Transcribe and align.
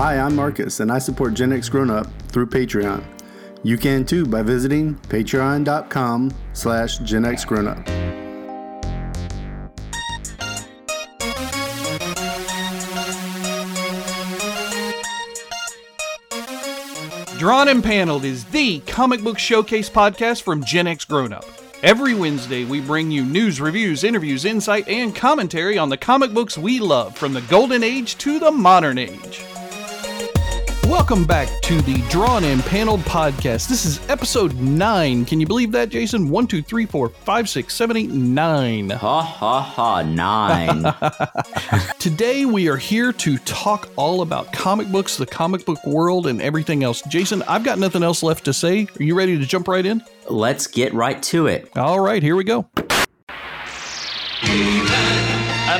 Hi, 0.00 0.18
I'm 0.18 0.34
Marcus, 0.34 0.80
and 0.80 0.90
I 0.90 0.98
support 0.98 1.34
Gen 1.34 1.52
X 1.52 1.68
Grown 1.68 1.90
Up 1.90 2.06
through 2.28 2.46
Patreon. 2.46 3.04
You 3.62 3.76
can 3.76 4.06
too 4.06 4.24
by 4.24 4.40
visiting 4.40 4.94
patreon.com 4.94 6.32
slash 6.54 6.96
Gen 7.00 7.26
X 7.26 7.44
Grown 7.44 7.68
Up. 7.68 7.84
Drawn 17.38 17.68
and 17.68 17.84
Paneled 17.84 18.24
is 18.24 18.46
the 18.46 18.80
comic 18.86 19.22
book 19.22 19.38
showcase 19.38 19.90
podcast 19.90 20.40
from 20.40 20.64
Gen 20.64 20.86
X 20.86 21.04
Grown 21.04 21.34
Up. 21.34 21.44
Every 21.82 22.14
Wednesday, 22.14 22.64
we 22.64 22.80
bring 22.80 23.10
you 23.10 23.26
news, 23.26 23.60
reviews, 23.60 24.02
interviews, 24.02 24.46
insight, 24.46 24.88
and 24.88 25.14
commentary 25.14 25.76
on 25.76 25.90
the 25.90 25.98
comic 25.98 26.32
books 26.32 26.56
we 26.56 26.78
love 26.78 27.18
from 27.18 27.34
the 27.34 27.42
golden 27.42 27.84
age 27.84 28.16
to 28.16 28.38
the 28.38 28.50
modern 28.50 28.96
age. 28.96 29.44
Welcome 31.10 31.26
back 31.26 31.60
to 31.62 31.82
the 31.82 32.06
Drawn 32.08 32.44
and 32.44 32.62
Paneled 32.62 33.00
podcast. 33.00 33.66
This 33.68 33.84
is 33.84 33.98
episode 34.08 34.54
nine. 34.60 35.24
Can 35.24 35.40
you 35.40 35.46
believe 35.48 35.72
that, 35.72 35.88
Jason? 35.88 36.30
One, 36.30 36.46
two, 36.46 36.62
three, 36.62 36.86
four, 36.86 37.08
five, 37.08 37.48
six, 37.48 37.74
seven, 37.74 37.96
eight, 37.96 38.10
nine. 38.10 38.90
Ha 38.90 39.20
ha 39.20 39.60
ha, 39.60 40.02
nine. 40.02 40.84
Today, 41.98 42.46
we 42.46 42.68
are 42.68 42.76
here 42.76 43.12
to 43.12 43.38
talk 43.38 43.90
all 43.96 44.22
about 44.22 44.52
comic 44.52 44.86
books, 44.86 45.16
the 45.16 45.26
comic 45.26 45.66
book 45.66 45.84
world, 45.84 46.28
and 46.28 46.40
everything 46.40 46.84
else. 46.84 47.02
Jason, 47.08 47.42
I've 47.48 47.64
got 47.64 47.80
nothing 47.80 48.04
else 48.04 48.22
left 48.22 48.44
to 48.44 48.52
say. 48.52 48.86
Are 49.00 49.02
you 49.02 49.16
ready 49.16 49.36
to 49.36 49.44
jump 49.44 49.66
right 49.66 49.84
in? 49.84 50.04
Let's 50.28 50.68
get 50.68 50.94
right 50.94 51.20
to 51.24 51.48
it. 51.48 51.76
All 51.76 51.98
right, 51.98 52.22
here 52.22 52.36
we 52.36 52.44
go. 52.44 52.68
and 52.76 52.86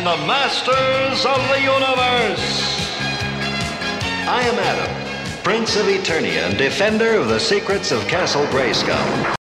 the 0.05 0.17
masters 0.27 1.25
of 1.25 1.39
the 1.51 1.61
universe. 1.61 2.81
I 4.33 4.43
am 4.43 4.59
Adam, 4.59 5.10
Prince 5.43 5.77
of 5.77 5.87
Eternia 5.87 6.49
and 6.49 6.59
defender 6.59 7.15
of 7.15 7.29
the 7.29 7.41
secrets 7.41 7.93
of 7.93 8.07
Castle 8.07 8.45
Grayskull. 8.47 9.35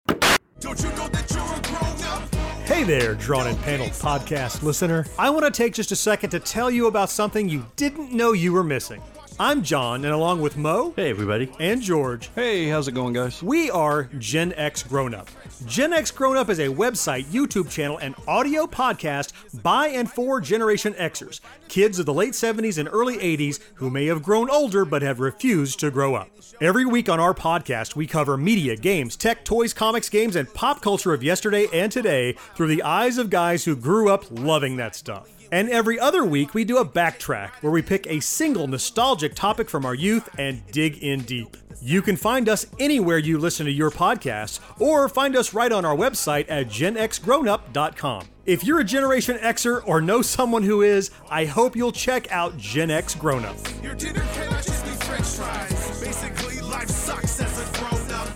Hey 2.66 2.84
there, 2.84 3.16
Drawn 3.16 3.48
and 3.48 3.60
Paneled 3.64 3.90
podcast 3.92 4.62
listener. 4.62 5.08
I 5.18 5.32
want 5.32 5.46
to 5.46 5.52
take 5.52 5.74
just 5.74 5.92
a 5.92 5.96
second 5.96 6.30
to 6.30 6.40
tell 6.40 6.70
you 6.70 6.86
about 6.86 7.10
something 7.10 7.50
you 7.50 7.66
didn't 7.78 8.12
know 8.12 8.34
you 8.34 8.54
were 8.54 8.64
missing. 8.64 9.02
I'm 9.40 9.62
John, 9.62 10.04
and 10.04 10.14
along 10.16 10.42
with 10.42 10.58
Mo 10.58 10.94
Hey, 10.96 11.12
everybody. 11.12 11.52
and 11.60 11.80
George, 11.80 12.32
Hey, 12.34 12.70
how's 12.70 12.88
it 12.88 12.94
going, 12.94 13.14
guys? 13.14 13.44
we 13.44 13.70
are 13.70 14.06
Gen 14.18 14.52
X 14.54 14.82
Grown 14.82 15.14
Up. 15.14 15.28
Gen 15.68 15.94
X 15.94 16.10
Grown 16.10 16.36
Up 16.38 16.50
is 16.50 16.58
a 16.58 16.68
website, 16.70 17.26
YouTube 17.26 17.70
channel, 17.70 17.98
and 18.00 18.16
audio 18.28 18.66
podcast 18.66 19.34
by 19.62 19.90
and 19.90 20.10
for 20.12 20.42
Generation 20.42 20.94
Xers, 20.96 21.40
kids 21.68 22.00
of 22.00 22.08
the 22.08 22.14
late 22.16 22.34
70s 22.34 22.80
and 22.80 22.90
early 22.92 23.18
80s 23.18 23.60
who 23.76 23.92
may 23.92 24.08
have 24.08 24.24
grown 24.24 24.50
older 24.50 24.86
but 24.86 25.04
have 25.04 25.20
refused 25.20 25.80
to 25.82 25.92
grow 25.92 26.16
up. 26.16 26.30
Every 26.60 26.86
week 26.86 27.08
on 27.08 27.20
our 27.20 27.36
podcast, 27.36 27.96
we 27.96 28.08
cover 28.08 28.38
media, 28.38 28.76
games, 28.76 29.16
tech, 29.16 29.46
toys, 29.46 29.72
comics, 29.72 30.10
games, 30.10 30.36
and 30.36 30.52
pop 30.52 30.82
culture 30.82 31.14
of 31.14 31.22
yesterday 31.22 31.68
and 31.72 31.92
today 31.92 32.32
through 32.56 32.68
the 32.68 32.82
eyes 32.82 33.20
of 33.20 33.30
guys 33.30 33.66
who 33.66 33.76
grew 33.76 34.10
up 34.10 34.26
loving 34.32 34.78
that 34.78 34.96
stuff. 34.96 35.30
And 35.52 35.70
every 35.70 36.00
other 36.00 36.26
week, 36.26 36.54
we 36.54 36.66
do 36.66 36.78
a 36.78 36.86
backtrack 36.86 37.52
where 37.62 37.72
we 37.72 37.82
pick 37.82 38.06
a 38.08 38.20
single 38.20 38.68
nostalgic 38.68 39.36
topic 39.36 39.70
from 39.70 39.86
our 39.86 39.96
youth 39.96 40.30
and 40.38 40.66
dig 40.72 40.98
in 41.04 41.22
deep. 41.22 41.56
You 41.82 42.02
can 42.02 42.16
find 42.18 42.50
us 42.50 42.66
anywhere 42.80 43.18
you 43.18 43.38
listen 43.38 43.66
to 43.66 43.72
your 43.72 43.92
podcasts, 43.92 44.60
or 44.80 45.08
find 45.08 45.36
us 45.36 45.54
right 45.54 45.72
on 45.72 45.86
our 45.86 45.96
website 45.96 46.46
at 46.50 46.68
genxgrownup.com. 46.68 48.28
If 48.46 48.64
you're 48.64 48.80
a 48.80 48.84
Generation 48.84 49.38
Xer 49.38 49.82
or 49.86 50.02
know 50.02 50.22
someone 50.22 50.64
who 50.64 50.82
is, 50.82 51.12
I 51.30 51.46
hope 51.46 51.76
you'll 51.76 51.92
check 51.92 52.32
out 52.32 52.58
Gen 52.58 52.90
X 52.90 53.14
Grown 53.14 53.46
Up. 53.46 53.58
Your 53.84 53.94
dinner 53.94 54.26
cannot 54.34 54.64
just 54.64 54.86
be 54.86 54.92
french 55.06 55.26
fries. 55.26 56.02
Basically, 56.02 56.62
life 56.62 56.90
sucks 56.90 57.40
as 57.40 57.60
a 57.60 57.78
grown 57.78 58.12
up. 58.12 58.30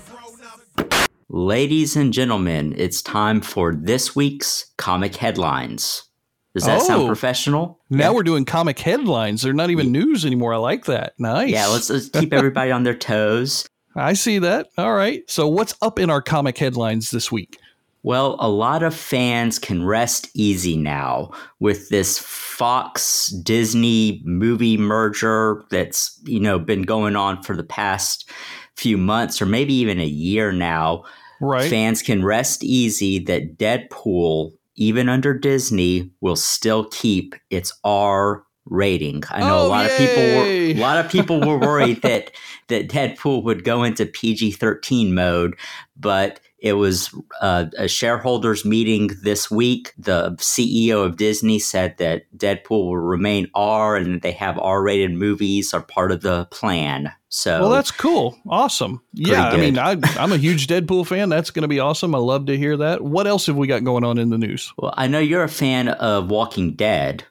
Ladies 1.30 1.96
and 1.96 2.12
gentlemen, 2.12 2.76
it's 2.78 3.02
time 3.02 3.40
for 3.40 3.74
this 3.74 4.16
week's 4.16 4.74
comic 4.78 5.16
headlines. 5.16 6.11
Does 6.54 6.66
that 6.66 6.82
sound 6.82 7.04
Oh. 7.04 7.08
professional? 7.08 7.80
Now 7.90 8.14
we're 8.14 8.24
doing 8.24 8.44
comic 8.46 8.78
headlines. 8.80 9.42
They're 9.42 9.54
not 9.54 9.70
even 9.70 9.92
news 9.92 10.26
anymore. 10.26 10.54
I 10.54 10.58
like 10.58 10.86
that. 10.86 11.14
Nice. 11.18 11.50
Yeah, 11.50 11.68
let's, 11.68 11.90
let's 11.90 12.10
keep 12.10 12.34
everybody 12.34 12.72
on 12.72 12.84
their 12.84 12.94
toes. 12.96 13.68
I 13.96 14.14
see 14.14 14.40
that. 14.40 14.68
All 14.78 14.94
right. 14.94 15.24
So, 15.30 15.48
what's 15.48 15.76
up 15.82 16.00
in 16.00 16.10
our 16.10 16.22
comic 16.22 16.58
headlines 16.58 17.12
this 17.12 17.32
week? 17.32 17.58
Well, 18.04 18.36
a 18.40 18.50
lot 18.50 18.82
of 18.84 18.96
fans 18.96 19.60
can 19.60 19.86
rest 19.86 20.30
easy 20.34 20.76
now 20.76 21.32
with 21.60 21.90
this 21.90 22.18
Fox 22.18 23.28
Disney 23.28 24.22
movie 24.26 24.78
merger 24.78 25.64
that's, 25.70 26.20
you 26.24 26.40
know, 26.40 26.58
been 26.58 26.82
going 26.82 27.16
on 27.16 27.44
for 27.44 27.56
the 27.56 27.64
past 27.64 28.30
few 28.76 28.98
months 28.98 29.42
or 29.42 29.46
maybe 29.46 29.74
even 29.76 30.00
a 30.00 30.06
year 30.06 30.52
now. 30.52 31.04
Right. 31.42 31.70
Fans 31.70 32.02
can 32.02 32.24
rest 32.24 32.64
easy 32.64 33.20
that 33.26 33.58
Deadpool, 33.58 34.52
even 34.82 35.08
under 35.10 35.32
Disney, 35.32 36.10
will 36.22 36.36
still 36.36 36.86
keep 36.86 37.36
its 37.52 37.72
R 37.84 38.44
rating. 38.66 39.22
I 39.30 39.42
know 39.42 39.60
Oh, 39.60 39.68
a 39.68 39.70
lot 39.70 39.86
of 39.86 39.96
people 39.96 40.24
were 40.24 40.46
a 40.46 40.74
lot 40.74 40.98
of 40.98 41.12
people 41.12 41.40
were 41.40 41.60
worried 41.60 42.02
that 42.02 42.32
that 42.70 42.90
Deadpool 42.90 43.44
would 43.44 43.64
go 43.64 43.84
into 43.84 44.08
PG-13 44.08 45.12
mode, 45.12 45.56
but 45.96 46.40
it 46.62 46.74
was 46.74 47.10
uh, 47.42 47.66
a 47.78 47.88
shareholders 47.88 48.64
meeting 48.64 49.10
this 49.24 49.50
week. 49.50 49.94
The 49.98 50.32
CEO 50.38 51.04
of 51.04 51.18
Disney 51.18 51.58
said 51.58 51.98
that 51.98 52.26
Deadpool 52.38 52.70
will 52.86 52.98
remain 52.98 53.50
R 53.56 53.96
and 53.96 54.14
that 54.14 54.22
they 54.22 54.32
have 54.34 54.60
R-rated 54.60 55.12
movies 55.12 55.74
are 55.74 55.82
part 55.82 56.12
of 56.12 56.22
the 56.22 56.46
plan. 56.52 57.12
So 57.30 57.62
well, 57.62 57.70
that's 57.72 57.90
cool. 57.90 58.38
Awesome. 58.48 59.02
Yeah. 59.14 59.48
I 59.48 59.58
mean, 59.58 59.80
I, 59.80 59.98
I'm 60.20 60.32
a 60.32 60.38
huge 60.38 60.68
Deadpool 60.68 61.08
fan. 61.08 61.30
That's 61.30 61.50
going 61.50 61.64
to 61.64 61.68
be 61.68 61.80
awesome. 61.80 62.14
I 62.14 62.20
love 62.20 62.46
to 62.46 62.58
hear 62.58 62.78
that. 62.78 63.02
What 63.02 63.26
else 63.26 63.48
have 63.48 63.56
we 63.56 63.66
got 63.68 63.84
going 63.84 64.04
on 64.04 64.20
in 64.20 64.30
the 64.30 64.38
news? 64.38 64.72
well, 64.78 64.94
I 64.96 65.08
know 65.08 65.20
you're 65.20 65.44
a 65.44 65.50
fan 65.50 65.88
of 65.88 66.30
Walking 66.30 66.76
Dead. 66.76 67.24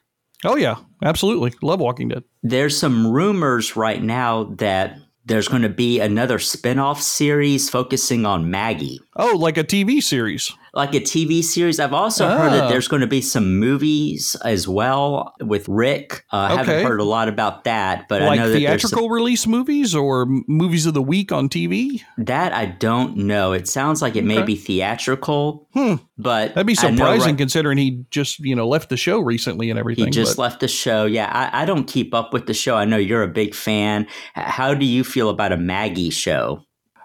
Oh, 0.43 0.57
yeah. 0.57 0.75
Absolutely. 1.03 1.53
Love 1.61 1.79
Walking 1.79 2.09
Dead. 2.09 2.23
there's 2.43 2.77
some 2.77 3.07
rumors 3.07 3.75
right 3.77 4.03
now 4.03 4.45
that 4.55 4.97
there's 5.25 5.47
going 5.47 5.61
to 5.61 5.69
be 5.69 5.99
another 5.99 6.39
spin-off 6.39 6.99
series 7.01 7.69
focusing 7.69 8.25
on 8.25 8.49
Maggie. 8.49 8.99
Oh, 9.23 9.37
like 9.37 9.57
a 9.57 9.63
TV 9.63 10.01
series. 10.01 10.51
Like 10.73 10.95
a 10.95 10.99
TV 10.99 11.43
series. 11.43 11.79
I've 11.79 11.93
also 11.93 12.27
heard 12.27 12.51
that 12.53 12.63
Oh. 12.65 12.69
there's 12.69 12.87
going 12.87 13.01
to 13.01 13.07
be 13.07 13.21
some 13.21 13.59
movies 13.59 14.35
as 14.43 14.67
well 14.67 15.35
with 15.41 15.67
Rick. 15.69 16.23
Uh, 16.33 16.37
I 16.37 16.45
Okay. 16.53 16.55
haven't 16.71 16.85
heard 16.87 16.99
a 17.01 17.03
lot 17.03 17.27
about 17.27 17.65
that, 17.65 18.07
but 18.09 18.23
I 18.23 18.27
like 18.27 18.39
know 18.39 18.47
that 18.49 18.53
there's 18.59 18.81
theatrical 18.81 19.09
release 19.09 19.45
movies 19.45 19.93
or 19.93 20.25
movies 20.47 20.85
of 20.87 20.93
the 20.95 21.01
week 21.03 21.31
on 21.31 21.49
TV. 21.49 22.01
that 22.17 22.51
I 22.53 22.65
don't 22.65 23.15
know. 23.17 23.51
It 23.53 23.67
sounds 23.67 24.01
like 24.01 24.15
it 24.15 24.23
may 24.23 24.37
Okay. 24.37 24.45
be 24.45 24.55
theatrical, 24.55 25.67
Hmm. 25.73 25.95
but 26.17 26.55
That'd 26.55 26.65
be 26.65 26.73
surprising 26.75 27.29
right- 27.31 27.37
considering 27.37 27.77
he 27.77 28.03
just, 28.11 28.39
you 28.39 28.55
know, 28.55 28.67
left 28.67 28.89
the 28.89 28.97
show 28.97 29.19
recently 29.19 29.69
and 29.69 29.77
everything. 29.77 30.05
He 30.05 30.11
just 30.11 30.37
but- 30.37 30.41
left 30.43 30.59
the 30.61 30.67
show. 30.67 31.05
Yeah, 31.05 31.29
I, 31.31 31.61
I 31.61 31.65
don't 31.65 31.85
keep 31.85 32.13
up 32.15 32.33
with 32.33 32.47
the 32.47 32.53
show. 32.55 32.75
I 32.75 32.85
know 32.85 32.97
you're 32.97 33.23
a 33.23 33.27
big 33.27 33.53
fan. 33.53 34.07
How 34.33 34.73
do 34.73 34.85
you 34.85 35.03
feel 35.03 35.29
about 35.29 35.51
a 35.51 35.57
Maggie 35.57 36.09
show? 36.09 36.61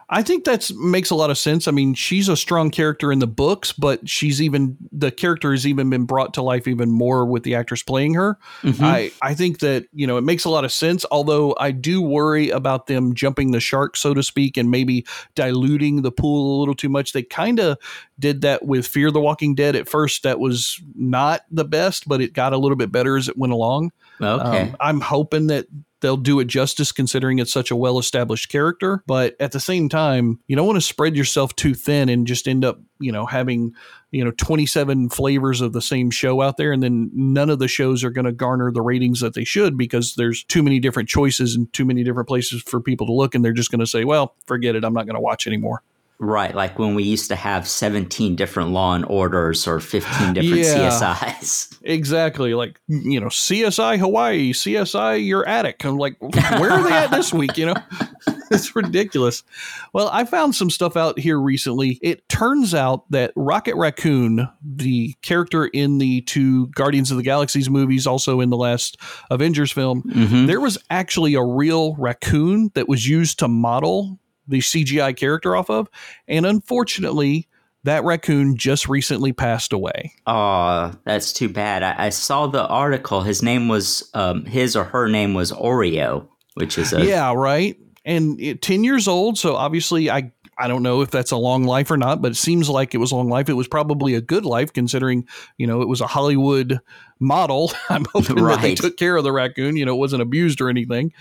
I 0.08 0.22
think 0.22 0.44
that 0.44 0.70
makes 0.76 1.10
a 1.10 1.16
lot 1.16 1.30
of 1.30 1.38
sense. 1.38 1.66
I 1.66 1.72
mean, 1.72 1.94
she's 1.94 2.28
a 2.28 2.36
strong 2.36 2.70
character 2.70 3.10
in 3.10 3.18
the 3.18 3.26
books, 3.26 3.72
but 3.72 4.08
she's 4.08 4.40
even 4.40 4.76
the 4.92 5.10
character 5.10 5.50
has 5.50 5.66
even 5.66 5.90
been 5.90 6.04
brought 6.04 6.32
to 6.34 6.42
life 6.42 6.68
even 6.68 6.92
more 6.92 7.26
with 7.26 7.42
the 7.42 7.56
actress 7.56 7.82
playing 7.82 8.14
her. 8.14 8.38
Mhm. 8.62 8.84
I 8.84 9.10
I 9.20 9.34
think 9.34 9.58
that 9.60 9.86
you 9.92 10.06
know 10.06 10.16
it 10.16 10.22
makes 10.22 10.44
a 10.44 10.50
lot 10.50 10.64
of 10.64 10.70
sense. 10.72 11.04
Although 11.10 11.56
I 11.58 11.72
do 11.72 12.00
worry 12.00 12.50
about 12.50 12.86
them 12.86 13.14
jumping 13.14 13.50
the 13.50 13.58
shark, 13.58 13.96
so 13.96 14.14
to 14.14 14.22
speak, 14.22 14.56
and 14.56 14.70
maybe 14.70 15.04
diluting 15.34 16.02
the 16.02 16.12
pool 16.12 16.56
a 16.56 16.60
little 16.60 16.76
too 16.76 16.88
much. 16.88 17.12
They 17.12 17.24
kind 17.24 17.58
of 17.58 17.76
did 18.18 18.42
that 18.42 18.64
with 18.64 18.86
Fear 18.86 19.10
the 19.10 19.20
Walking 19.20 19.56
Dead 19.56 19.74
at 19.74 19.88
first. 19.88 20.22
That 20.22 20.38
was 20.38 20.80
not 20.94 21.42
the 21.50 21.64
best, 21.64 22.08
but 22.08 22.20
it 22.20 22.32
got 22.32 22.52
a 22.52 22.58
little 22.58 22.76
bit 22.76 22.92
better 22.92 23.16
as 23.16 23.28
it 23.28 23.36
went 23.36 23.52
along. 23.52 23.90
Okay. 24.20 24.60
Um, 24.62 24.76
I'm 24.80 25.00
hoping 25.00 25.48
that 25.48 25.66
they'll 26.00 26.16
do 26.16 26.40
it 26.40 26.46
justice 26.46 26.92
considering 26.92 27.38
it's 27.38 27.52
such 27.52 27.70
a 27.70 27.76
well 27.76 27.98
established 27.98 28.48
character. 28.48 29.02
But 29.06 29.36
at 29.40 29.52
the 29.52 29.60
same 29.60 29.88
time, 29.88 30.40
you 30.46 30.56
don't 30.56 30.66
want 30.66 30.76
to 30.76 30.82
spread 30.82 31.16
yourself 31.16 31.54
too 31.56 31.74
thin 31.74 32.08
and 32.08 32.26
just 32.26 32.46
end 32.46 32.64
up, 32.64 32.80
you 32.98 33.12
know, 33.12 33.26
having, 33.26 33.74
you 34.10 34.24
know, 34.24 34.30
27 34.32 35.10
flavors 35.10 35.60
of 35.60 35.72
the 35.72 35.82
same 35.82 36.10
show 36.10 36.42
out 36.42 36.56
there. 36.56 36.72
And 36.72 36.82
then 36.82 37.10
none 37.14 37.50
of 37.50 37.58
the 37.58 37.68
shows 37.68 38.04
are 38.04 38.10
going 38.10 38.24
to 38.24 38.32
garner 38.32 38.70
the 38.70 38.82
ratings 38.82 39.20
that 39.20 39.34
they 39.34 39.44
should 39.44 39.76
because 39.76 40.14
there's 40.14 40.44
too 40.44 40.62
many 40.62 40.80
different 40.80 41.08
choices 41.08 41.54
and 41.54 41.72
too 41.72 41.84
many 41.84 42.04
different 42.04 42.28
places 42.28 42.62
for 42.62 42.80
people 42.80 43.06
to 43.06 43.12
look. 43.12 43.34
And 43.34 43.44
they're 43.44 43.52
just 43.52 43.70
going 43.70 43.80
to 43.80 43.86
say, 43.86 44.04
well, 44.04 44.34
forget 44.46 44.76
it. 44.76 44.84
I'm 44.84 44.94
not 44.94 45.06
going 45.06 45.16
to 45.16 45.20
watch 45.20 45.46
anymore. 45.46 45.82
Right, 46.18 46.54
like 46.54 46.78
when 46.78 46.94
we 46.94 47.02
used 47.02 47.28
to 47.28 47.36
have 47.36 47.68
17 47.68 48.36
different 48.36 48.70
Law 48.70 48.94
and 48.94 49.04
Orders 49.04 49.66
or 49.66 49.80
15 49.80 50.32
different 50.32 50.56
Yeah. 50.62 50.88
CSIs. 50.90 51.72
Exactly. 51.86 52.52
Like, 52.54 52.80
you 52.88 53.20
know, 53.20 53.28
CSI 53.28 53.98
Hawaii, 53.98 54.52
CSI 54.52 55.24
your 55.24 55.46
attic. 55.46 55.84
I'm 55.84 55.98
like, 55.98 56.20
where 56.20 56.72
are 56.72 56.82
they 56.82 56.90
at 56.92 57.12
this 57.12 57.32
week, 57.32 57.56
you 57.56 57.66
know? 57.66 57.76
it's 58.50 58.74
ridiculous. 58.74 59.44
Well, 59.92 60.08
I 60.12 60.24
found 60.24 60.56
some 60.56 60.68
stuff 60.68 60.96
out 60.96 61.16
here 61.18 61.38
recently. 61.38 62.00
It 62.02 62.28
turns 62.28 62.74
out 62.74 63.08
that 63.12 63.30
Rocket 63.36 63.76
Raccoon, 63.76 64.48
the 64.64 65.14
character 65.22 65.66
in 65.66 65.98
the 65.98 66.22
two 66.22 66.66
Guardians 66.68 67.12
of 67.12 67.18
the 67.18 67.22
Galaxies 67.22 67.70
movies, 67.70 68.04
also 68.04 68.40
in 68.40 68.50
the 68.50 68.56
last 68.56 68.96
Avengers 69.30 69.70
film, 69.70 70.02
Mhm. 70.02 70.48
there 70.48 70.60
was 70.60 70.78
actually 70.90 71.34
a 71.34 71.42
real 71.44 71.94
raccoon 71.96 72.70
that 72.74 72.88
was 72.88 73.06
used 73.08 73.38
to 73.38 73.46
model 73.48 74.18
the 74.48 74.58
CGI 74.58 75.16
character 75.16 75.56
off 75.56 75.70
of. 75.70 75.88
And 76.28 76.46
unfortunately, 76.46 77.48
that 77.86 78.04
raccoon 78.04 78.56
just 78.56 78.88
recently 78.88 79.32
passed 79.32 79.72
away. 79.72 80.12
Oh, 80.26 80.92
that's 81.04 81.32
too 81.32 81.48
bad. 81.48 81.82
I, 81.82 82.06
I 82.06 82.08
saw 82.10 82.46
the 82.48 82.66
article. 82.66 83.22
His 83.22 83.42
name 83.42 83.68
was, 83.68 84.10
um, 84.12 84.44
his 84.44 84.76
or 84.76 84.84
her 84.84 85.08
name 85.08 85.34
was 85.34 85.52
Oreo, 85.52 86.28
which 86.54 86.78
is 86.78 86.92
a 86.92 87.04
yeah, 87.04 87.32
right. 87.32 87.78
And 88.04 88.40
it, 88.40 88.62
10 88.62 88.82
years 88.82 89.06
old. 89.06 89.38
So 89.38 89.54
obviously, 89.54 90.10
I, 90.10 90.32
I 90.58 90.68
don't 90.68 90.82
know 90.82 91.02
if 91.02 91.10
that's 91.10 91.30
a 91.30 91.36
long 91.36 91.64
life 91.64 91.90
or 91.90 91.96
not, 91.96 92.22
but 92.22 92.32
it 92.32 92.36
seems 92.36 92.68
like 92.68 92.94
it 92.94 92.98
was 92.98 93.12
a 93.12 93.16
long 93.16 93.28
life. 93.28 93.48
It 93.48 93.54
was 93.54 93.68
probably 93.68 94.14
a 94.14 94.20
good 94.20 94.44
life 94.44 94.72
considering, 94.72 95.26
you 95.58 95.66
know, 95.66 95.82
it 95.82 95.88
was 95.88 96.00
a 96.00 96.06
Hollywood 96.06 96.80
model. 97.20 97.72
I'm 97.88 98.06
hoping 98.12 98.36
that 98.36 98.62
they 98.62 98.74
took 98.74 98.96
care 98.96 99.16
of 99.16 99.22
the 99.22 99.32
raccoon, 99.32 99.76
you 99.76 99.84
know, 99.84 99.94
it 99.94 99.98
wasn't 99.98 100.22
abused 100.22 100.60
or 100.60 100.68
anything. 100.68 101.12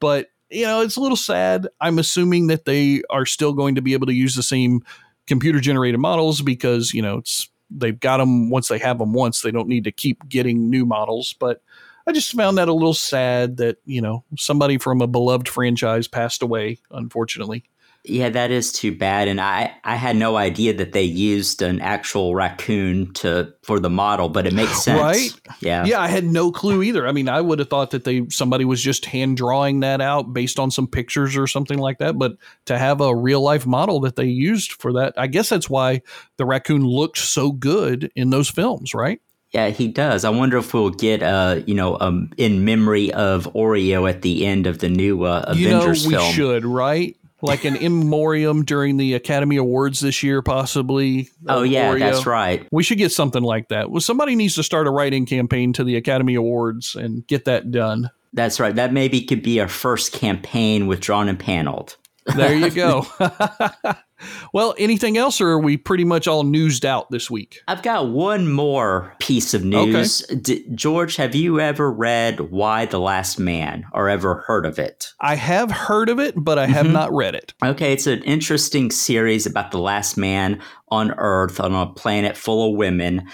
But, 0.00 0.30
you 0.50 0.66
know, 0.66 0.80
it's 0.80 0.96
a 0.96 1.00
little 1.00 1.16
sad. 1.16 1.68
I'm 1.80 1.98
assuming 1.98 2.48
that 2.48 2.64
they 2.64 3.02
are 3.10 3.26
still 3.26 3.52
going 3.52 3.76
to 3.76 3.82
be 3.82 3.92
able 3.92 4.06
to 4.06 4.14
use 4.14 4.34
the 4.34 4.42
same 4.42 4.82
computer 5.26 5.60
generated 5.60 6.00
models 6.00 6.42
because, 6.42 6.92
you 6.92 7.02
know, 7.02 7.18
it's, 7.18 7.48
they've 7.70 7.98
got 7.98 8.16
them 8.16 8.50
once 8.50 8.68
they 8.68 8.78
have 8.78 8.98
them 8.98 9.12
once. 9.12 9.42
They 9.42 9.52
don't 9.52 9.68
need 9.68 9.84
to 9.84 9.92
keep 9.92 10.28
getting 10.28 10.68
new 10.68 10.84
models. 10.84 11.34
But 11.38 11.62
I 12.06 12.12
just 12.12 12.32
found 12.32 12.58
that 12.58 12.68
a 12.68 12.74
little 12.74 12.94
sad 12.94 13.58
that, 13.58 13.78
you 13.84 14.00
know, 14.00 14.24
somebody 14.36 14.78
from 14.78 15.00
a 15.00 15.06
beloved 15.06 15.48
franchise 15.48 16.08
passed 16.08 16.42
away, 16.42 16.78
unfortunately. 16.90 17.64
Yeah, 18.04 18.30
that 18.30 18.50
is 18.50 18.72
too 18.72 18.96
bad. 18.96 19.28
And 19.28 19.38
I, 19.38 19.74
I 19.84 19.96
had 19.96 20.16
no 20.16 20.36
idea 20.36 20.72
that 20.72 20.92
they 20.92 21.02
used 21.02 21.60
an 21.60 21.80
actual 21.80 22.34
raccoon 22.34 23.12
to 23.14 23.52
for 23.62 23.78
the 23.78 23.90
model, 23.90 24.30
but 24.30 24.46
it 24.46 24.54
makes 24.54 24.82
sense. 24.82 25.00
Right? 25.00 25.30
Yeah. 25.60 25.84
Yeah, 25.84 26.00
I 26.00 26.08
had 26.08 26.24
no 26.24 26.50
clue 26.50 26.82
either. 26.82 27.06
I 27.06 27.12
mean, 27.12 27.28
I 27.28 27.42
would 27.42 27.58
have 27.58 27.68
thought 27.68 27.90
that 27.90 28.04
they 28.04 28.26
somebody 28.30 28.64
was 28.64 28.82
just 28.82 29.04
hand 29.04 29.36
drawing 29.36 29.80
that 29.80 30.00
out 30.00 30.32
based 30.32 30.58
on 30.58 30.70
some 30.70 30.86
pictures 30.86 31.36
or 31.36 31.46
something 31.46 31.78
like 31.78 31.98
that. 31.98 32.18
But 32.18 32.38
to 32.66 32.78
have 32.78 33.02
a 33.02 33.14
real 33.14 33.42
life 33.42 33.66
model 33.66 34.00
that 34.00 34.16
they 34.16 34.24
used 34.24 34.72
for 34.72 34.94
that, 34.94 35.12
I 35.18 35.26
guess 35.26 35.50
that's 35.50 35.68
why 35.68 36.00
the 36.38 36.46
raccoon 36.46 36.86
looked 36.86 37.18
so 37.18 37.52
good 37.52 38.10
in 38.16 38.30
those 38.30 38.48
films, 38.48 38.94
right? 38.94 39.20
Yeah, 39.52 39.70
he 39.70 39.88
does. 39.88 40.24
I 40.24 40.30
wonder 40.30 40.58
if 40.58 40.72
we'll 40.72 40.90
get 40.90 41.22
uh, 41.22 41.60
you 41.66 41.74
know, 41.74 41.98
um 42.00 42.30
in 42.38 42.64
memory 42.64 43.12
of 43.12 43.44
Oreo 43.52 44.08
at 44.08 44.22
the 44.22 44.46
end 44.46 44.66
of 44.66 44.78
the 44.78 44.88
new 44.88 45.24
uh, 45.24 45.52
you 45.54 45.68
know, 45.68 45.80
Avengers 45.80 46.06
we 46.06 46.14
film. 46.14 46.32
should, 46.32 46.64
right? 46.64 47.16
Like 47.42 47.64
an 47.64 47.74
memoriam 47.74 48.64
during 48.64 48.96
the 48.96 49.14
Academy 49.14 49.56
Awards 49.56 50.00
this 50.00 50.22
year, 50.22 50.42
possibly. 50.42 51.30
Oh 51.48 51.62
yeah, 51.62 51.94
that's 51.96 52.26
right. 52.26 52.66
We 52.70 52.82
should 52.82 52.98
get 52.98 53.12
something 53.12 53.42
like 53.42 53.68
that. 53.68 53.90
Well, 53.90 54.00
somebody 54.00 54.36
needs 54.36 54.54
to 54.56 54.62
start 54.62 54.86
a 54.86 54.90
writing 54.90 55.26
campaign 55.26 55.72
to 55.74 55.84
the 55.84 55.96
Academy 55.96 56.34
Awards 56.34 56.94
and 56.96 57.26
get 57.26 57.46
that 57.46 57.70
done. 57.70 58.10
That's 58.32 58.60
right. 58.60 58.74
That 58.74 58.92
maybe 58.92 59.22
could 59.22 59.42
be 59.42 59.60
our 59.60 59.68
first 59.68 60.12
campaign 60.12 60.86
with 60.86 61.00
Drawn 61.00 61.28
and 61.28 61.38
Paneled. 61.38 61.96
There 62.36 62.54
you 62.54 62.70
go. 62.70 63.06
well, 64.52 64.74
anything 64.78 65.16
else, 65.16 65.40
or 65.40 65.48
are 65.50 65.58
we 65.58 65.76
pretty 65.76 66.04
much 66.04 66.26
all 66.28 66.42
newsed 66.42 66.84
out 66.84 67.10
this 67.10 67.30
week? 67.30 67.60
I've 67.68 67.82
got 67.82 68.08
one 68.08 68.50
more 68.50 69.14
piece 69.20 69.54
of 69.54 69.64
news. 69.64 70.18
D- 70.26 70.64
George, 70.74 71.16
have 71.16 71.34
you 71.34 71.60
ever 71.60 71.90
read 71.90 72.40
Y 72.50 72.86
the 72.86 72.98
Last 73.00 73.38
Man 73.38 73.84
or 73.92 74.08
ever 74.08 74.44
heard 74.46 74.66
of 74.66 74.78
it? 74.78 75.12
I 75.20 75.34
have 75.36 75.70
heard 75.70 76.08
of 76.08 76.18
it, 76.18 76.34
but 76.36 76.58
I 76.58 76.66
have 76.66 76.80
Mm-hmm. 76.86 76.94
not 76.94 77.12
read 77.12 77.34
it. 77.34 77.52
Okay, 77.62 77.92
it's 77.92 78.06
an 78.06 78.22
interesting 78.22 78.90
series 78.90 79.44
about 79.46 79.70
the 79.70 79.78
last 79.78 80.16
man 80.16 80.60
on 80.88 81.12
Earth 81.18 81.60
on 81.60 81.74
a 81.74 81.86
planet 81.92 82.36
full 82.36 82.70
of 82.70 82.76
women. 82.76 83.28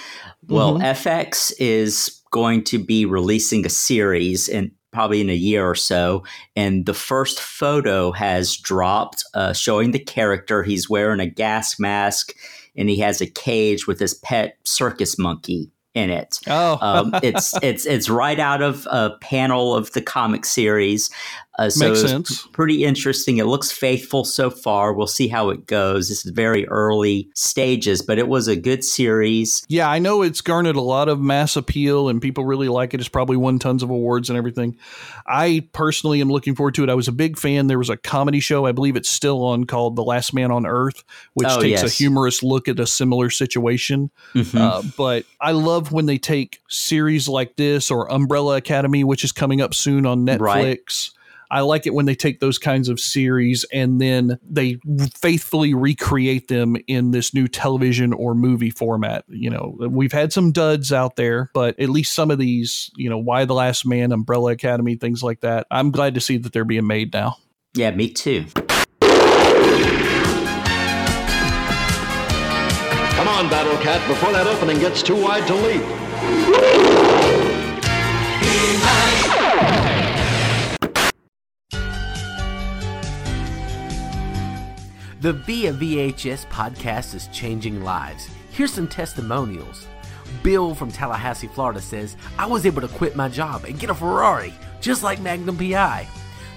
Well, 0.49 0.79
FX 0.79 1.53
is 1.59 2.21
going 2.33 2.65
to 2.65 2.79
be 2.79 3.06
releasing 3.06 3.65
a 3.65 3.69
series 3.71 4.49
in 4.49 4.73
probably 4.96 5.20
in 5.20 5.28
a 5.28 5.34
year 5.34 5.69
or 5.69 5.75
so, 5.75 6.25
and 6.56 6.87
the 6.87 6.94
first 6.94 7.38
photo 7.38 8.12
has 8.12 8.56
dropped 8.56 9.22
uh, 9.34 9.52
showing 9.52 9.90
the 9.90 9.98
character. 9.98 10.62
He's 10.62 10.88
wearing 10.88 11.20
a 11.20 11.26
gas 11.26 11.78
mask 11.78 12.32
and 12.76 12.88
he 12.88 12.96
has 13.00 13.20
a 13.20 13.26
cage 13.26 13.87
with 13.87 14.00
his 14.00 14.14
pet 14.14 14.56
circus 14.64 15.19
monkey 15.19 15.70
in 15.94 16.08
it. 16.08 16.40
Oh, 16.46 16.78
Um, 16.81 17.10
it's 17.22 17.54
it's 17.62 17.84
it's 17.84 18.08
right 18.08 18.38
out 18.38 18.62
of 18.62 18.87
a 18.90 19.10
panel 19.20 19.75
of 19.75 19.93
the 19.93 20.02
comic 20.02 20.46
series. 20.46 21.10
Uh, 21.58 21.70
so 21.70 21.88
Makes 21.88 22.03
sense. 22.03 22.47
Pretty 22.53 22.85
interesting. 22.85 23.38
It 23.38 23.47
looks 23.47 23.73
faithful 23.73 24.25
so 24.25 24.50
far. 24.50 24.93
We'll 24.93 25.06
see 25.06 25.26
how 25.29 25.49
it 25.50 25.67
goes. 25.67 26.08
This 26.11 26.26
is 26.26 26.32
very 26.32 26.67
early 26.69 27.31
stages, 27.35 28.03
but 28.03 28.19
it 28.19 28.29
was 28.29 28.47
a 28.47 28.56
good 28.56 28.85
series. 28.85 29.64
yeah, 29.69 29.88
I 29.88 29.99
know 29.99 30.20
it's 30.23 30.43
garnered 30.43 30.76
a 30.76 30.81
lot 30.82 31.08
of 31.08 31.19
mass 31.20 31.56
appeal 31.56 32.08
and 32.11 32.20
people 32.20 32.44
really 32.44 32.69
like 32.69 32.93
it. 32.93 33.00
It's 33.00 33.08
probably 33.08 33.38
won 33.38 33.58
tons 33.58 33.82
of 33.82 33.88
awards 33.88 34.29
and 34.29 34.37
everything. 34.37 34.76
I 35.26 35.67
personally 35.73 36.20
am 36.20 36.29
looking 36.29 36.55
forward 36.55 36.75
to 36.75 36.85
it. 36.85 36.91
I 36.91 36.94
was 36.94 37.08
a 37.08 37.12
big 37.12 37.38
fan. 37.38 37.69
There 37.69 37.79
was 37.79 37.88
a 37.91 37.97
comedy 37.97 38.41
show, 38.41 38.67
I 38.67 38.73
believe 38.73 38.97
it's 38.97 39.09
still 39.09 39.43
on, 39.44 39.64
called 39.64 39.97
The 39.97 40.05
Last 40.05 40.35
Man 40.35 40.50
on 40.50 40.67
Earth, 40.67 41.05
which 41.35 41.49
Oh, 41.50 41.61
takes 41.62 41.82
a 41.82 41.88
humorous 41.88 42.43
look 42.43 42.69
at 42.69 42.79
a 42.79 42.87
similar 42.87 43.31
situation. 43.31 44.11
Mhm. 44.35 44.61
Uh, 44.61 44.82
but 44.97 45.25
I 45.41 45.52
love 45.52 45.91
when 45.91 46.05
they 46.06 46.19
take 46.19 46.61
series 46.69 47.29
like 47.29 47.56
this 47.56 47.91
or 47.91 48.12
Umbrella 48.12 48.56
Academy, 48.56 49.05
which 49.05 49.25
is 49.25 49.32
coming 49.32 49.61
up 49.62 49.73
soon 49.75 50.05
on 50.05 50.26
Netflix. 50.26 50.41
Right. 50.41 51.11
I 51.50 51.60
like 51.60 51.87
it 51.87 51.94
when 51.94 52.06
they 52.06 52.14
take 52.14 52.40
those 52.40 52.58
kinds 52.58 52.88
of 52.88 52.98
series 52.98 53.64
and 53.72 54.00
then 54.00 54.38
they 54.43 54.78
faithfully 55.16 55.75
recreate 55.75 56.48
them 56.48 56.76
in 56.87 57.10
this 57.10 57.32
new 57.32 57.48
television 57.48 58.12
or 58.12 58.34
movie 58.34 58.70
format. 58.70 59.25
You 59.28 59.50
know, 59.50 59.76
we've 59.88 60.12
had 60.12 60.32
some 60.32 60.52
duds 60.52 60.93
out 60.93 61.16
there, 61.16 61.50
but 61.54 61.78
at 61.78 61.88
least 61.88 62.14
some 62.14 62.31
of 62.31 62.38
these, 62.38 62.90
you 62.96 63.08
know, 63.08 63.19
Y 63.19 63.44
the 63.44 63.54
Last 63.54 63.87
Man, 63.87 64.12
Umbrella 64.12 64.52
Academy, 64.52 64.96
things 64.96 65.22
like 65.22 65.40
that. 65.40 65.66
I'm 65.70 65.90
glad 65.90 66.14
to 66.14 66.20
see 66.20 66.37
that 66.38 66.52
they're 66.52 66.64
being 66.64 66.87
made 66.87 67.12
now. 67.12 67.37
Yeah, 67.75 67.90
me 67.90 68.10
too. 68.10 68.46
Come 73.16 73.28
on, 73.28 73.49
Battle 73.49 73.76
Cat, 73.78 74.06
before 74.08 74.32
that 74.32 74.46
opening 74.46 74.78
gets 74.78 75.02
too 75.02 75.16
wide 75.16 75.46
to 75.46 75.54
leap. 75.54 75.82
The 85.26 85.32
Via 85.32 85.73
VHS 85.73 86.46
podcast 86.50 87.12
is 87.12 87.26
changing 87.32 87.82
lives. 87.82 88.28
Here's 88.52 88.73
some 88.73 88.87
testimonials. 88.87 89.84
Bill 90.44 90.73
from 90.73 90.93
Tallahassee, 90.93 91.49
Florida 91.49 91.81
says, 91.81 92.17
I 92.38 92.46
was 92.46 92.64
able 92.64 92.81
to 92.82 92.87
quit 92.87 93.17
my 93.17 93.28
job 93.28 93.64
and 93.64 93.76
get 93.76 93.90
a 93.90 93.94
Ferrari, 93.96 94.55
just 94.80 95.02
like 95.02 95.21
Magnum 95.21 95.59
PI. 95.59 96.06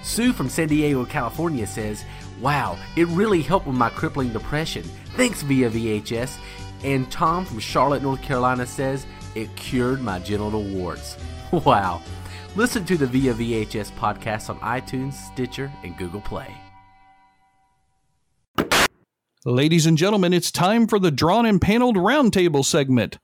Sue 0.04 0.32
from 0.32 0.48
San 0.48 0.68
Diego, 0.68 1.04
California 1.04 1.66
says, 1.66 2.04
Wow, 2.40 2.78
it 2.94 3.08
really 3.08 3.42
helped 3.42 3.66
with 3.66 3.74
my 3.74 3.90
crippling 3.90 4.32
depression. 4.32 4.84
Thanks, 5.16 5.42
Via 5.42 5.68
VHS. 5.68 6.38
And 6.84 7.10
Tom 7.10 7.46
from 7.46 7.58
Charlotte, 7.58 8.04
North 8.04 8.22
Carolina 8.22 8.66
says, 8.66 9.04
It 9.34 9.52
cured 9.56 10.00
my 10.00 10.20
genital 10.20 10.62
warts. 10.62 11.16
Wow. 11.50 12.02
Listen 12.54 12.84
to 12.84 12.96
the 12.96 13.08
Via 13.08 13.34
VHS 13.34 13.90
podcast 13.94 14.48
on 14.48 14.60
iTunes, 14.60 15.14
Stitcher, 15.14 15.72
and 15.82 15.96
Google 15.96 16.20
Play. 16.20 16.59
Ladies 19.44 19.86
and 19.86 19.96
gentlemen, 19.96 20.32
it's 20.34 20.50
time 20.50 20.86
for 20.86 20.98
the 20.98 21.10
Drawn 21.10 21.46
and 21.46 21.60
Paneled 21.60 21.96
Roundtable 21.96 22.64
segment. 22.64 23.18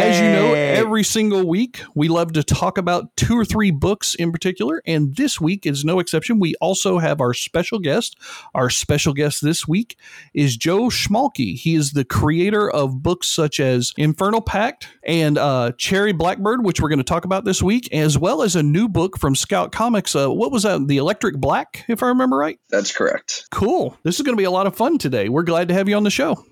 As 0.00 0.18
you 0.20 0.30
know, 0.30 0.54
every 0.54 1.04
single 1.04 1.46
week 1.46 1.82
we 1.94 2.08
love 2.08 2.32
to 2.32 2.42
talk 2.42 2.78
about 2.78 3.14
two 3.16 3.38
or 3.38 3.44
three 3.44 3.70
books 3.70 4.14
in 4.14 4.32
particular, 4.32 4.82
and 4.86 5.14
this 5.16 5.40
week 5.40 5.66
is 5.66 5.84
no 5.84 5.98
exception. 5.98 6.38
We 6.38 6.54
also 6.60 6.98
have 6.98 7.20
our 7.20 7.34
special 7.34 7.78
guest. 7.78 8.16
Our 8.54 8.70
special 8.70 9.12
guest 9.12 9.42
this 9.42 9.68
week 9.68 9.98
is 10.32 10.56
Joe 10.56 10.88
Schmalke. 10.88 11.56
He 11.56 11.74
is 11.74 11.92
the 11.92 12.04
creator 12.04 12.70
of 12.70 13.02
books 13.02 13.26
such 13.26 13.60
as 13.60 13.92
Infernal 13.96 14.40
Pact 14.40 14.88
and 15.04 15.36
uh, 15.38 15.72
Cherry 15.76 16.12
Blackbird, 16.12 16.64
which 16.64 16.80
we're 16.80 16.88
going 16.88 16.98
to 16.98 17.04
talk 17.04 17.24
about 17.24 17.44
this 17.44 17.62
week, 17.62 17.92
as 17.92 18.16
well 18.16 18.42
as 18.42 18.56
a 18.56 18.62
new 18.62 18.88
book 18.88 19.18
from 19.18 19.34
Scout 19.34 19.72
Comics. 19.72 20.16
Uh, 20.16 20.30
what 20.30 20.52
was 20.52 20.62
that? 20.62 20.86
The 20.88 20.96
Electric 20.96 21.36
Black, 21.36 21.84
if 21.88 22.02
I 22.02 22.08
remember 22.08 22.36
right. 22.36 22.58
That's 22.70 22.92
correct. 22.92 23.46
Cool. 23.50 23.96
This 24.02 24.16
is 24.16 24.22
going 24.22 24.36
to 24.36 24.40
be 24.40 24.44
a 24.44 24.50
lot 24.50 24.66
of 24.66 24.76
fun 24.76 24.98
today. 24.98 25.28
We're 25.28 25.42
glad 25.42 25.68
to 25.68 25.74
have 25.74 25.88
you 25.88 25.96
on 25.96 26.04
the 26.04 26.10
show. 26.10 26.44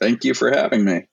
Thank 0.00 0.24
you 0.24 0.34
for 0.34 0.50
having 0.50 0.84
me. 0.84 1.06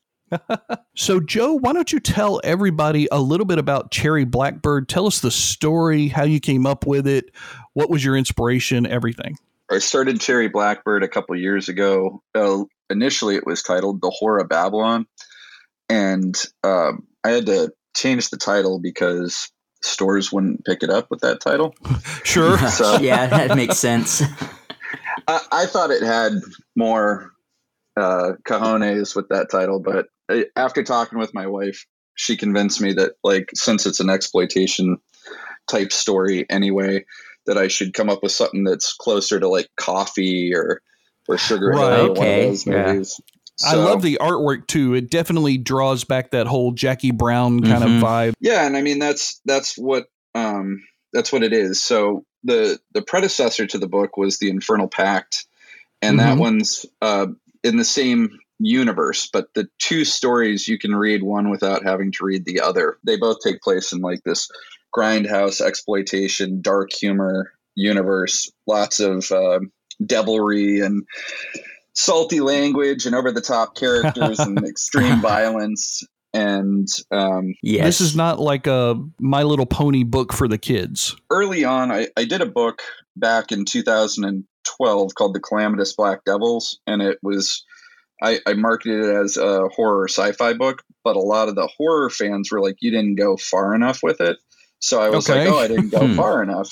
So, 0.96 1.20
Joe, 1.20 1.54
why 1.54 1.74
don't 1.74 1.92
you 1.92 2.00
tell 2.00 2.42
everybody 2.44 3.08
a 3.12 3.20
little 3.20 3.46
bit 3.46 3.58
about 3.58 3.92
Cherry 3.92 4.26
Blackbird? 4.26 4.90
Tell 4.90 5.08
us 5.08 5.22
the 5.22 5.32
story, 5.32 6.08
how 6.10 6.24
you 6.24 6.40
came 6.40 6.66
up 6.66 6.86
with 6.86 7.08
it, 7.08 7.32
what 7.74 7.90
was 7.90 8.04
your 8.04 8.16
inspiration, 8.18 8.86
everything. 8.86 9.38
I 9.72 9.80
started 9.80 10.20
Cherry 10.20 10.50
Blackbird 10.50 11.02
a 11.04 11.08
couple 11.08 11.36
years 11.38 11.70
ago. 11.70 12.22
Uh, 12.36 12.64
initially, 12.90 13.36
it 13.36 13.46
was 13.46 13.64
titled 13.64 14.02
The 14.02 14.10
Horror 14.10 14.40
of 14.42 14.50
Babylon, 14.50 15.06
and 15.90 16.36
um, 16.64 17.08
I 17.24 17.30
had 17.30 17.46
to 17.46 17.72
change 17.96 18.30
the 18.30 18.38
title 18.38 18.80
because 18.80 19.50
stores 19.82 20.32
wouldn't 20.32 20.66
pick 20.66 20.84
it 20.84 20.90
up 20.90 21.10
with 21.10 21.22
that 21.22 21.40
title. 21.42 21.74
Sure. 22.24 22.58
So- 22.70 23.00
yeah, 23.00 23.28
that 23.28 23.56
makes 23.56 23.78
sense. 23.78 24.22
I, 25.28 25.40
I 25.52 25.66
thought 25.66 25.90
it 25.92 26.04
had 26.04 26.34
more 26.76 27.32
uh, 27.98 28.34
cojones 28.48 29.16
with 29.16 29.30
that 29.30 29.50
title, 29.50 29.80
but 29.80 30.08
after 30.56 30.84
talking 30.84 31.20
with 31.20 31.34
my 31.34 31.48
wife, 31.48 31.86
she 32.16 32.38
convinced 32.38 32.82
me 32.82 32.94
that 32.94 33.14
like 33.24 33.50
since 33.54 33.86
it's 33.86 34.00
an 34.00 34.10
exploitation 34.10 34.98
type 35.68 35.92
story 35.92 36.46
anyway, 36.50 37.06
that 37.46 37.58
I 37.58 37.68
should 37.68 37.94
come 37.94 38.10
up 38.10 38.22
with 38.24 38.32
something 38.32 38.64
that's 38.64 38.94
closer 38.94 39.40
to 39.40 39.48
like 39.48 39.70
Coffy 39.78 40.54
or 40.54 40.82
or 41.28 41.38
sugar 41.38 41.72
Right. 41.72 41.94
Hill, 41.94 42.16
one 42.16 42.28
of 42.28 42.34
Okay, 42.34 42.46
those 42.48 42.66
yeah. 42.66 42.94
movies. 42.94 43.22
I 43.64 43.76
love 43.76 44.02
the 44.02 44.18
artwork 44.20 44.68
too. 44.68 44.96
It 44.96 45.12
definitely 45.12 45.58
draws 45.58 46.04
back 46.04 46.32
that 46.32 46.48
whole 46.48 46.72
Jackie 46.72 47.12
Brown 47.12 47.62
kind 47.62 47.84
Mhm. 47.84 47.98
of 47.98 48.04
vibe. 48.04 48.34
Yeah, 48.40 48.66
and 48.66 48.76
I 48.76 48.82
mean 48.82 48.98
that's 49.00 49.40
that's 49.46 49.78
what 49.78 50.08
um 50.34 50.82
that's 51.14 51.32
what 51.32 51.44
it 51.44 51.54
is. 51.54 51.82
So 51.82 52.26
the 52.44 52.80
the 52.94 53.04
predecessor 53.04 53.68
to 53.68 53.78
the 53.78 53.88
book 53.88 54.18
was 54.18 54.40
the 54.40 54.50
Infernal 54.50 54.88
Pact, 54.88 55.46
and 56.02 56.20
that 56.20 56.38
Mhm. 56.38 56.40
one's 56.40 56.86
uh, 57.02 57.28
in 57.64 57.78
the 57.78 57.86
same 57.86 58.40
universe, 58.62 59.30
but 59.32 59.54
the 59.54 59.68
two 59.80 60.06
stories 60.06 60.68
you 60.68 60.78
can 60.78 60.96
read 60.96 61.24
one 61.24 61.50
without 61.50 61.84
having 61.84 62.12
to 62.14 62.26
read 62.26 62.46
the 62.46 62.60
other. 62.60 62.98
They 63.04 63.18
both 63.18 63.38
take 63.44 63.62
place 63.62 63.92
in 63.92 64.00
like 64.00 64.24
this 64.24 64.50
grindhouse 64.96 65.62
exploitation, 65.62 66.62
dark 66.62 66.92
humor 66.92 67.54
universe. 67.76 68.52
Lots 68.68 69.00
of 69.00 69.32
uh, 69.32 69.60
devilry 70.06 70.80
and 70.80 71.06
salty 71.94 72.40
language 72.40 73.06
and 73.06 73.16
over 73.16 73.32
the 73.32 73.42
top 73.42 73.76
characters 73.78 74.40
and 74.40 74.66
extreme 74.66 75.22
violence. 75.22 76.04
And 76.34 76.88
um, 77.12 77.54
Yes. 77.62 77.86
This 77.86 78.02
is 78.02 78.16
not 78.16 78.40
like 78.40 78.68
a 78.68 79.02
My 79.20 79.44
Little 79.44 79.66
Pony 79.66 80.04
book 80.04 80.32
for 80.32 80.48
the 80.48 80.58
kids. 80.58 81.16
early 81.30 81.66
on, 81.66 81.92
I, 81.92 82.08
I 82.16 82.24
did 82.24 82.42
a 82.42 82.46
book 82.46 82.82
back 83.18 83.52
in 83.52 83.66
2012 83.66 85.16
called 85.16 85.34
The 85.36 85.42
Calamitous 85.42 85.94
Black 85.94 86.24
Devils, 86.24 86.80
and 86.88 87.02
it 87.02 87.20
was 87.22 87.66
I, 88.22 88.40
I 88.46 88.54
marketed 88.54 89.04
it 89.06 89.16
as 89.16 89.38
a 89.38 89.68
horror 89.70 90.08
sci-fi 90.08 90.54
book, 90.54 90.84
but 91.04 91.16
a 91.16 91.20
lot 91.20 91.50
of 91.50 91.56
the 91.56 91.68
horror 91.68 92.10
fans 92.10 92.52
were 92.52 92.62
like, 92.62 92.78
"You 92.80 92.92
didn't 92.92 93.16
go 93.16 93.38
far 93.38 93.74
enough 93.74 94.02
with 94.04 94.22
it," 94.22 94.38
so 94.80 95.02
I 95.02 95.10
was 95.10 95.28
Okay. 95.30 95.44
like, 95.46 95.54
"Oh, 95.54 95.58
I 95.60 95.68
didn't 95.68 95.90
go 95.92 96.08
Hmm. 96.08 96.16
far 96.16 96.44
enough." 96.44 96.70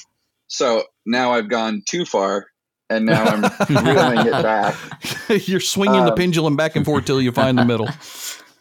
So 0.48 0.84
now 1.06 1.32
I've 1.34 1.50
gone 1.50 1.82
too 1.88 2.06
far, 2.06 2.48
and 2.89 3.06
now 3.06 3.24
I'm 3.27 3.46
reeling 3.70 4.25
it 4.25 4.41
back. 4.41 4.75
You're 5.48 5.60
swinging 5.60 6.06
the 6.06 6.12
Um, 6.12 6.15
pendulum 6.18 6.56
back 6.56 6.75
and 6.75 6.86
forth 6.86 7.06
till 7.06 7.22
you 7.22 7.32
find 7.32 7.58
the 7.58 7.65
middle. 7.65 7.89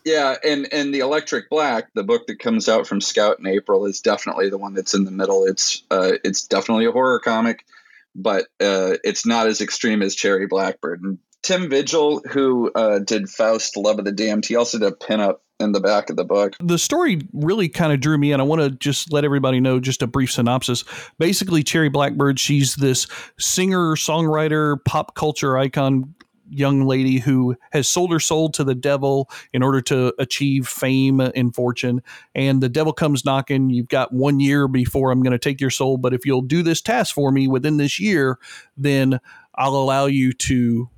Yeah, 0.04 0.36
and 0.42 0.72
and 0.72 0.94
the 0.94 1.00
Electric 1.00 1.50
Black, 1.50 1.90
the 1.94 2.04
book 2.04 2.28
that 2.28 2.38
comes 2.38 2.66
out 2.66 2.86
from 2.86 2.98
Scout 2.98 3.38
in 3.40 3.46
April, 3.46 3.84
is 3.84 4.00
definitely 4.00 4.48
the 4.48 4.56
one 4.56 4.72
that's 4.72 4.94
in 4.94 5.04
the 5.04 5.10
middle. 5.10 5.44
It's 5.44 5.82
uh, 5.90 6.12
it's 6.24 6.46
definitely 6.46 6.86
a 6.86 6.92
horror 6.92 7.18
comic, 7.18 7.66
but 8.14 8.44
uh, 8.58 8.96
it's 9.04 9.26
not 9.26 9.48
as 9.48 9.60
extreme 9.60 10.00
as 10.00 10.14
Cherry 10.14 10.46
Blackbird. 10.46 11.02
And 11.02 11.18
Tim 11.48 11.70
Vigil, 11.70 12.20
who 12.30 12.70
uh, 12.74 12.98
did 12.98 13.30
Faust, 13.30 13.74
Love 13.78 13.98
of 13.98 14.04
the 14.04 14.12
Damned, 14.12 14.44
he 14.44 14.54
also 14.54 14.78
did 14.78 14.92
a 14.92 14.94
pinup 14.94 15.36
in 15.58 15.72
the 15.72 15.80
back 15.80 16.10
of 16.10 16.16
the 16.16 16.24
book. 16.24 16.54
the 16.60 16.78
story 16.78 17.22
really 17.32 17.70
kind 17.70 17.90
of 17.90 18.00
drew 18.00 18.18
me 18.18 18.32
in. 18.32 18.40
I 18.40 18.42
want 18.42 18.60
to 18.60 18.68
just 18.68 19.14
let 19.14 19.24
everybody 19.24 19.58
know 19.58 19.80
just 19.80 20.02
a 20.02 20.06
brief 20.06 20.30
synopsis. 20.30 20.84
Basically, 21.18 21.62
Cherry 21.62 21.88
Blackbird, 21.88 22.38
she's 22.38 22.76
this 22.76 23.06
singer, 23.38 23.96
songwriter, 23.96 24.76
pop 24.84 25.14
culture 25.14 25.56
icon 25.56 26.14
young 26.50 26.82
lady 26.82 27.16
who 27.16 27.56
has 27.72 27.88
sold 27.88 28.12
her 28.12 28.20
soul 28.20 28.50
to 28.50 28.62
the 28.62 28.74
devil 28.74 29.30
in 29.54 29.62
order 29.62 29.80
to 29.80 30.12
achieve 30.18 30.68
fame 30.68 31.18
and 31.18 31.54
fortune. 31.54 32.02
And 32.34 32.62
the 32.62 32.68
devil 32.68 32.92
comes 32.92 33.24
knocking. 33.24 33.70
You've 33.70 33.88
got 33.88 34.12
one 34.12 34.38
year 34.38 34.68
before 34.68 35.10
I'm 35.10 35.22
going 35.22 35.32
to 35.32 35.38
take 35.38 35.62
your 35.62 35.70
soul. 35.70 35.96
But 35.96 36.12
if 36.12 36.26
you'll 36.26 36.42
do 36.42 36.62
this 36.62 36.82
task 36.82 37.14
for 37.14 37.32
me 37.32 37.48
within 37.48 37.78
this 37.78 37.98
year, 37.98 38.38
then 38.76 39.18
I'll 39.54 39.76
allow 39.76 40.04
you 40.04 40.34
to 40.34 40.90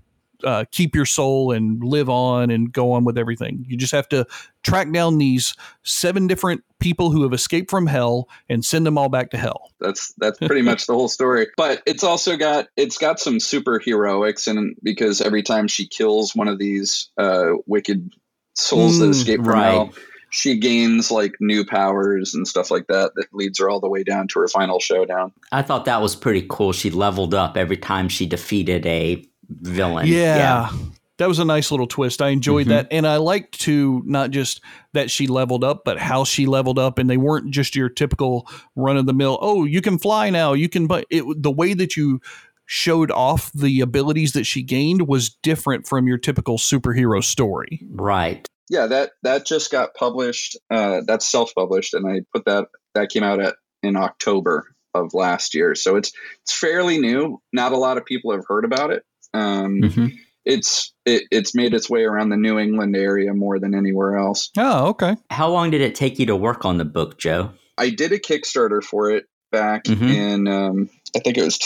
uh, 0.44 0.64
keep 0.70 0.94
your 0.94 1.06
soul 1.06 1.52
and 1.52 1.82
live 1.82 2.08
on 2.08 2.50
and 2.50 2.72
go 2.72 2.92
on 2.92 3.04
with 3.04 3.18
everything. 3.18 3.64
You 3.68 3.76
just 3.76 3.92
have 3.92 4.08
to 4.10 4.26
track 4.62 4.92
down 4.92 5.18
these 5.18 5.54
seven 5.82 6.26
different 6.26 6.62
people 6.78 7.10
who 7.10 7.22
have 7.22 7.32
escaped 7.32 7.70
from 7.70 7.86
hell 7.86 8.28
and 8.48 8.64
send 8.64 8.86
them 8.86 8.98
all 8.98 9.08
back 9.08 9.30
to 9.30 9.38
hell. 9.38 9.70
That's 9.80 10.12
that's 10.18 10.38
pretty 10.38 10.62
much 10.62 10.86
the 10.86 10.94
whole 10.94 11.08
story. 11.08 11.48
But 11.56 11.82
it's 11.86 12.04
also 12.04 12.36
got 12.36 12.68
it's 12.76 12.98
got 12.98 13.20
some 13.20 13.38
superheroics 13.38 14.46
and 14.46 14.76
because 14.82 15.20
every 15.20 15.42
time 15.42 15.68
she 15.68 15.86
kills 15.86 16.34
one 16.34 16.48
of 16.48 16.58
these 16.58 17.10
uh, 17.18 17.52
wicked 17.66 18.10
souls 18.54 18.98
that 18.98 19.06
Mm, 19.06 19.10
escape 19.10 19.44
from 19.44 19.54
right. 19.54 19.64
hell, 19.64 19.92
she 20.30 20.56
gains 20.58 21.10
like 21.10 21.34
new 21.40 21.64
powers 21.64 22.34
and 22.34 22.46
stuff 22.46 22.70
like 22.70 22.86
that 22.86 23.12
that 23.16 23.26
leads 23.32 23.58
her 23.58 23.68
all 23.68 23.80
the 23.80 23.88
way 23.88 24.04
down 24.04 24.28
to 24.28 24.40
her 24.40 24.48
final 24.48 24.78
showdown. 24.78 25.32
I 25.50 25.62
thought 25.62 25.86
that 25.86 26.00
was 26.00 26.14
pretty 26.14 26.46
cool. 26.48 26.72
She 26.72 26.90
leveled 26.90 27.34
up 27.34 27.56
every 27.56 27.76
time 27.76 28.08
she 28.08 28.26
defeated 28.26 28.86
a 28.86 29.24
villain. 29.50 30.06
Yeah. 30.06 30.70
That 31.18 31.28
was 31.28 31.38
a 31.38 31.44
nice 31.44 31.70
little 31.70 31.86
twist. 31.86 32.22
I 32.22 32.28
enjoyed 32.30 32.66
Mhm. 32.66 32.70
that. 32.70 32.88
And 32.90 33.06
I 33.06 33.18
liked 33.18 33.60
to 33.62 34.02
not 34.06 34.30
just 34.30 34.62
that 34.94 35.10
she 35.10 35.26
leveled 35.26 35.62
up, 35.62 35.82
but 35.84 35.98
how 35.98 36.24
she 36.24 36.46
leveled 36.46 36.78
up. 36.78 36.98
And 36.98 37.10
they 37.10 37.18
weren't 37.18 37.50
just 37.50 37.76
your 37.76 37.90
typical 37.90 38.48
run 38.74 38.96
of 38.96 39.04
the 39.04 39.12
mill, 39.12 39.38
oh, 39.42 39.64
you 39.64 39.82
can 39.82 39.98
fly 39.98 40.30
now. 40.30 40.54
You 40.54 40.68
can, 40.70 40.86
but 40.86 41.04
it, 41.10 41.24
the 41.42 41.50
way 41.50 41.74
that 41.74 41.94
you 41.94 42.20
showed 42.64 43.10
off 43.10 43.50
the 43.52 43.80
abilities 43.80 44.32
that 44.32 44.44
she 44.44 44.62
gained 44.62 45.08
was 45.08 45.28
different 45.42 45.86
from 45.86 46.06
your 46.06 46.16
typical 46.16 46.56
superhero 46.56 47.22
story. 47.22 47.80
Right. 47.90 48.46
Yeah, 48.70 48.86
that 48.86 49.10
that 49.24 49.44
just 49.44 49.72
got 49.72 49.94
published. 49.94 50.56
Uh, 50.70 51.00
that's 51.04 51.28
self 51.30 51.52
published, 51.56 51.92
and 51.92 52.08
I 52.08 52.20
put 52.32 52.44
that 52.46 52.68
that 52.94 53.10
came 53.10 53.24
out 53.24 53.40
at 53.40 53.56
in 53.82 53.96
October 53.96 54.74
of 54.94 55.12
last 55.12 55.54
year. 55.54 55.74
So 55.74 55.96
it's 55.96 56.12
it's 56.44 56.56
fairly 56.56 56.98
new. 56.98 57.42
Not 57.52 57.72
a 57.72 57.76
lot 57.76 57.98
of 57.98 58.04
people 58.06 58.30
have 58.30 58.44
heard 58.46 58.64
about 58.64 58.92
it. 58.92 59.02
Um, 59.34 59.80
Mhm. 59.82 60.12
it's 60.44 60.92
it, 61.04 61.24
it's 61.30 61.54
made 61.54 61.74
its 61.74 61.88
way 61.90 62.02
around 62.04 62.28
the 62.30 62.36
New 62.36 62.58
England 62.58 62.96
area 62.96 63.32
more 63.34 63.58
than 63.58 63.74
anywhere 63.74 64.16
else. 64.16 64.50
Oh, 64.58 64.88
okay. 64.88 65.16
How 65.30 65.48
long 65.50 65.70
did 65.70 65.80
it 65.80 65.94
take 65.94 66.18
you 66.18 66.26
to 66.26 66.36
work 66.36 66.64
on 66.64 66.78
the 66.78 66.84
book, 66.84 67.18
Joe? 67.18 67.50
I 67.78 67.90
did 67.90 68.12
a 68.12 68.18
Kickstarter 68.18 68.82
for 68.82 69.10
it 69.10 69.26
back 69.52 69.84
Mhm. 69.84 70.10
in 70.10 70.48
um, 70.48 70.90
I 71.16 71.18
think 71.20 71.36
it 71.38 71.44
was 71.44 71.58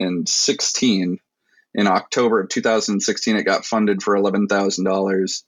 2016. 0.00 1.18
In 1.76 1.88
October 1.88 2.40
of 2.40 2.48
2016, 2.50 3.36
it 3.36 3.42
got 3.42 3.64
funded 3.64 4.00
for 4.02 4.14
eleven 4.14 4.46
thousand 4.46 4.84
dollars, 4.84 5.42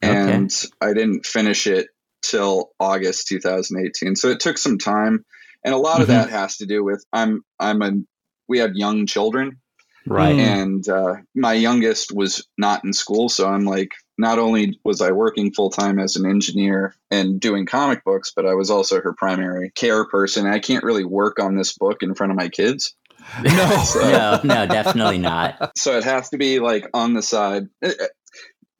and 0.00 0.52
I 0.80 0.92
didn't 0.92 1.26
finish 1.26 1.66
it 1.66 1.88
till 2.22 2.70
August 2.78 3.26
2018. 3.28 4.14
So 4.14 4.28
it 4.28 4.38
took 4.40 4.58
some 4.58 4.78
time, 4.78 5.24
and 5.64 5.74
a 5.74 5.78
lot 5.78 6.02
of 6.02 6.06
Mhm. 6.06 6.12
that 6.12 6.30
has 6.30 6.58
to 6.58 6.66
do 6.66 6.84
with 6.84 7.04
I'm 7.12 7.42
I'm 7.58 7.82
a 7.82 7.92
we 8.46 8.58
have 8.60 8.76
young 8.76 9.06
children, 9.06 9.58
Right. 10.06 10.36
Mm. 10.36 10.40
and 10.40 10.88
uh, 10.88 11.14
my 11.34 11.54
youngest 11.54 12.12
was 12.14 12.46
not 12.56 12.84
in 12.84 12.92
school 12.92 13.28
so 13.28 13.48
i'm 13.48 13.64
like 13.64 13.92
not 14.18 14.38
only 14.38 14.78
was 14.84 15.00
i 15.00 15.10
working 15.10 15.52
full-time 15.52 15.98
as 15.98 16.16
an 16.16 16.26
engineer 16.26 16.94
and 17.10 17.40
doing 17.40 17.66
comic 17.66 18.04
books 18.04 18.32
but 18.34 18.46
i 18.46 18.54
was 18.54 18.70
also 18.70 19.00
her 19.00 19.12
primary 19.12 19.70
care 19.74 20.04
person 20.06 20.46
i 20.46 20.58
can't 20.58 20.84
really 20.84 21.04
work 21.04 21.40
on 21.40 21.56
this 21.56 21.76
book 21.76 22.02
in 22.02 22.14
front 22.14 22.30
of 22.30 22.36
my 22.36 22.48
kids 22.48 22.94
No. 23.42 23.84
no, 23.96 24.40
no, 24.44 24.66
definitely 24.66 25.18
not. 25.18 25.72
so 25.76 25.98
it 25.98 26.04
has 26.04 26.28
to 26.30 26.38
be 26.38 26.60
like 26.60 26.88
on 26.94 27.14
the 27.14 27.22
side 27.22 27.68
Uh, 27.84 27.88
uh, 27.88 28.06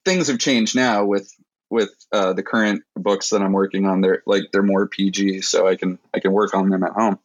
things 0.04 0.28
have 0.28 0.38
changed 0.38 0.76
now 0.76 1.04
with 1.04 1.30
with 1.68 1.90
uh, 2.12 2.32
the 2.32 2.44
current 2.44 2.84
books 2.94 3.30
that 3.30 3.42
i'm 3.42 3.52
working 3.52 3.86
on 3.86 4.00
they're 4.00 4.22
like 4.24 4.44
they're 4.52 4.62
more 4.62 4.86
pg 4.86 5.40
so 5.40 5.66
i 5.66 5.74
can 5.74 5.98
i 6.14 6.20
can 6.20 6.30
work 6.32 6.54
on 6.54 6.68
them 6.70 6.84
at 6.84 6.92
home 6.92 7.18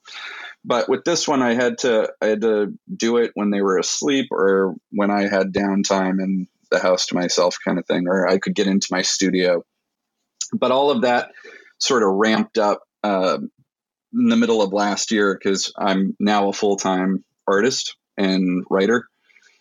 but 0.64 0.90
with 0.90 1.04
this 1.04 1.28
one 1.28 1.42
i 1.42 1.54
had 1.54 1.78
to 1.78 2.12
i 2.22 2.28
had 2.28 2.42
to 2.42 2.74
do 2.96 3.18
it 3.18 3.32
when 3.34 3.50
they 3.50 3.62
were 3.62 3.78
asleep 3.78 4.28
or 4.32 4.76
when 4.92 5.12
i 5.12 5.22
had 5.22 5.54
downtime 5.54 6.22
and 6.22 6.48
the 6.70 6.80
house 6.80 7.06
to 7.06 7.16
myself 7.16 7.58
kind 7.66 7.78
of 7.78 7.86
thing 7.86 8.08
or 8.08 8.28
i 8.28 8.38
could 8.38 8.56
get 8.56 8.68
into 8.68 8.88
my 8.92 9.02
studio 9.02 9.64
but 10.54 10.72
all 10.72 10.92
of 10.92 11.02
that 11.02 11.32
sort 11.80 12.04
of 12.04 12.10
ramped 12.10 12.58
up 12.58 12.82
uh, 13.04 13.38
in 14.14 14.30
the 14.30 14.36
middle 14.36 14.62
of 14.62 14.74
last 14.74 15.12
year 15.12 15.38
because 15.38 15.74
i'm 15.78 16.16
now 16.20 16.50
a 16.50 16.54
full-time 16.54 17.24
artist 17.48 17.96
and 18.18 18.64
writer 18.70 19.08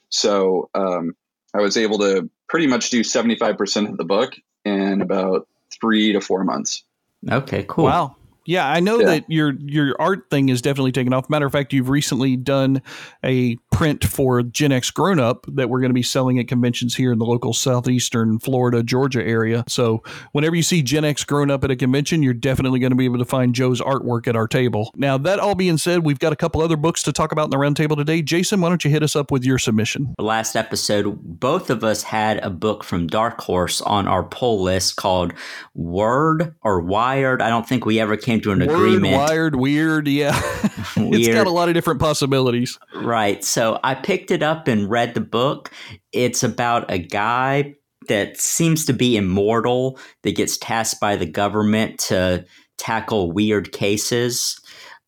so 0.08 0.68
um, 0.74 1.14
i 1.54 1.60
was 1.60 1.76
able 1.76 1.98
to 1.98 2.28
pretty 2.48 2.66
much 2.66 2.90
do 2.90 3.00
75% 3.00 3.88
of 3.88 3.96
the 3.96 4.04
book 4.04 4.34
in 4.64 5.00
about 5.02 5.46
three 5.80 6.12
to 6.12 6.20
four 6.20 6.44
months 6.44 6.84
Okay, 7.28 7.64
cool. 7.68 7.84
Wow. 7.84 8.16
Yeah, 8.46 8.66
I 8.68 8.80
know 8.80 9.00
Yeah. 9.00 9.06
that 9.06 9.24
your 9.30 9.52
your 9.60 9.94
art 10.00 10.28
thing 10.30 10.48
is 10.48 10.62
definitely 10.62 10.92
taken 10.92 11.12
off. 11.12 11.28
Matter 11.30 11.46
of 11.46 11.52
fact, 11.52 11.72
you've 11.72 11.88
recently 11.88 12.36
done 12.36 12.82
a 13.24 13.56
print 13.80 14.04
for 14.04 14.42
Gen 14.42 14.72
X 14.72 14.90
Grown 14.90 15.18
Up 15.18 15.46
that 15.54 15.70
we're 15.70 15.80
going 15.80 15.88
to 15.88 15.94
be 15.94 16.02
selling 16.02 16.38
at 16.38 16.48
conventions 16.48 16.94
here 16.94 17.12
in 17.12 17.18
the 17.18 17.24
local 17.24 17.54
southeastern 17.54 18.38
Florida, 18.38 18.82
Georgia 18.82 19.24
area. 19.26 19.64
So 19.68 20.02
whenever 20.32 20.54
you 20.54 20.62
see 20.62 20.82
Gen 20.82 21.02
X 21.02 21.24
Grown 21.24 21.50
Up 21.50 21.64
at 21.64 21.70
a 21.70 21.76
convention, 21.76 22.22
you're 22.22 22.34
definitely 22.34 22.78
going 22.78 22.90
to 22.90 22.96
be 22.96 23.06
able 23.06 23.16
to 23.16 23.24
find 23.24 23.54
Joe's 23.54 23.80
artwork 23.80 24.28
at 24.28 24.36
our 24.36 24.46
table. 24.46 24.92
Now, 24.96 25.16
that 25.16 25.38
all 25.38 25.54
being 25.54 25.78
said, 25.78 26.04
we've 26.04 26.18
got 26.18 26.30
a 26.30 26.36
couple 26.36 26.60
other 26.60 26.76
books 26.76 27.02
to 27.04 27.12
talk 27.12 27.32
about 27.32 27.44
in 27.44 27.50
the 27.52 27.56
roundtable 27.56 27.96
today. 27.96 28.20
Jason, 28.20 28.60
why 28.60 28.68
don't 28.68 28.84
you 28.84 28.90
hit 28.90 29.02
us 29.02 29.16
up 29.16 29.30
with 29.30 29.46
your 29.46 29.56
submission? 29.56 30.14
The 30.18 30.24
last 30.24 30.56
episode, 30.56 31.18
both 31.40 31.70
of 31.70 31.82
us 31.82 32.02
had 32.02 32.36
a 32.44 32.50
book 32.50 32.84
from 32.84 33.06
Dark 33.06 33.40
Horse 33.40 33.80
on 33.80 34.06
our 34.06 34.24
pull 34.24 34.62
list 34.62 34.96
called 34.96 35.32
Word 35.74 36.54
or 36.62 36.82
Wired. 36.82 37.40
I 37.40 37.48
don't 37.48 37.66
think 37.66 37.86
we 37.86 37.98
ever 37.98 38.18
came 38.18 38.42
to 38.42 38.52
an 38.52 38.58
Word, 38.58 38.70
agreement. 38.74 39.16
wired, 39.16 39.56
weird. 39.56 40.06
Yeah, 40.06 40.38
it's 40.64 40.96
Weird. 40.96 41.34
got 41.34 41.46
a 41.46 41.50
lot 41.50 41.68
of 41.68 41.74
different 41.74 41.98
possibilities. 41.98 42.78
Right. 42.94 43.42
So 43.42 43.69
So 43.70 43.78
I 43.84 43.94
picked 43.94 44.32
it 44.32 44.42
up 44.42 44.66
and 44.66 44.90
read 44.90 45.14
the 45.14 45.20
book. 45.20 45.70
It's 46.10 46.42
about 46.42 46.90
a 46.90 46.98
guy 46.98 47.76
that 48.08 48.36
seems 48.36 48.84
to 48.86 48.92
be 48.92 49.16
immortal 49.16 49.96
that 50.24 50.34
gets 50.34 50.58
tasked 50.58 51.00
by 51.00 51.14
the 51.14 51.26
government 51.26 52.00
to 52.08 52.44
tackle 52.78 53.30
weird 53.30 53.70
cases. 53.70 54.60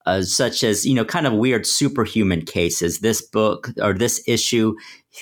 Uh, 0.07 0.23
such 0.23 0.63
as 0.65 0.85
you 0.85 0.95
know 0.95 1.05
kind 1.05 1.29
of 1.29 1.33
weird 1.33 1.65
superhuman 1.65 2.45
cases 2.45 2.99
this 2.99 3.23
book 3.23 3.71
or 3.81 3.93
this 3.93 4.21
issue 4.27 4.75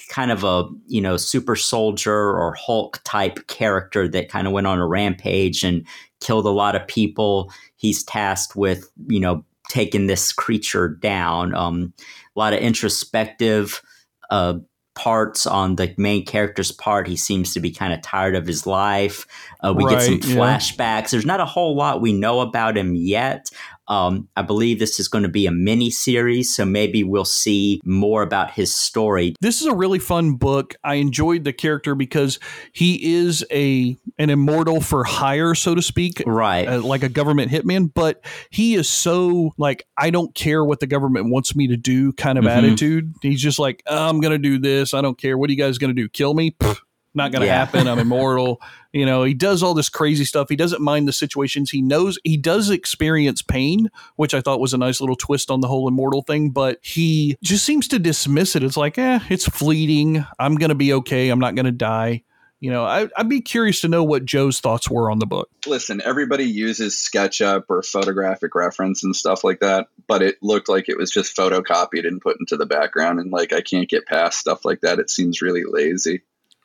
kind 0.09 0.30
of 0.30 0.42
a 0.42 0.66
you 0.87 1.02
know 1.02 1.18
super 1.18 1.54
soldier 1.54 2.14
or 2.14 2.54
hulk 2.54 2.99
type 3.04 3.47
character 3.47 4.09
that 4.09 4.30
kind 4.30 4.47
of 4.47 4.54
went 4.54 4.66
on 4.66 4.78
a 4.78 4.87
rampage 4.87 5.62
and 5.62 5.87
killed 6.23 6.47
a 6.47 6.50
lot 6.50 6.75
of 6.75 6.87
people 6.87 7.52
he's 7.76 8.02
tasked 8.04 8.56
with 8.56 8.90
you 9.09 9.20
know 9.20 9.44
taking 9.68 10.06
this 10.06 10.32
creature 10.32 10.88
down 10.88 11.54
um, 11.54 11.92
a 12.37 12.38
lot 12.38 12.52
of 12.52 12.60
introspective 12.60 13.82
uh, 14.30 14.54
parts 14.94 15.46
on 15.46 15.76
the 15.76 15.94
main 15.96 16.25
character's 16.25 16.72
part. 16.72 17.06
He 17.08 17.16
seems 17.16 17.54
to 17.54 17.60
be 17.60 17.70
kind 17.70 17.92
of 17.92 18.02
tired 18.02 18.34
of 18.34 18.46
his 18.46 18.66
life. 18.66 19.26
Uh, 19.60 19.72
we 19.76 19.84
get 19.88 20.02
some 20.02 20.14
Right, 20.14 20.25
yeah. 20.25 20.37
flashbacks. 20.37 21.10
There's 21.10 21.26
not 21.26 21.40
a 21.40 21.46
whole 21.46 21.76
lot 21.76 22.00
we 22.00 22.12
know 22.12 22.40
about 22.40 22.76
him 22.76 22.94
yet. 22.94 23.50
Um, 23.88 24.28
I 24.37 24.42
believe 24.42 24.78
this 24.78 25.00
is 25.00 25.08
going 25.08 25.22
to 25.25 25.28
be 25.28 25.46
a 25.46 25.50
mini 25.50 25.90
series, 25.90 26.54
so 26.54 26.64
maybe 26.64 27.02
we'll 27.02 27.25
see 27.25 27.80
more 27.84 28.22
about 28.22 28.52
his 28.52 28.72
story. 28.72 29.34
This 29.40 29.60
is 29.60 29.66
a 29.66 29.75
really 29.75 29.99
fun 29.99 30.34
book. 30.34 30.76
I 30.84 30.94
enjoyed 30.96 31.42
the 31.42 31.52
character 31.52 31.96
because 31.96 32.38
he 32.72 33.14
is 33.16 33.44
a 33.50 33.96
an 34.21 34.31
immortal 34.31 34.81
for 34.81 35.03
hire, 35.03 35.55
so 35.57 35.75
to 35.75 35.83
speak, 35.83 36.23
Right. 36.27 36.69
uh, 36.69 36.81
like 36.83 37.03
a 37.03 37.09
government 37.09 37.50
hitman. 37.50 37.91
But 37.93 38.25
he 38.50 38.75
is 38.75 38.89
so 38.89 39.53
like 39.59 39.85
I 39.99 40.11
don't 40.11 40.33
care 40.35 40.65
what 40.65 40.79
the 40.79 40.87
government 40.87 41.31
wants 41.31 41.57
me 41.57 41.67
to 41.69 41.77
do 41.77 42.12
kind 42.12 42.39
of 42.39 42.45
Mhm. 42.45 42.50
attitude. 42.57 43.15
He's 43.23 43.41
just 43.41 43.59
like 43.59 43.83
"Oh, 43.89 44.09
I'm 44.09 44.21
gonna 44.21 44.39
do 44.39 44.59
this. 44.59 44.95
I 44.95 45.00
don't 45.00 45.19
care. 45.19 45.37
What 45.39 45.49
are 45.50 45.53
you 45.53 45.59
guys 45.59 45.79
gonna 45.79 45.95
do? 45.95 46.09
Kill 46.09 46.35
me? 46.35 46.53
Pfft, 46.53 46.79
Not 47.12 47.33
gonna 47.33 47.47
Yeah. 47.47 47.57
happen. 47.59 47.89
I'm 47.89 47.99
immortal. 47.99 48.61
You 48.93 49.07
know, 49.07 49.23
he 49.23 49.35
does 49.35 49.62
all 49.62 49.73
this 49.73 49.89
crazy 49.89 50.25
stuff. 50.25 50.49
He 50.49 50.57
doesn't 50.57 50.83
mind 50.83 51.07
the 51.07 51.12
situations. 51.12 51.71
He 51.71 51.81
knows 51.81 52.19
he 52.25 52.37
does 52.37 52.71
experience 52.71 53.41
pain, 53.41 53.89
which 54.17 54.35
I 54.35 54.41
thought 54.41 54.59
was 54.61 54.75
a 54.75 54.79
nice 54.79 55.00
little 55.00 55.15
twist 55.15 55.49
on 55.49 55.61
the 55.61 55.69
whole 55.69 55.87
immortal 55.87 56.23
thing, 56.23 56.50
but 56.50 56.79
he 56.83 57.37
just 57.41 57.65
seems 57.65 57.87
to 57.89 58.00
dismiss 58.00 58.57
it. 58.57 58.65
It's 58.65 58.77
like, 58.77 58.99
eh, 58.99 59.21
it's 59.29 59.45
fleeting. 59.49 60.25
I'm 60.41 60.57
going 60.57 60.71
to 60.71 60.75
be 60.75 60.93
okay. 60.95 61.29
I'm 61.29 61.39
not 61.39 61.55
going 61.55 61.67
to 61.67 61.71
die. 61.73 62.23
You 62.61 62.71
know, 62.71 62.85
I, 62.85 63.09
I'd 63.17 63.29
be 63.29 63.40
curious 63.40 63.81
to 63.81 63.88
know 63.88 64.05
what 64.05 64.26
Joe's 64.26 64.61
thoughts 64.61 64.90
were 64.90 65.11
on 65.11 65.19
the 65.19 65.26
book. 65.26 65.49
listen, 65.67 66.02
everybody 66.05 66.45
uses 66.45 66.95
SketchUp 66.95 67.64
or 67.71 67.83
photographic 67.83 68.55
reference 68.55 69.02
and 69.02 69.17
stuff 69.17 69.43
like 69.45 69.61
that, 69.61 69.88
but 70.07 70.21
it 70.23 70.37
looked 70.43 70.69
like 70.69 70.88
it 70.90 70.99
was 70.99 71.11
just 71.11 71.35
photocopied 71.35 72.07
and 72.07 72.21
put 72.21 72.37
into 72.38 72.59
the 72.59 72.67
background. 72.67 73.19
And 73.19 73.31
like, 73.33 73.55
I 73.55 73.62
can't 73.62 73.88
get 73.88 74.05
past 74.07 74.38
stuff 74.38 74.64
like 74.67 74.83
that. 74.83 74.99
It 74.99 75.09
seems 75.09 75.40
really 75.40 75.64
lazy. 75.67 76.21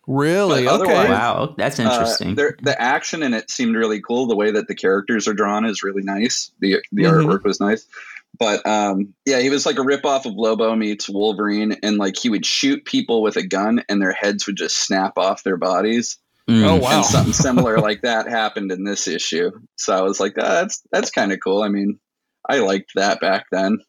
Really? 0.08 0.68
Okay. 0.68 1.10
Wow, 1.10 1.56
that's 1.58 1.80
Uh, 1.80 1.84
interesting. 1.84 2.36
there- 2.36 2.58
the 2.62 2.80
action 2.80 3.24
in 3.24 3.34
it 3.34 3.50
seemed 3.50 3.76
really 3.76 4.02
cool. 4.02 4.28
The 4.28 4.36
way 4.36 4.52
that 4.52 4.68
the 4.68 4.76
characters 4.76 5.28
are 5.28 5.34
drawn 5.34 5.66
is 5.66 5.82
really 5.82 6.04
nice. 6.04 6.52
The 6.60 6.78
the 6.92 7.04
Mhm. 7.04 7.26
artwork 7.26 7.44
was 7.44 7.60
nice. 7.60 7.88
But 8.38 8.66
um, 8.68 9.14
yeah, 9.26 9.40
he 9.40 9.50
was 9.50 9.66
like 9.66 9.78
a 9.78 9.82
ripoff 9.82 10.26
of 10.26 10.34
Lobo 10.34 10.76
meets 10.76 11.10
Wolverine, 11.10 11.76
and 11.84 11.98
like 11.98 12.18
he 12.18 12.30
would 12.30 12.46
shoot 12.46 12.84
people 12.86 13.22
with 13.22 13.36
a 13.38 13.46
gun, 13.46 13.84
and 13.90 14.02
their 14.02 14.12
heads 14.14 14.48
would 14.48 14.58
just 14.58 14.78
snap 14.78 15.18
off 15.18 15.44
their 15.44 15.58
bodies. 15.58 16.18
Mm. 16.50 16.64
Oh, 16.64 16.76
wow. 16.78 16.98
And 16.98 17.06
something 17.06 17.34
similar 17.48 17.78
like 17.80 18.02
that 18.02 18.28
happened 18.28 18.72
in 18.72 18.84
this 18.84 19.08
issue. 19.08 19.52
So 19.78 19.96
I 19.96 20.02
was 20.02 20.20
like, 20.20 20.34
ah, 20.38 20.62
that's 20.62 20.82
that's 20.92 21.12
kind 21.12 21.32
of 21.32 21.40
cool. 21.44 21.62
I 21.64 21.70
mean, 21.70 22.00
I 22.48 22.60
liked 22.60 22.92
that 22.96 23.20
back 23.20 23.46
then. 23.52 23.80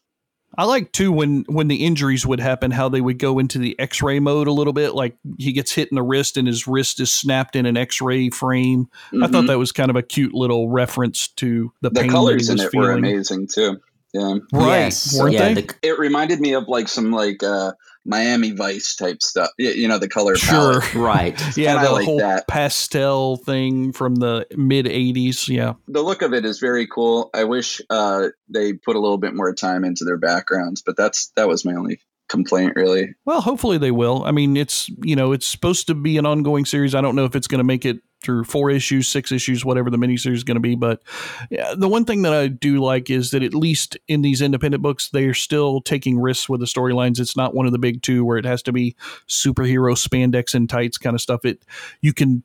I 0.57 0.63
like 0.63 0.91
too 0.91 1.11
when 1.11 1.43
when 1.49 1.67
the 1.67 1.85
injuries 1.85 2.25
would 2.25 2.39
happen, 2.39 2.71
how 2.71 2.89
they 2.89 3.01
would 3.01 3.19
go 3.19 3.37
into 3.37 3.59
the 3.59 3.77
X-ray 3.79 4.19
mode 4.19 4.47
a 4.47 4.51
little 4.51 4.73
bit. 4.73 4.95
Like 4.95 5.15
he 5.37 5.51
gets 5.51 5.71
hit 5.73 5.89
in 5.91 5.95
the 5.95 6.01
wrist, 6.01 6.35
and 6.37 6.47
his 6.47 6.65
wrist 6.65 6.99
is 6.99 7.11
snapped 7.11 7.55
in 7.55 7.67
an 7.67 7.77
X-ray 7.77 8.29
frame. 8.29 8.87
I 9.21 9.27
thought 9.27 9.43
Mhm. 9.43 9.47
that 9.47 9.59
was 9.59 9.71
kind 9.71 9.91
of 9.91 9.95
a 9.97 10.01
cute 10.01 10.33
little 10.33 10.69
reference 10.69 11.27
to 11.35 11.71
the, 11.81 11.89
the 11.91 11.99
pain 12.01 12.09
colors 12.09 12.47
that 12.47 12.53
in 12.53 12.57
he 12.59 12.63
it 12.63 12.65
was 12.67 12.73
were 12.73 12.81
feeling. 12.93 12.97
amazing 13.05 13.47
too. 13.53 13.79
Yeah, 14.19 14.35
Right? 14.51 14.79
Yes. 14.79 15.17
Weren't 15.19 15.33
yeah, 15.33 15.53
they? 15.53 15.61
the- 15.61 15.75
it 15.81 15.99
reminded 15.99 16.39
me 16.39 16.53
of 16.53 16.67
like 16.67 16.87
some 16.87 17.11
like 17.11 17.43
uh, 17.43 17.73
Miami 18.05 18.51
Vice 18.51 18.95
type 18.95 19.21
stuff. 19.21 19.49
Y- 19.59 19.65
You 19.75 19.87
know, 19.87 19.97
the 19.99 20.07
color 20.07 20.35
Sure. 20.35 20.81
palette. 20.81 20.95
right. 20.95 21.41
Yeah, 21.57 21.71
And 21.71 21.79
I 21.79 21.85
the 21.85 21.91
like 21.91 22.05
whole 22.05 22.17
that. 22.19 22.47
pastel 22.47 23.37
thing 23.37 23.91
from 23.91 24.15
the 24.15 24.47
mid 24.55 24.85
'80s. 24.85 25.47
Yeah. 25.47 25.73
the 25.87 26.01
look 26.01 26.21
of 26.21 26.33
it 26.33 26.45
is 26.45 26.59
very 26.59 26.87
cool. 26.87 27.29
I 27.33 27.43
wish 27.43 27.81
uh, 27.89 28.27
they 28.49 28.73
put 28.73 28.95
a 28.95 28.99
little 28.99 29.17
bit 29.17 29.33
more 29.35 29.53
time 29.53 29.83
into 29.83 30.05
their 30.05 30.17
backgrounds, 30.17 30.81
but 30.85 30.95
that's 30.97 31.31
that 31.35 31.47
was 31.47 31.65
my 31.65 31.73
only 31.73 31.99
complaint 32.27 32.73
really. 32.75 33.15
Well, 33.25 33.41
hopefully 33.41 33.77
they 33.77 33.91
will. 33.91 34.23
I 34.25 34.31
mean, 34.31 34.57
it's 34.57 34.89
you 35.03 35.15
know 35.15 35.31
it's 35.31 35.47
supposed 35.47 35.87
to 35.87 35.95
be 35.95 36.17
an 36.17 36.25
ongoing 36.25 36.65
series. 36.65 36.95
I 36.95 37.01
don't 37.01 37.15
know 37.15 37.25
if 37.25 37.35
it's 37.35 37.47
going 37.47 37.59
to 37.59 37.63
make 37.63 37.85
it 37.85 37.99
through 38.23 38.43
four 38.43 38.71
issues, 38.71 39.07
six 39.07 39.31
issues, 39.31 39.63
whatever 39.63 39.89
the 39.89 39.97
miniseries 39.97 40.33
is 40.33 40.43
going 40.43 40.55
to 40.55 40.61
be. 40.61 40.75
But 40.75 41.01
yeah, 41.49 41.75
the 41.77 41.87
one 41.87 42.03
thing 42.03 42.23
that 42.23 42.33
I 42.33 42.47
do 42.47 42.81
like 42.81 43.09
is 43.09 43.31
that 43.31 43.43
at 43.43 43.53
least 43.53 43.97
in 44.07 44.21
these 44.21 44.41
independent 44.41 44.81
books, 44.81 45.09
they 45.09 45.25
are 45.25 45.33
still 45.33 45.81
taking 45.81 46.19
risks 46.19 46.49
with 46.49 46.59
the 46.59 46.65
storylines. 46.65 47.19
It's 47.19 47.37
not 47.37 47.53
one 47.53 47.67
of 47.67 47.71
the 47.71 47.79
big 47.79 48.01
two 48.01 48.25
where 48.25 48.37
it 48.37 48.45
has 48.45 48.63
to 48.63 48.71
be 48.71 48.95
superhero 49.27 49.95
spandex 49.95 50.55
and 50.55 50.69
tights 50.69 50.97
kind 50.97 51.15
of 51.15 51.21
stuff. 51.21 51.45
It 51.45 51.63
you 52.01 52.13
can 52.13 52.43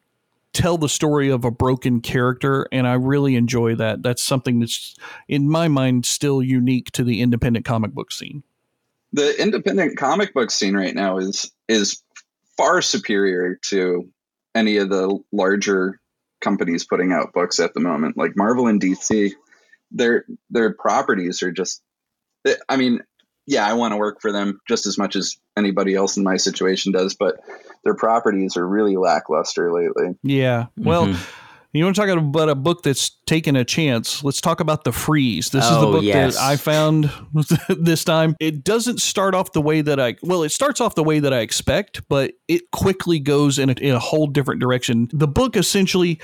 tell 0.52 0.76
the 0.76 0.88
story 0.88 1.30
of 1.30 1.44
a 1.46 1.50
broken 1.50 2.00
character 2.02 2.68
and 2.70 2.86
I 2.86 2.94
really 2.94 3.36
enjoy 3.36 3.74
that. 3.76 4.02
That's 4.02 4.22
something 4.22 4.60
that's 4.60 4.94
in 5.26 5.48
my 5.48 5.68
mind 5.68 6.04
still 6.04 6.42
unique 6.42 6.90
to 6.92 7.04
the 7.04 7.22
independent 7.22 7.64
comic 7.64 7.92
book 7.92 8.12
scene. 8.12 8.42
The 9.12 9.40
independent 9.40 9.96
comic 9.98 10.32
book 10.34 10.50
scene 10.50 10.74
right 10.74 10.94
now 10.94 11.18
is 11.18 11.50
is 11.68 12.02
far 12.56 12.82
superior 12.82 13.58
to 13.66 14.08
any 14.54 14.76
of 14.78 14.90
the 14.90 15.18
larger 15.32 16.00
companies 16.40 16.84
putting 16.84 17.12
out 17.12 17.32
books 17.32 17.60
at 17.60 17.74
the 17.74 17.80
moment. 17.80 18.16
Like 18.16 18.36
Marvel 18.36 18.66
and 18.66 18.80
DC, 18.80 19.32
their 19.90 20.24
their 20.50 20.74
properties 20.74 21.42
are 21.42 21.52
just. 21.52 21.82
I 22.68 22.76
mean, 22.76 23.00
yeah, 23.46 23.66
I 23.66 23.74
want 23.74 23.92
to 23.92 23.96
work 23.96 24.20
for 24.20 24.32
them 24.32 24.60
just 24.66 24.86
as 24.86 24.98
much 24.98 25.14
as 25.14 25.36
anybody 25.56 25.94
else 25.94 26.16
in 26.16 26.24
my 26.24 26.36
situation 26.36 26.92
does, 26.92 27.14
but 27.14 27.36
their 27.84 27.94
properties 27.94 28.56
are 28.56 28.66
really 28.66 28.96
lackluster 28.96 29.72
lately. 29.72 30.16
Yeah. 30.22 30.66
Well, 30.76 31.06
Mhm. 31.06 31.28
You 31.78 31.84
want 31.84 31.96
to 31.96 32.02
talk 32.02 32.10
about 32.10 32.48
a 32.48 32.54
book 32.54 32.82
that's 32.82 33.10
taken 33.26 33.56
a 33.56 33.64
chance? 33.64 34.22
Let's 34.22 34.40
talk 34.40 34.60
about 34.60 34.84
The 34.84 34.92
Freeze. 34.92 35.50
This 35.50 35.64
is 35.64 35.70
the 35.70 35.86
Oh, 35.86 35.92
book 35.92 36.02
yes. 36.02 36.34
that 36.36 36.42
I 36.42 36.56
found 36.56 37.10
this 37.68 38.04
time. 38.04 38.36
It 38.40 38.62
doesn't 38.64 39.00
start 39.00 39.34
off 39.34 39.52
the 39.52 39.62
way 39.62 39.80
that 39.80 39.98
I, 39.98 40.16
well, 40.22 40.42
it 40.42 40.50
starts 40.50 40.80
off 40.80 40.94
the 40.94 41.02
way 41.04 41.18
that 41.20 41.32
I 41.32 41.40
expect, 41.40 42.06
but 42.08 42.32
it 42.48 42.70
quickly 42.72 43.18
goes 43.20 43.58
in 43.58 43.70
a, 43.70 43.72
in 43.74 43.94
a 43.94 43.98
whole 43.98 44.26
different 44.26 44.60
direction. 44.60 45.08
The 45.12 45.28
book 45.28 45.56
essentially, 45.56 46.20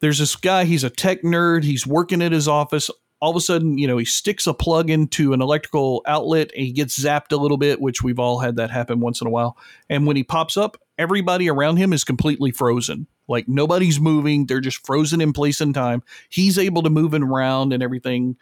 there's 0.00 0.18
this 0.18 0.34
guy, 0.34 0.64
he's 0.64 0.82
a 0.84 0.90
tech 0.90 1.22
nerd, 1.22 1.62
he's 1.64 1.86
working 1.86 2.22
at 2.22 2.32
his 2.32 2.48
office. 2.48 2.90
All 3.22 3.28
of 3.30 3.36
a 3.36 3.40
sudden, 3.40 3.76
you 3.76 3.86
know, 3.86 3.98
he 3.98 4.06
sticks 4.06 4.46
a 4.46 4.54
plug 4.54 4.88
into 4.88 5.34
an 5.34 5.42
electrical 5.42 6.02
outlet 6.06 6.50
and 6.56 6.64
he 6.64 6.72
gets 6.72 6.98
zapped 6.98 7.32
a 7.32 7.36
little 7.36 7.58
bit, 7.58 7.78
which 7.78 8.02
we've 8.02 8.18
all 8.18 8.38
had 8.38 8.56
that 8.56 8.70
happen 8.70 8.98
once 9.00 9.20
in 9.20 9.26
a 9.26 9.30
while. 9.30 9.58
And 9.90 10.06
when 10.06 10.16
he 10.16 10.24
pops 10.24 10.56
up, 10.56 10.78
everybody 10.96 11.50
around 11.50 11.76
him 11.76 11.92
is 11.92 12.02
completely 12.02 12.50
frozen. 12.50 13.06
Like 13.30 13.48
nobody's 13.48 14.00
moving. 14.00 14.44
They're 14.46 14.60
just 14.60 14.84
frozen 14.84 15.20
in 15.20 15.32
place 15.32 15.60
and 15.60 15.72
time. 15.74 16.02
He's 16.28 16.58
able 16.58 16.82
to 16.82 16.90
move 16.90 17.14
and 17.14 17.24
around 17.24 17.72
and 17.72 17.82
everything. 17.82 18.36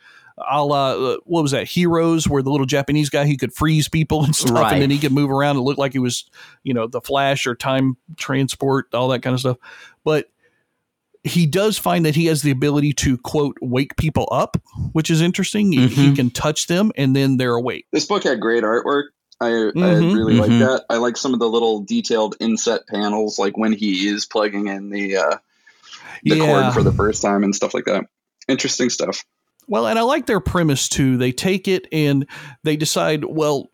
A 0.50 0.64
la, 0.64 0.92
uh, 0.92 1.16
what 1.24 1.42
was 1.42 1.50
that? 1.50 1.66
Heroes, 1.68 2.28
where 2.28 2.42
the 2.42 2.50
little 2.50 2.64
Japanese 2.66 3.10
guy, 3.10 3.24
he 3.26 3.36
could 3.36 3.52
freeze 3.52 3.88
people 3.88 4.24
and 4.24 4.34
stuff, 4.36 4.52
Right. 4.56 4.72
and 4.74 4.82
then 4.82 4.90
he 4.90 4.98
could 4.98 5.12
move 5.12 5.30
around. 5.30 5.56
It 5.56 5.60
looked 5.62 5.80
like 5.80 5.92
he 5.92 5.98
was, 5.98 6.24
you 6.62 6.72
know, 6.74 6.86
the 6.86 7.00
Flash 7.00 7.46
or 7.46 7.54
time 7.56 7.96
transport, 8.16 8.94
all 8.94 9.08
that 9.08 9.20
kind 9.22 9.34
of 9.34 9.40
stuff. 9.40 9.56
But 10.04 10.30
he 11.24 11.44
does 11.46 11.76
find 11.76 12.06
that 12.06 12.14
he 12.14 12.26
has 12.26 12.42
the 12.42 12.52
ability 12.52 12.92
to, 12.92 13.18
quote, 13.18 13.56
wake 13.60 13.96
people 13.96 14.28
up, 14.30 14.56
which 14.92 15.10
is 15.10 15.20
interesting. 15.20 15.72
He- 15.72 15.88
He 15.88 16.10
Mhm. 16.10 16.16
can 16.16 16.30
touch 16.30 16.68
them 16.68 16.92
and 16.96 17.14
then 17.16 17.36
they're 17.36 17.54
awake. 17.56 17.86
This 17.92 18.06
book 18.06 18.22
had 18.22 18.40
great 18.40 18.62
artwork. 18.62 19.06
I, 19.40 19.48
I 19.48 19.50
Mhm. 19.50 20.14
really 20.14 20.34
Mhm. 20.34 20.40
like 20.40 20.58
that. 20.58 20.84
I 20.90 20.96
like 20.96 21.16
some 21.16 21.32
of 21.32 21.40
the 21.40 21.48
little 21.48 21.80
detailed 21.80 22.36
inset 22.40 22.86
panels, 22.88 23.38
like 23.38 23.56
when 23.56 23.72
he 23.72 24.08
is 24.08 24.26
plugging 24.26 24.66
in 24.66 24.90
the 24.90 25.16
uh, 25.16 25.36
the 26.24 26.40
cord 26.40 26.74
for 26.74 26.82
the 26.82 26.92
first 26.92 27.22
time 27.22 27.44
and 27.44 27.54
stuff 27.54 27.74
like 27.74 27.84
that. 27.84 28.04
Interesting 28.48 28.90
stuff. 28.90 29.24
Well, 29.68 29.86
and 29.86 29.98
I 29.98 30.02
like 30.02 30.26
their 30.26 30.40
premise 30.40 30.88
too. 30.88 31.16
They 31.16 31.30
take 31.30 31.68
it 31.68 31.86
and 31.92 32.26
they 32.64 32.76
decide, 32.76 33.24
well, 33.24 33.70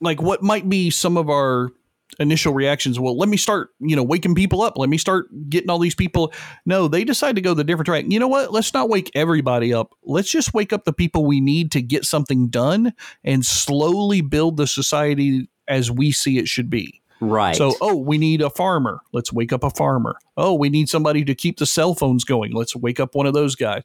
like 0.00 0.20
what 0.20 0.42
might 0.42 0.68
be 0.68 0.90
some 0.90 1.16
of 1.16 1.30
our 1.30 1.70
initial 2.18 2.52
reactions. 2.52 2.98
Well, 2.98 3.16
let 3.16 3.28
me 3.28 3.36
start, 3.36 3.70
you 3.80 3.96
know, 3.96 4.02
waking 4.02 4.34
people 4.34 4.62
up. 4.62 4.76
Let 4.76 4.88
me 4.88 4.98
start 4.98 5.28
getting 5.48 5.70
all 5.70 5.78
these 5.78 5.94
people. 5.94 6.32
No, 6.64 6.88
they 6.88 7.04
decide 7.04 7.36
to 7.36 7.42
go 7.42 7.54
the 7.54 7.64
different 7.64 7.86
track. 7.86 8.04
You 8.08 8.18
know 8.18 8.28
what? 8.28 8.52
Let's 8.52 8.72
not 8.72 8.88
wake 8.88 9.10
everybody 9.14 9.72
up. 9.72 9.94
Let's 10.04 10.30
just 10.30 10.54
wake 10.54 10.72
up 10.72 10.84
the 10.84 10.92
people 10.92 11.24
we 11.24 11.40
need 11.40 11.72
to 11.72 11.82
get 11.82 12.04
something 12.04 12.48
done 12.48 12.92
and 13.24 13.44
slowly 13.44 14.20
build 14.20 14.56
the 14.56 14.66
society 14.66 15.48
as 15.68 15.90
we 15.90 16.12
see 16.12 16.38
it 16.38 16.48
should 16.48 16.70
be. 16.70 17.00
Right. 17.20 17.56
So, 17.56 17.74
oh, 17.80 17.96
we 17.96 18.18
need 18.18 18.42
a 18.42 18.50
farmer. 18.50 19.00
Let's 19.12 19.32
wake 19.32 19.52
up 19.52 19.64
a 19.64 19.70
farmer. 19.70 20.18
Oh, 20.36 20.54
we 20.54 20.68
need 20.68 20.88
somebody 20.88 21.24
to 21.24 21.34
keep 21.34 21.58
the 21.58 21.66
cell 21.66 21.94
phones 21.94 22.24
going. 22.24 22.52
Let's 22.52 22.76
wake 22.76 23.00
up 23.00 23.14
one 23.14 23.26
of 23.26 23.34
those 23.34 23.54
guys. 23.54 23.82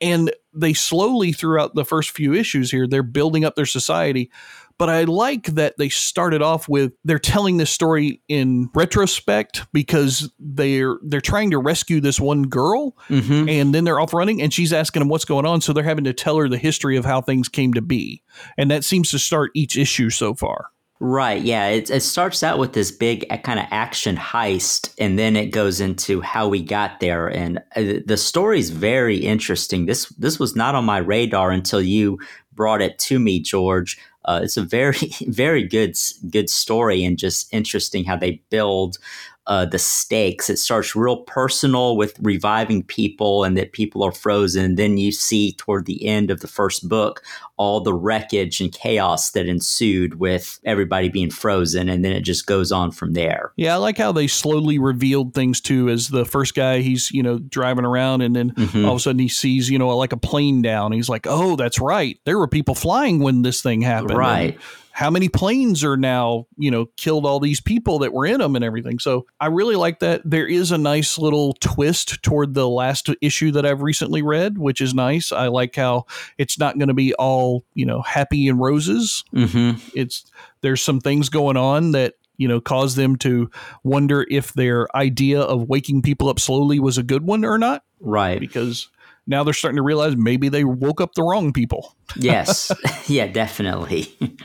And 0.00 0.32
they 0.52 0.72
slowly, 0.72 1.32
throughout 1.32 1.74
the 1.74 1.84
first 1.84 2.10
few 2.10 2.34
issues 2.34 2.70
here, 2.70 2.86
they're 2.86 3.02
building 3.02 3.44
up 3.44 3.54
their 3.54 3.66
society. 3.66 4.30
But 4.78 4.90
I 4.90 5.04
like 5.04 5.46
that 5.46 5.74
they 5.78 5.88
started 5.88 6.42
off 6.42 6.68
with 6.68 6.92
they're 7.04 7.18
telling 7.18 7.58
this 7.58 7.70
story 7.70 8.20
in 8.28 8.70
retrospect 8.74 9.62
because 9.72 10.32
they're 10.38 10.98
they're 11.04 11.20
trying 11.20 11.50
to 11.52 11.58
rescue 11.58 12.00
this 12.00 12.18
one 12.20 12.42
girl 12.44 12.96
Mm-hmm. 13.08 13.48
and 13.48 13.74
then 13.74 13.84
they're 13.84 14.00
off 14.00 14.14
running 14.14 14.40
and 14.40 14.52
she's 14.52 14.72
asking 14.72 15.00
them 15.00 15.08
what's 15.08 15.24
going 15.24 15.46
on 15.46 15.60
so 15.60 15.72
they're 15.72 15.84
having 15.84 16.04
to 16.04 16.12
tell 16.12 16.36
her 16.38 16.48
the 16.48 16.58
history 16.58 16.96
of 16.96 17.04
how 17.04 17.20
things 17.20 17.48
came 17.48 17.74
to 17.74 17.82
be 17.82 18.22
and 18.56 18.70
that 18.70 18.82
seems 18.84 19.10
to 19.10 19.18
start 19.18 19.50
each 19.54 19.76
issue 19.76 20.10
so 20.10 20.34
far 20.34 20.70
Right. 21.00 21.42
Yeah. 21.42 21.66
It, 21.68 21.90
it 21.90 22.02
starts 22.02 22.42
out 22.42 22.58
with 22.58 22.72
this 22.72 22.90
big 22.90 23.28
kind 23.42 23.58
of 23.58 23.66
action 23.72 24.16
heist, 24.16 24.94
and 24.98 25.18
then 25.18 25.34
it 25.36 25.46
goes 25.46 25.80
into 25.80 26.20
how 26.20 26.48
we 26.48 26.62
got 26.62 27.00
there. 27.00 27.26
And 27.26 27.58
uh, 27.76 28.00
the 28.06 28.16
story 28.16 28.60
is 28.60 28.70
very 28.70 29.16
interesting. 29.18 29.86
This 29.86 30.08
this 30.10 30.38
was 30.38 30.54
not 30.54 30.76
on 30.76 30.84
my 30.84 30.98
radar 30.98 31.50
until 31.50 31.82
you 31.82 32.18
brought 32.52 32.80
it 32.80 32.98
to 33.00 33.18
me, 33.18 33.40
George. 33.40 33.98
Uh, 34.24 34.40
it's 34.42 34.56
a 34.56 34.62
very 34.62 35.12
very 35.26 35.64
good 35.66 35.96
good 36.30 36.50
story, 36.50 37.04
and 37.04 37.18
just 37.18 37.52
interesting 37.52 38.04
how 38.04 38.16
they 38.16 38.42
build. 38.50 38.98
Uh, 39.46 39.66
the 39.66 39.78
stakes. 39.78 40.48
It 40.48 40.56
starts 40.58 40.96
real 40.96 41.18
personal 41.18 41.98
with 41.98 42.18
reviving 42.22 42.82
people 42.82 43.44
and 43.44 43.58
that 43.58 43.72
people 43.72 44.02
are 44.02 44.10
frozen. 44.12 44.76
Then 44.76 44.96
you 44.96 45.12
see 45.12 45.52
toward 45.52 45.84
the 45.84 46.06
end 46.06 46.30
of 46.30 46.40
the 46.40 46.48
first 46.48 46.88
book 46.88 47.22
all 47.58 47.80
the 47.80 47.92
wreckage 47.94 48.60
and 48.60 48.72
chaos 48.72 49.30
that 49.32 49.46
ensued 49.46 50.18
with 50.18 50.58
everybody 50.64 51.08
being 51.08 51.30
frozen, 51.30 51.88
and 51.88 52.04
then 52.04 52.12
it 52.12 52.22
just 52.22 52.46
goes 52.46 52.72
on 52.72 52.90
from 52.90 53.12
there. 53.12 53.52
yeah 53.56 53.74
i 53.74 53.76
like 53.76 53.96
how 53.98 54.10
they 54.10 54.26
slowly 54.26 54.76
revealed 54.78 55.34
things 55.34 55.60
too 55.60 55.88
as 55.88 56.08
the 56.08 56.24
first 56.24 56.54
guy 56.56 56.80
he's 56.80 57.10
you 57.12 57.22
know 57.22 57.38
driving 57.38 57.84
around 57.84 58.22
and 58.22 58.34
then 58.34 58.50
Mhm. 58.52 58.84
all 58.86 58.92
of 58.94 58.96
a 58.96 59.00
sudden 59.00 59.20
he 59.20 59.28
sees 59.28 59.70
you 59.70 59.78
know 59.78 59.96
like 59.96 60.12
a 60.12 60.16
plane 60.16 60.62
down 60.62 60.90
he's 60.90 61.08
like 61.08 61.26
oh 61.28 61.54
that's 61.54 61.78
right 61.78 62.18
there 62.24 62.38
were 62.38 62.48
people 62.48 62.74
flying 62.74 63.20
when 63.20 63.42
this 63.42 63.62
thing 63.62 63.82
happened 63.82 64.18
Right. 64.18 64.54
And 64.54 64.60
how 64.96 65.10
many 65.10 65.28
planes 65.28 65.82
are 65.82 65.96
now 65.96 66.46
you 66.56 66.70
know 66.70 66.86
killed 66.96 67.26
all 67.26 67.40
these 67.40 67.60
people 67.60 67.98
that 67.98 68.12
were 68.12 68.24
in 68.24 68.38
them 68.38 68.54
and 68.54 68.64
everything 68.64 68.98
so 69.00 69.26
i 69.40 69.46
really 69.46 69.74
like 69.74 69.98
that 69.98 70.22
there 70.24 70.46
is 70.46 70.70
a 70.70 70.78
nice 70.78 71.18
little 71.18 71.52
twist 71.54 72.22
toward 72.22 72.54
the 72.54 72.68
last 72.68 73.10
issue 73.20 73.50
that 73.50 73.66
i've 73.66 73.82
recently 73.82 74.22
read 74.22 74.56
which 74.56 74.80
is 74.80 74.94
nice 74.94 75.32
i 75.32 75.48
like 75.48 75.74
how 75.74 76.04
it's 76.38 76.58
not 76.60 76.78
going 76.78 76.86
to 76.88 76.94
be 76.94 77.12
all 77.14 77.64
you 77.74 77.84
know 77.84 78.02
happy 78.02 78.46
and 78.48 78.60
roses 78.60 79.24
Mm-hmm. 79.34 79.78
it's 79.98 80.24
there's 80.60 80.80
some 80.80 81.00
things 81.00 81.28
going 81.28 81.56
on 81.56 81.90
that 81.92 82.14
you 82.36 82.46
know 82.46 82.60
cause 82.60 82.94
them 82.94 83.16
to 83.16 83.50
wonder 83.82 84.24
if 84.30 84.52
their 84.54 84.94
idea 84.96 85.40
of 85.40 85.68
waking 85.68 86.02
people 86.02 86.28
up 86.28 86.38
slowly 86.38 86.78
was 86.78 86.98
a 86.98 87.02
good 87.02 87.24
one 87.24 87.44
or 87.44 87.58
not 87.58 87.82
Right. 88.00 88.38
because 88.38 88.88
now 89.26 89.42
they're 89.42 89.54
starting 89.54 89.76
to 89.76 89.82
realize 89.82 90.14
maybe 90.16 90.48
they 90.50 90.62
woke 90.64 91.00
up 91.00 91.14
the 91.14 91.22
wrong 91.22 91.52
people 91.52 91.96
yes. 92.16 92.70
yeah, 93.08 93.26
definitely. 93.26 94.14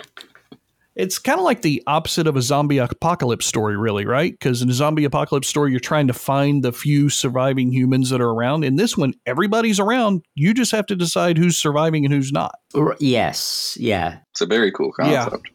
it's 0.99 1.17
kind 1.17 1.39
of 1.39 1.45
like 1.45 1.61
the 1.61 1.81
opposite 1.87 2.27
of 2.27 2.35
a 2.35 2.41
zombie 2.41 2.77
apocalypse 2.77 3.45
story 3.45 3.77
really 3.77 4.05
right 4.05 4.33
because 4.33 4.61
in 4.61 4.69
a 4.69 4.73
zombie 4.73 5.05
apocalypse 5.05 5.47
story 5.47 5.71
you're 5.71 5.79
trying 5.79 6.07
to 6.07 6.13
find 6.13 6.63
the 6.63 6.73
few 6.73 7.09
surviving 7.09 7.71
humans 7.71 8.09
that 8.09 8.21
are 8.21 8.29
around 8.29 8.63
in 8.63 8.75
this 8.75 8.97
one 8.97 9.13
everybody's 9.25 9.79
around 9.79 10.23
you 10.35 10.53
just 10.53 10.71
have 10.71 10.85
to 10.85 10.95
decide 10.95 11.37
who's 11.37 11.57
surviving 11.57 12.05
and 12.05 12.13
who's 12.13 12.31
not 12.31 12.55
yes. 12.99 13.77
Yeah. 13.79 14.19
It's 14.31 14.41
a 14.41 14.45
very 14.45 14.71
cool 14.71 14.91
concept. 14.91 15.13
Yeah. 15.13 15.29
concept. 15.29 15.49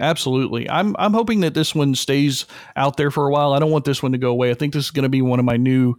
Absolutely. 0.00 0.68
I'm 0.68 0.96
I'm 0.98 1.12
hoping 1.12 1.40
that 1.40 1.54
this 1.54 1.74
one 1.74 1.94
stays 1.94 2.46
out 2.76 2.96
there 2.96 3.10
for 3.10 3.28
a 3.28 3.30
while. 3.30 3.52
I 3.52 3.58
don't 3.58 3.70
want 3.70 3.84
this 3.84 4.02
one 4.02 4.12
to 4.12 4.18
go 4.18 4.30
away. 4.30 4.50
I 4.50 4.54
think 4.54 4.72
this 4.72 4.86
is 4.86 4.90
going 4.90 5.04
to 5.04 5.08
be 5.08 5.22
one 5.22 5.38
of 5.38 5.44
my 5.44 5.56
new 5.56 5.94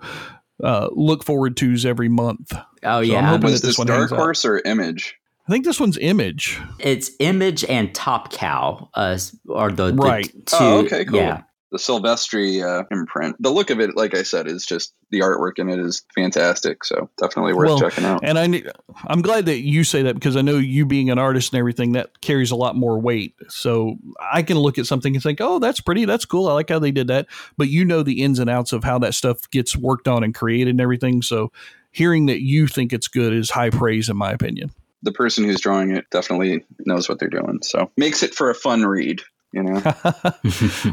uh, 0.64 0.90
look 0.92 1.24
forward 1.24 1.56
tos 1.56 1.86
every 1.86 2.10
month. 2.10 2.52
Oh, 2.52 2.58
So 2.82 2.90
I'm 2.98 3.04
yeah. 3.04 3.22
hoping 3.28 3.52
Was 3.52 3.62
that 3.62 3.68
this 3.68 3.76
this 3.76 3.78
one 3.78 3.88
Dark 3.88 4.00
hangs 4.00 4.12
out. 4.14 4.20
Horse 4.20 4.46
or 4.46 4.62
Image? 4.66 5.16
I 5.48 5.52
think 5.52 5.66
this 5.66 5.80
one's 5.80 5.98
Image. 5.98 6.60
It's 6.80 7.12
Image 7.20 7.66
and 7.66 7.94
Top 7.94 8.32
Cow 8.32 8.90
uh, 8.94 9.18
are 9.54 9.72
the, 9.72 9.88
the 9.88 9.94
Right. 9.94 10.32
two. 10.46 10.56
Oh, 10.60 10.80
okay, 10.86 11.04
cool. 11.06 11.20
Yeah. 11.20 11.42
The 11.72 11.80
Silvestri 11.80 12.64
uh, 12.64 12.84
imprint. 12.92 13.36
The 13.42 13.50
look 13.50 13.72
of 13.72 13.80
it, 13.80 13.98
like 13.98 14.14
I 14.16 14.22
said, 14.22 14.46
is 14.48 14.64
just 14.64 14.94
the 15.10 15.22
artwork 15.22 15.54
in 15.58 15.70
it 15.70 15.80
is 15.80 16.04
fantastic. 16.14 16.84
So 16.86 17.10
definitely 17.20 17.54
worth 17.56 17.68
Well, 17.68 17.80
checking 17.80 18.06
out. 18.06 18.20
And 18.24 18.38
I 18.38 18.46
ne- 18.46 18.64
I'm 19.08 19.24
glad 19.24 19.48
that 19.48 19.62
you 19.62 19.84
say 19.84 20.04
that 20.04 20.14
because 20.14 20.38
I 20.38 20.42
know 20.42 20.58
you 20.60 20.86
being 20.86 21.10
an 21.10 21.18
artist 21.18 21.52
and 21.52 21.58
everything 21.60 21.94
that 21.94 22.22
carries 22.22 22.52
a 22.52 22.56
lot 22.56 22.76
more 22.76 23.00
weight. 23.00 23.34
So 23.50 23.96
I 24.22 24.44
can 24.44 24.60
look 24.60 24.78
at 24.78 24.86
something 24.86 25.16
and 25.16 25.24
think, 25.24 25.42
"Oh, 25.42 25.58
that's 25.58 25.82
pretty. 25.82 26.06
That's 26.06 26.26
cool. 26.26 26.48
I 26.48 26.54
like 26.54 26.70
how 26.70 26.78
they 26.78 26.92
did 26.92 27.08
that." 27.08 27.26
But 27.58 27.70
you 27.70 27.84
know 27.86 28.04
the 28.04 28.22
ins 28.22 28.38
and 28.38 28.52
outs 28.52 28.72
of 28.72 28.84
how 28.84 29.00
that 29.00 29.16
stuff 29.16 29.50
gets 29.50 29.76
worked 29.76 30.08
on 30.08 30.24
and 30.24 30.34
created 30.36 30.70
and 30.70 30.82
everything. 30.82 31.24
So 31.24 31.52
hearing 31.92 32.28
that 32.28 32.44
you 32.44 32.68
think 32.68 32.94
it's 32.94 33.08
good 33.08 33.34
is 33.34 33.50
high 33.50 33.72
praise 33.72 34.10
in 34.10 34.16
my 34.18 34.32
opinion. 34.32 34.70
The 35.04 35.12
person 35.12 35.44
who's 35.44 35.62
drawing 35.62 35.92
it 35.92 36.06
definitely 36.10 36.66
knows 36.86 37.08
what 37.08 37.20
they're 37.20 37.30
doing. 37.30 37.60
So 37.62 37.92
makes 37.98 38.24
it 38.24 38.34
for 38.34 38.50
a 38.50 38.56
fun 38.56 38.86
read. 38.86 39.22
You 39.52 39.62
know, 39.62 39.82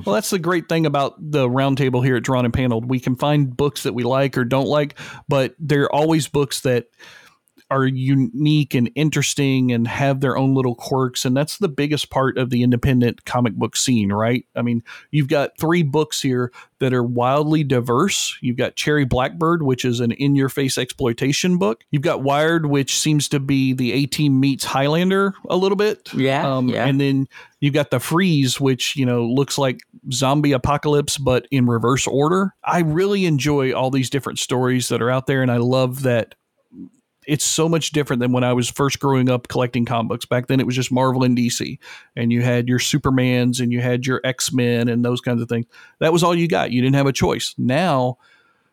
well, 0.04 0.14
that's 0.14 0.28
the 0.28 0.38
great 0.38 0.68
thing 0.68 0.84
about 0.84 1.14
the 1.18 1.48
roundtable 1.48 2.04
here 2.04 2.16
at 2.16 2.22
Drawn 2.22 2.44
and 2.44 2.52
Paneled. 2.52 2.90
We 2.90 3.00
can 3.00 3.16
find 3.16 3.56
books 3.56 3.84
that 3.84 3.94
we 3.94 4.02
like 4.02 4.36
or 4.36 4.44
don't 4.44 4.66
like, 4.66 4.98
but 5.28 5.54
they're 5.58 5.90
always 5.90 6.28
books 6.28 6.60
that 6.60 6.88
are 7.70 7.86
unique 7.86 8.74
and 8.74 8.90
interesting 8.94 9.72
and 9.72 9.86
have 9.86 10.20
their 10.20 10.36
own 10.36 10.54
little 10.54 10.74
quirks. 10.74 11.24
And 11.24 11.36
that's 11.36 11.58
the 11.58 11.68
biggest 11.68 12.10
part 12.10 12.36
of 12.36 12.50
the 12.50 12.62
independent 12.62 13.24
comic 13.24 13.54
book 13.54 13.76
scene, 13.76 14.12
right? 14.12 14.44
I 14.56 14.62
mean, 14.62 14.82
you've 15.10 15.28
got 15.28 15.56
three 15.58 15.82
books 15.82 16.20
here 16.20 16.52
that 16.80 16.92
are 16.92 17.02
wildly 17.02 17.62
diverse. 17.62 18.36
You've 18.40 18.56
got 18.56 18.74
Cherry 18.74 19.04
Blackbird, 19.04 19.62
which 19.62 19.84
is 19.84 20.00
an 20.00 20.12
in 20.12 20.34
your 20.34 20.48
face 20.48 20.78
exploitation 20.78 21.58
book. 21.58 21.84
You've 21.90 22.02
got 22.02 22.22
Wired, 22.22 22.66
which 22.66 22.98
seems 22.98 23.28
to 23.28 23.40
be 23.40 23.72
the 23.72 23.92
A 23.92 24.06
team 24.06 24.40
meets 24.40 24.64
Highlander 24.64 25.34
a 25.48 25.56
little 25.56 25.76
bit. 25.76 26.12
Yeah, 26.14 26.56
Um, 26.56 26.68
yeah. 26.68 26.86
And 26.86 27.00
then 27.00 27.28
you've 27.60 27.74
got 27.74 27.90
the 27.90 28.00
Freeze, 28.00 28.58
which, 28.58 28.96
you 28.96 29.04
know, 29.04 29.24
looks 29.26 29.58
like 29.58 29.80
zombie 30.10 30.52
apocalypse, 30.52 31.18
but 31.18 31.46
in 31.50 31.66
reverse 31.66 32.06
order. 32.06 32.54
I 32.64 32.80
really 32.80 33.26
enjoy 33.26 33.72
all 33.72 33.90
these 33.90 34.10
different 34.10 34.38
stories 34.38 34.88
that 34.88 35.02
are 35.02 35.10
out 35.10 35.26
there. 35.26 35.42
And 35.42 35.50
I 35.50 35.58
love 35.58 36.02
that 36.02 36.34
it's 37.26 37.44
so 37.44 37.68
much 37.68 37.90
different 37.90 38.20
than 38.20 38.32
when 38.32 38.44
I 38.44 38.52
was 38.52 38.68
first 38.68 38.98
growing 38.98 39.28
up 39.28 39.48
collecting 39.48 39.84
comic 39.84 40.08
books. 40.08 40.24
Back 40.24 40.46
then, 40.46 40.60
it 40.60 40.66
was 40.66 40.74
just 40.74 40.90
Marvel 40.92 41.22
and 41.22 41.36
DC, 41.36 41.78
and 42.16 42.32
you 42.32 42.42
had 42.42 42.68
your 42.68 42.78
Supermans 42.78 43.60
and 43.60 43.72
you 43.72 43.80
had 43.80 44.06
your 44.06 44.20
X 44.24 44.52
Men 44.52 44.88
and 44.88 45.04
those 45.04 45.20
kinds 45.20 45.42
of 45.42 45.48
things. 45.48 45.66
That 45.98 46.12
was 46.12 46.22
all 46.22 46.34
you 46.34 46.48
got. 46.48 46.70
You 46.70 46.80
didn't 46.80 46.96
have 46.96 47.06
a 47.06 47.12
choice. 47.12 47.54
Now, 47.58 48.18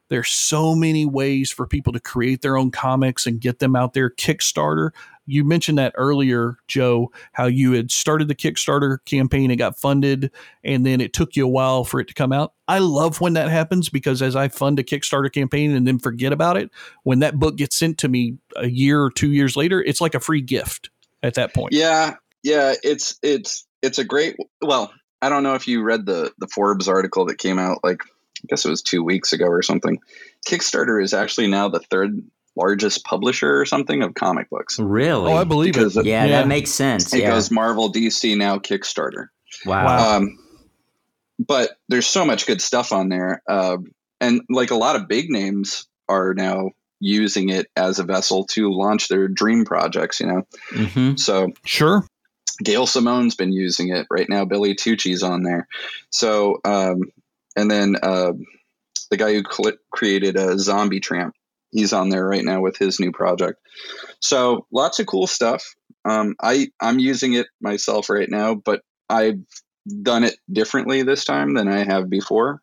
there's 0.09 0.29
so 0.29 0.75
many 0.75 1.05
ways 1.05 1.51
for 1.51 1.67
people 1.67 1.93
to 1.93 1.99
create 1.99 2.41
their 2.41 2.57
own 2.57 2.71
comics 2.71 3.25
and 3.25 3.41
get 3.41 3.59
them 3.59 3.75
out 3.75 3.93
there. 3.93 4.09
Kickstarter. 4.09 4.91
You 5.27 5.43
mentioned 5.43 5.77
that 5.77 5.93
earlier, 5.95 6.57
Joe, 6.67 7.11
how 7.33 7.45
you 7.45 7.73
had 7.73 7.91
started 7.91 8.27
the 8.27 8.35
Kickstarter 8.35 8.97
campaign, 9.05 9.51
it 9.51 9.57
got 9.57 9.77
funded, 9.77 10.31
and 10.63 10.85
then 10.85 11.01
it 11.01 11.13
took 11.13 11.35
you 11.35 11.45
a 11.45 11.49
while 11.49 11.83
for 11.83 11.99
it 11.99 12.07
to 12.07 12.13
come 12.13 12.31
out. 12.31 12.53
I 12.67 12.79
love 12.79 13.21
when 13.21 13.33
that 13.33 13.49
happens 13.49 13.89
because 13.89 14.21
as 14.21 14.35
I 14.35 14.47
fund 14.47 14.79
a 14.79 14.83
Kickstarter 14.83 15.31
campaign 15.31 15.75
and 15.75 15.85
then 15.85 15.99
forget 15.99 16.33
about 16.33 16.57
it, 16.57 16.71
when 17.03 17.19
that 17.19 17.37
book 17.37 17.57
gets 17.57 17.75
sent 17.75 17.97
to 17.99 18.07
me 18.07 18.37
a 18.55 18.67
year 18.67 19.01
or 19.01 19.11
two 19.11 19.31
years 19.31 19.55
later, 19.55 19.83
it's 19.83 20.01
like 20.01 20.15
a 20.15 20.19
free 20.19 20.41
gift 20.41 20.89
at 21.21 21.35
that 21.35 21.53
point. 21.53 21.73
yeah, 21.73 22.15
yeah. 22.43 22.73
It's 22.83 23.19
it's 23.21 23.67
it's 23.81 23.99
a 23.99 24.05
great. 24.05 24.35
Well, 24.61 24.91
I 25.21 25.29
don't 25.29 25.43
know 25.43 25.55
if 25.55 25.67
you 25.67 25.83
read 25.83 26.05
the 26.05 26.31
the 26.37 26.47
Forbes 26.47 26.87
article 26.87 27.25
that 27.25 27.37
came 27.37 27.59
out 27.59 27.79
like 27.83 28.01
I 28.03 28.45
guess 28.49 28.65
it 28.65 28.69
was 28.69 28.81
two 28.81 29.03
weeks 29.03 29.33
ago 29.33 29.45
or 29.45 29.61
something. 29.61 29.99
Kickstarter 30.47 31.01
is 31.03 31.13
actually 31.13 31.47
now 31.47 31.67
the 31.69 31.79
third 31.79 32.21
largest 32.57 33.05
publisher 33.05 33.59
or 33.59 33.65
something 33.65 34.01
of 34.03 34.13
comic 34.15 34.49
books. 34.49 34.79
Really? 34.79 35.31
Oh, 35.31 35.35
I 35.37 35.43
believe 35.43 35.73
Because 35.73 35.95
it. 35.95 36.05
yeah, 36.05 36.27
that 36.27 36.47
makes 36.47 36.71
sense. 36.71 37.13
It 37.13 37.21
yeah. 37.21 37.29
goes 37.31 37.51
Marvel, 37.51 37.91
DC, 37.91 38.37
now 38.37 38.57
Kickstarter. 38.57 39.27
wow. 39.65 39.85
Wow. 39.85 40.17
Um, 40.17 40.37
but 41.39 41.77
there's 41.87 42.07
so 42.07 42.25
much 42.25 42.47
good 42.47 42.61
stuff 42.61 42.91
on 42.91 43.09
there, 43.09 43.41
uh, 43.47 43.77
and 44.19 44.41
like 44.49 44.71
a 44.71 44.75
lot 44.75 44.95
of 44.95 45.07
big 45.07 45.29
names 45.29 45.85
are 46.09 46.33
now 46.33 46.71
using 46.99 47.49
it 47.49 47.67
as 47.75 47.99
a 47.99 48.03
vessel 48.03 48.43
to 48.45 48.71
launch 48.73 49.07
their 49.07 49.27
dream 49.27 49.63
projects. 49.63 50.19
You 50.19 50.25
know, 50.27 50.41
hmm 50.71 51.15
so 51.15 51.51
Sure. 51.63 52.03
Gail 52.63 52.87
Simone's 52.87 53.35
been 53.35 53.51
using 53.53 53.89
it 53.89 54.07
right 54.09 54.27
now. 54.27 54.43
Billy 54.45 54.73
Tucci's 54.73 55.21
on 55.21 55.43
there. 55.43 55.67
So, 56.09 56.57
um, 56.65 57.03
and 57.55 57.69
then 57.69 57.97
uh, 58.01 58.31
the 59.11 59.17
guy 59.17 59.33
who 59.35 59.43
cl- 59.47 59.77
created 59.91 60.35
a 60.37 60.57
Zombie 60.57 60.99
Tramp, 60.99 61.35
he's 61.71 61.93
on 61.93 62.09
there 62.09 62.25
right 62.27 62.43
now 62.43 62.61
with 62.61 62.77
his 62.77 62.99
new 62.99 63.11
project. 63.11 63.59
So, 64.19 64.65
lots 64.71 64.99
of 64.99 65.07
cool 65.07 65.27
stuff. 65.27 65.63
Um, 66.05 66.35
I 66.41 66.69
I'm 66.79 66.99
using 66.99 67.33
it 67.33 67.47
myself 67.61 68.09
right 68.09 68.29
now, 68.29 68.55
but 68.55 68.81
I've 69.09 69.39
done 70.01 70.23
it 70.23 70.37
differently 70.51 71.03
this 71.03 71.23
time 71.23 71.53
than 71.53 71.67
I 71.67 71.83
have 71.83 72.09
before, 72.09 72.61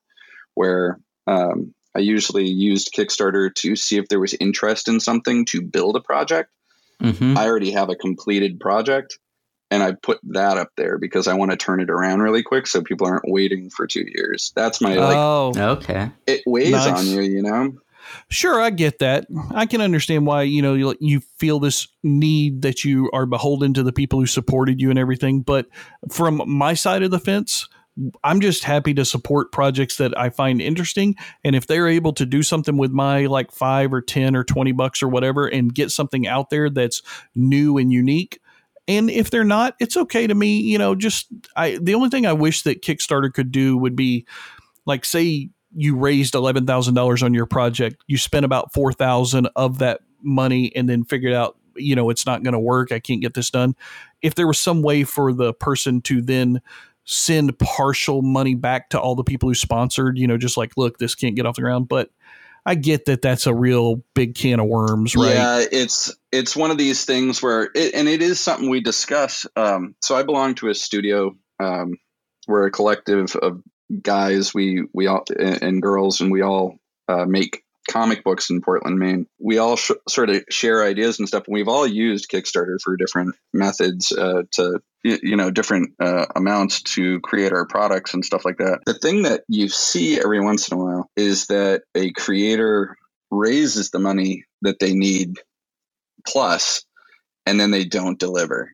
where 0.55 0.99
um, 1.27 1.75
I 1.95 2.01
usually 2.01 2.47
used 2.47 2.93
Kickstarter 2.97 3.55
to 3.55 3.77
see 3.77 3.97
if 3.97 4.09
there 4.09 4.21
was 4.21 4.35
interest 4.35 4.89
in 4.89 5.01
something 5.01 5.45
to 5.47 5.63
build 5.63 5.97
a 5.97 6.01
project. 6.01 6.51
hmm 7.01 7.37
I 7.37 7.47
already 7.47 7.71
have 7.73 7.91
a 7.91 7.97
completed 7.97 8.61
project 8.61 9.19
and 9.71 9.83
I 9.83 9.93
put 9.93 10.19
that 10.25 10.59
up 10.59 10.71
there 10.77 10.99
because 10.99 11.27
I 11.27 11.35
want 11.35 11.51
to 11.51 11.57
turn 11.57 11.81
it 11.81 11.91
around 11.91 12.21
really 12.21 12.43
quick 12.43 12.67
so 12.67 12.83
people 12.83 13.07
aren't 13.07 13.29
waiting 13.29 13.71
for 13.71 13.87
two 13.87 14.05
years. 14.07 14.53
That's 14.55 14.81
my 14.81 14.95
like 14.97 15.17
oh, 15.19 15.53
Okay. 15.57 16.11
it 16.27 16.43
weighs 16.47 16.73
Nice. 16.73 16.87
on 16.89 17.07
you, 17.07 17.21
you 17.23 17.43
know? 17.43 17.73
Sure, 18.29 18.61
I 18.61 18.71
get 18.71 18.99
that. 18.99 19.27
Uh-huh. 19.35 19.53
I 19.55 19.67
can 19.67 19.81
understand 19.81 20.27
why 20.27 20.43
you 20.43 20.63
know 20.63 20.75
you, 20.75 20.95
you 21.01 21.21
feel 21.39 21.59
this 21.59 21.89
need 22.03 22.63
that 22.63 22.85
you 22.85 23.11
are 23.13 23.27
beholden 23.27 23.75
to 23.75 23.83
the 23.83 23.93
people 23.93 24.19
who 24.19 24.27
supported 24.27 24.81
you 24.81 24.91
and 24.91 24.99
everything. 24.99 25.41
But 25.41 25.67
from 26.11 26.43
my 26.47 26.75
side 26.75 27.03
of 27.03 27.11
the 27.11 27.19
fence, 27.19 27.69
I'm 28.25 28.41
just 28.41 28.65
happy 28.65 28.93
to 28.95 29.05
support 29.05 29.53
projects 29.53 29.99
that 29.99 30.19
I 30.19 30.31
find 30.31 30.61
interesting. 30.61 31.15
And 31.45 31.55
if 31.55 31.67
they're 31.67 31.89
able 31.89 32.13
to 32.15 32.27
do 32.27 32.43
something 32.43 32.77
with 32.77 32.91
my 32.91 33.27
like 33.27 33.53
five 33.53 33.93
or 33.93 34.01
10 34.01 34.35
or 34.35 34.43
20 34.43 34.73
bucks 34.73 35.03
or 35.03 35.09
whatever 35.09 35.47
and 35.47 35.75
get 35.75 35.91
something 35.91 36.27
out 36.27 36.51
there 36.51 36.71
that's 36.71 37.03
new 37.35 37.79
and 37.79 37.93
unique. 37.93 38.41
And 38.89 39.09
if 39.11 39.31
they're 39.31 39.45
not, 39.45 39.77
it's 39.81 39.97
okay 39.97 40.27
to 40.27 40.35
me. 40.35 40.59
You 40.59 40.77
know, 40.77 40.95
just 40.95 41.29
I, 41.57 41.79
the 41.81 41.95
only 41.95 42.11
thing 42.11 42.27
I 42.27 42.33
wish 42.33 42.63
that 42.63 42.83
Kickstarter 42.83 43.33
could 43.33 43.53
do 43.53 43.77
would 43.77 43.97
be 43.97 44.27
like, 44.87 45.05
say, 45.05 45.51
you 45.75 45.97
raised 45.97 46.35
$11,000 46.35 47.23
on 47.23 47.35
your 47.35 47.47
project, 47.47 48.03
you 48.07 48.17
spent 48.19 48.45
about 48.45 48.73
4,000 48.73 49.49
of 49.57 49.79
that 49.79 50.01
money 50.23 50.75
and 50.75 50.89
then 50.89 51.05
figured 51.05 51.35
out, 51.35 51.57
you 51.77 51.97
know, 51.97 52.11
it's 52.11 52.27
not 52.27 52.43
going 52.43 52.53
to 52.53 52.61
work. 52.61 52.93
I 52.93 53.01
can't 53.01 53.21
get 53.21 53.35
this 53.35 53.51
done. 53.51 53.75
If 54.23 54.35
there 54.35 54.47
was 54.47 54.59
some 54.59 54.83
way 54.83 55.05
for 55.05 55.33
the 55.33 55.53
person 55.53 56.01
to 56.03 56.23
then 56.23 56.63
send 57.05 57.59
partial 57.59 58.23
money 58.23 58.55
back 58.55 58.91
to 58.91 59.01
all 59.01 59.15
the 59.15 59.25
people 59.25 59.49
who 59.49 59.55
sponsored, 59.55 60.19
you 60.19 60.27
know, 60.27 60.39
just 60.39 60.57
like, 60.57 60.73
look, 60.77 60.99
this 60.99 61.15
can't 61.15 61.37
get 61.37 61.47
off 61.47 61.57
the 61.57 61.63
ground. 61.63 61.89
But 61.89 62.11
I 62.67 62.75
get 62.75 63.05
that 63.07 63.21
that's 63.21 63.47
a 63.47 63.55
real 63.55 64.03
big 64.15 64.35
can 64.35 64.61
of 64.61 64.67
worms, 64.67 65.15
right? 65.15 65.35
Yeah, 65.35 65.65
it's 65.71 66.15
it's 66.33 66.57
one 66.57 66.71
of 66.71 66.79
these 66.79 67.05
things 67.05 67.43
where, 67.43 67.71
it, 67.75 67.95
and 67.95 68.09
it 68.09 68.23
is 68.23 68.41
something 68.41 68.71
we 68.71 68.81
discuss. 68.81 69.47
Um, 69.55 69.95
so 70.01 70.17
I 70.17 70.23
belong 70.23 70.55
to 70.57 70.69
a 70.69 70.75
studio. 70.75 71.37
Um, 71.61 71.99
we're 72.49 72.67
a 72.67 72.71
collective 72.71 73.37
of 73.37 73.63
guys. 74.03 74.55
We 74.55 74.85
we 74.93 75.07
all 75.07 75.25
and, 75.39 75.81
girls, 75.83 76.21
and 76.21 76.31
we 76.31 76.43
all 76.43 76.79
uh, 77.09 77.25
make 77.27 77.63
comic 77.91 78.25
books 78.25 78.49
in 78.49 78.63
Portland, 78.63 78.99
Maine. 78.99 79.27
We 79.39 79.59
all 79.59 79.77
sh- 79.77 79.91
sort 80.09 80.31
of 80.31 80.43
share 80.51 80.85
ideas 80.85 81.19
and 81.19 81.29
stuff, 81.29 81.45
and 81.47 81.55
we've 81.55 81.69
all 81.69 81.87
used 81.87 82.31
Kickstarter 82.31 82.81
for 82.83 82.97
different 82.97 83.35
methods 83.53 84.11
uh, 84.13 84.43
to 84.53 84.81
you 85.03 85.37
know 85.37 85.51
different 85.51 85.93
uh, 86.01 86.27
amounts 86.35 86.83
to 86.95 87.21
create 87.21 87.53
our 87.53 87.67
products 87.67 88.15
and 88.15 88.25
stuff 88.25 88.45
like 88.45 88.57
that. 88.59 88.81
The 88.87 88.95
thing 88.95 89.23
that 89.23 89.43
you 89.49 89.69
see 89.69 90.19
every 90.19 90.41
once 90.41 90.69
in 90.71 90.79
a 90.79 90.83
while 90.83 91.11
is 91.17 91.47
that 91.49 91.83
a 91.95 92.11
creator 92.13 92.97
raises 93.31 93.91
the 93.91 93.99
money 93.99 94.45
that 94.63 94.79
they 94.79 94.95
need 94.95 95.39
plus, 96.27 96.85
and 97.47 97.59
then 97.61 97.71
they 97.71 97.85
don't 97.85 98.19
deliver. 98.19 98.73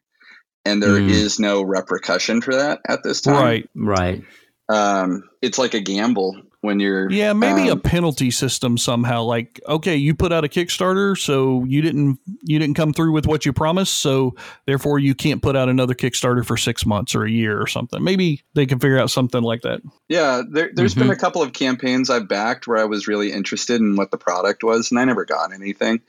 And 0.64 0.82
there 0.82 1.00
Mm. 1.00 1.08
is 1.08 1.40
no 1.40 1.62
repercussion 1.62 2.42
for 2.42 2.54
that 2.54 2.80
at 2.86 3.02
this 3.02 3.22
time. 3.22 3.34
Right. 3.42 3.70
Right. 3.74 4.22
Um, 4.72 5.28
it's 5.42 5.58
like 5.58 5.74
a 5.74 5.80
gamble 5.80 6.40
when 6.60 6.78
you're 6.78 7.10
Yeah, 7.10 7.32
maybe 7.32 7.68
a 7.68 7.72
um, 7.72 7.80
penalty 7.80 8.30
system 8.30 8.76
somehow. 8.76 9.22
Like, 9.22 9.60
okay, 9.66 9.96
you 9.96 10.14
put 10.14 10.32
out 10.32 10.44
a 10.44 10.48
Kickstarter, 10.48 11.18
so 11.18 11.64
you 11.64 11.80
didn't 11.80 12.18
you 12.42 12.58
didn't 12.58 12.76
come 12.76 12.92
through 12.92 13.12
with 13.12 13.26
what 13.26 13.46
you 13.46 13.52
promised, 13.52 13.94
so 13.94 14.34
therefore 14.66 14.98
you 14.98 15.14
can't 15.14 15.42
put 15.42 15.56
out 15.56 15.68
another 15.70 15.94
Kickstarter 15.94 16.44
for 16.44 16.56
six 16.58 16.84
months 16.84 17.14
or 17.14 17.24
a 17.24 17.30
year 17.30 17.60
or 17.60 17.66
something. 17.66 18.04
Maybe 18.04 18.42
they 18.54 18.66
can 18.66 18.78
figure 18.78 18.98
out 18.98 19.10
something 19.10 19.42
like 19.42 19.62
that. 19.62 19.80
Yeah, 20.08 20.42
there, 20.48 20.70
there's 20.74 20.92
Mm-hmm. 20.94 21.00
been 21.08 21.10
a 21.10 21.16
couple 21.20 21.42
of 21.42 21.52
campaigns 21.54 22.10
I've 22.10 22.28
backed 22.28 22.66
where 22.66 22.78
I 22.78 22.84
was 22.84 23.08
really 23.08 23.32
interested 23.32 23.80
in 23.80 23.96
what 23.96 24.10
the 24.10 24.18
product 24.18 24.62
was, 24.62 24.90
and 24.90 25.00
I 25.00 25.04
never 25.06 25.24
got 25.24 25.52
anything. 25.52 26.00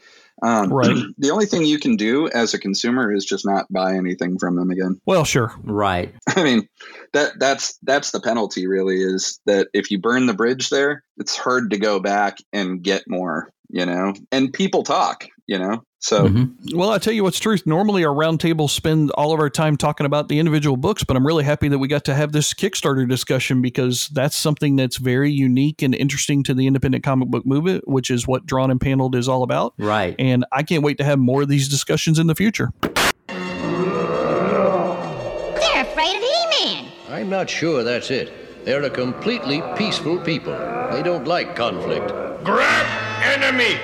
Um, 0.41 0.71
Right. 0.73 0.97
The 1.17 1.31
only 1.31 1.45
thing 1.45 1.65
you 1.65 1.79
can 1.79 1.95
do 1.95 2.27
as 2.29 2.53
a 2.53 2.59
consumer 2.59 3.13
is 3.13 3.25
just 3.25 3.45
not 3.45 3.71
buy 3.71 3.95
anything 3.95 4.37
from 4.37 4.55
them 4.55 4.71
again. 4.71 4.99
Well, 5.05 5.23
sure. 5.23 5.53
Right. 5.63 6.13
I 6.35 6.43
mean, 6.43 6.67
that 7.13 7.33
that's 7.39 7.77
that's 7.83 8.11
the 8.11 8.19
penalty. 8.19 8.67
Really, 8.67 9.01
is 9.01 9.39
that 9.45 9.67
if 9.73 9.91
you 9.91 9.99
burn 9.99 10.25
the 10.25 10.33
bridge 10.33 10.69
there, 10.69 11.03
it's 11.17 11.35
hard 11.35 11.71
to 11.71 11.77
go 11.77 11.99
back 11.99 12.37
and 12.53 12.81
get 12.81 13.03
more. 13.07 13.51
You 13.69 13.85
know, 13.85 14.13
and 14.31 14.51
people 14.53 14.83
talk. 14.83 15.27
You 15.47 15.59
know, 15.59 15.83
so 16.01 16.27
Mhm. 16.27 16.51
Well, 16.73 16.89
I 16.89 16.97
tell 16.97 17.13
you 17.13 17.23
what's 17.23 17.39
truth. 17.39 17.63
Normally, 17.65 18.03
our 18.03 18.13
roundtables 18.13 18.71
spend 18.71 19.11
all 19.11 19.33
of 19.33 19.39
our 19.39 19.49
time 19.49 19.77
talking 19.77 20.05
about 20.05 20.27
the 20.29 20.39
individual 20.39 20.75
books, 20.77 21.03
but 21.03 21.15
I'm 21.15 21.25
really 21.25 21.43
happy 21.43 21.67
that 21.69 21.77
we 21.77 21.87
got 21.87 22.03
to 22.05 22.13
have 22.15 22.31
this 22.31 22.53
Kickstarter 22.53 23.07
discussion 23.07 23.61
because 23.61 24.09
that's 24.11 24.35
something 24.35 24.75
that's 24.75 24.97
very 24.97 25.31
unique 25.31 25.81
and 25.81 25.93
interesting 25.95 26.43
to 26.43 26.53
the 26.53 26.67
independent 26.67 27.03
comic 27.03 27.29
book 27.29 27.45
movement, 27.45 27.87
which 27.87 28.09
is 28.09 28.27
what 28.27 28.45
Drawn 28.45 28.71
and 28.71 28.81
Paneled 28.81 29.15
is 29.15 29.29
all 29.29 29.43
about. 29.43 29.73
Right. 29.77 30.15
And 30.19 30.43
I 30.51 30.63
can't 30.63 30.83
wait 30.83 30.97
to 30.97 31.03
have 31.03 31.19
more 31.19 31.43
of 31.43 31.47
these 31.49 31.69
discussions 31.69 32.17
in 32.19 32.27
the 32.27 32.35
future. 32.35 32.71
They're 33.27 33.37
afraid 35.83 36.15
of 36.17 36.23
He-Man. 36.23 36.85
I'm 37.09 37.29
not 37.29 37.49
sure 37.49 37.83
that's 37.83 38.09
it. 38.11 38.65
They're 38.65 38.83
a 38.83 38.89
completely 38.89 39.61
peaceful 39.75 40.17
people. 40.19 40.53
They 40.91 41.01
don't 41.03 41.27
like 41.27 41.55
conflict. 41.55 42.09
Grab 42.43 42.85
enemy! 43.23 43.77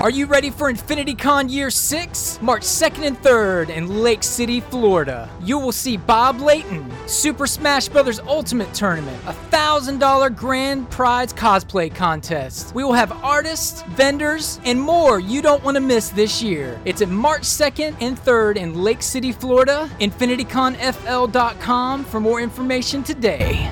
Are 0.00 0.08
you 0.08 0.24
ready 0.24 0.48
for 0.48 0.70
Infinity 0.70 1.14
Con 1.14 1.50
Year 1.50 1.68
6? 1.68 2.40
March 2.40 2.62
2nd 2.62 3.06
and 3.06 3.20
3rd 3.20 3.68
in 3.68 4.02
Lake 4.02 4.22
City, 4.22 4.60
Florida. 4.60 5.28
You 5.42 5.58
will 5.58 5.72
see 5.72 5.98
Bob 5.98 6.40
Layton, 6.40 6.90
Super 7.06 7.46
Smash 7.46 7.90
Bros. 7.90 8.18
Ultimate 8.20 8.72
Tournament, 8.72 9.22
a 9.26 9.34
$1,000 9.52 10.34
grand 10.34 10.88
prize 10.88 11.34
cosplay 11.34 11.94
contest. 11.94 12.74
We 12.74 12.82
will 12.82 12.94
have 12.94 13.12
artists, 13.22 13.82
vendors, 13.88 14.58
and 14.64 14.80
more 14.80 15.20
you 15.20 15.42
don't 15.42 15.62
want 15.62 15.74
to 15.74 15.82
miss 15.82 16.08
this 16.08 16.42
year. 16.42 16.80
It's 16.86 17.02
at 17.02 17.10
March 17.10 17.42
2nd 17.42 17.96
and 18.00 18.18
3rd 18.18 18.56
in 18.56 18.82
Lake 18.82 19.02
City, 19.02 19.32
Florida. 19.32 19.86
InfinityConFL.com 20.00 22.04
for 22.06 22.20
more 22.20 22.40
information 22.40 23.02
today. 23.02 23.70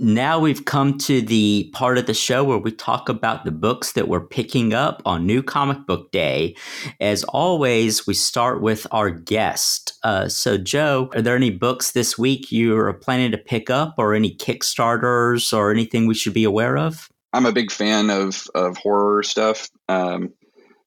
Now 0.00 0.38
we've 0.38 0.64
come 0.64 0.96
to 0.98 1.20
the 1.20 1.70
part 1.72 1.98
of 1.98 2.06
the 2.06 2.14
show 2.14 2.44
where 2.44 2.58
we 2.58 2.70
talk 2.70 3.08
about 3.08 3.44
the 3.44 3.50
books 3.50 3.92
that 3.92 4.06
we're 4.06 4.24
picking 4.24 4.72
up 4.72 5.02
on 5.04 5.26
New 5.26 5.42
Comic 5.42 5.86
Book 5.86 6.12
Day. 6.12 6.54
As 7.00 7.24
always, 7.24 8.06
we 8.06 8.14
start 8.14 8.62
with 8.62 8.86
our 8.92 9.10
guest. 9.10 9.94
Uh, 10.04 10.28
so, 10.28 10.56
Joe, 10.56 11.10
are 11.14 11.22
there 11.22 11.34
any 11.34 11.50
books 11.50 11.90
this 11.90 12.16
week 12.16 12.52
you're 12.52 12.92
planning 12.92 13.32
to 13.32 13.38
pick 13.38 13.70
up, 13.70 13.94
or 13.98 14.14
any 14.14 14.36
Kickstarters, 14.36 15.52
or 15.52 15.72
anything 15.72 16.06
we 16.06 16.14
should 16.14 16.34
be 16.34 16.44
aware 16.44 16.78
of? 16.78 17.08
I'm 17.32 17.46
a 17.46 17.52
big 17.52 17.72
fan 17.72 18.08
of 18.08 18.46
of 18.54 18.76
horror 18.76 19.24
stuff. 19.24 19.68
Um, 19.88 20.32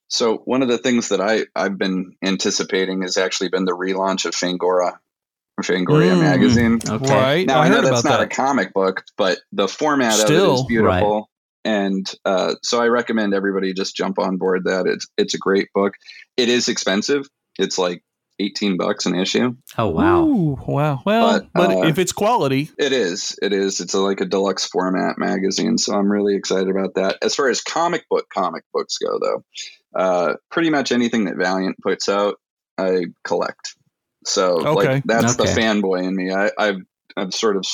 so 0.07 0.37
one 0.45 0.61
of 0.61 0.69
the 0.69 0.77
things 0.77 1.09
that 1.09 1.19
I 1.19 1.47
I've 1.53 1.77
been 1.77 2.15
anticipating 2.23 3.01
has 3.01 3.17
actually 3.17 3.49
been 3.49 3.65
the 3.65 3.75
relaunch 3.75 4.25
of 4.25 4.33
Fangora, 4.33 4.99
Fangoria 5.61 6.13
Mm, 6.15 6.21
magazine. 6.21 6.79
Okay. 6.87 7.13
Right. 7.13 7.47
Now 7.47 7.59
I 7.59 7.65
I, 7.65 7.69
know 7.69 7.75
heard 7.77 7.85
that's 7.85 8.01
about 8.01 8.09
not 8.09 8.17
that. 8.19 8.31
a 8.31 8.35
comic 8.35 8.73
book, 8.73 9.03
but 9.17 9.39
the 9.51 9.67
format 9.67 10.13
of 10.15 10.19
it 10.21 10.25
Still. 10.27 10.55
is 10.55 10.65
beautiful. 10.65 11.29
And 11.63 12.11
uh, 12.25 12.55
so 12.63 12.81
I 12.81 12.87
recommend 12.87 13.33
everybody 13.33 13.73
just 13.73 13.95
jump 13.95 14.17
on 14.17 14.37
board 14.37 14.63
that. 14.65 14.87
It's 14.87 15.07
it's 15.17 15.33
a 15.35 15.37
great 15.37 15.67
book. 15.75 15.93
It 16.37 16.49
is 16.49 16.67
expensive. 16.67 17.27
It's 17.59 17.77
like 17.77 18.03
eighteen 18.39 18.77
bucks 18.77 19.05
an 19.05 19.13
issue. 19.13 19.55
Oh, 19.77 19.89
wow. 19.89 20.23
Ooh, 20.23 20.59
wow. 20.67 21.01
Well, 21.05 21.39
but, 21.39 21.49
But, 21.53 21.69
uh, 21.69 21.87
if 21.87 21.99
it's 21.99 22.11
quality, 22.11 22.71
It 22.79 22.91
is. 22.93 23.37
It 23.43 23.53
is. 23.53 23.79
It's 23.79 23.93
a, 23.93 23.99
like 23.99 24.21
a 24.21 24.25
deluxe 24.25 24.65
format 24.65 25.19
magazine, 25.19 25.77
so 25.77 25.93
I'm 25.93 26.11
really 26.11 26.35
excited 26.35 26.69
about 26.69 26.95
that. 26.95 27.17
As 27.21 27.35
far 27.35 27.47
as 27.49 27.61
comic 27.61 28.05
book 28.09 28.25
comic 28.33 28.63
books 28.73 28.97
go, 28.97 29.19
though, 29.19 29.43
uh, 29.95 30.33
pretty 30.49 30.71
much 30.71 30.91
anything 30.91 31.25
that 31.25 31.35
Valiant 31.37 31.77
puts 31.83 32.09
out, 32.09 32.37
I 32.79 33.05
collect. 33.23 33.75
So 34.25 34.57
Okay. 34.57 34.71
like 34.73 35.03
that's 35.05 35.35
Okay. 35.35 35.53
the 35.53 35.59
fanboy 35.59 36.03
in 36.03 36.15
me. 36.15 36.31
I, 36.31 36.51
I've 36.57 36.81
I've 37.17 37.33
sort 37.33 37.57
of 37.57 37.65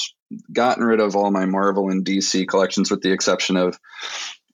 gotten 0.51 0.83
rid 0.83 0.99
of 0.99 1.15
all 1.15 1.31
my 1.31 1.45
Marvel 1.45 1.89
and 1.89 2.05
DC 2.05 2.47
collections, 2.47 2.91
with 2.91 3.01
the 3.01 3.11
exception 3.11 3.57
of 3.57 3.77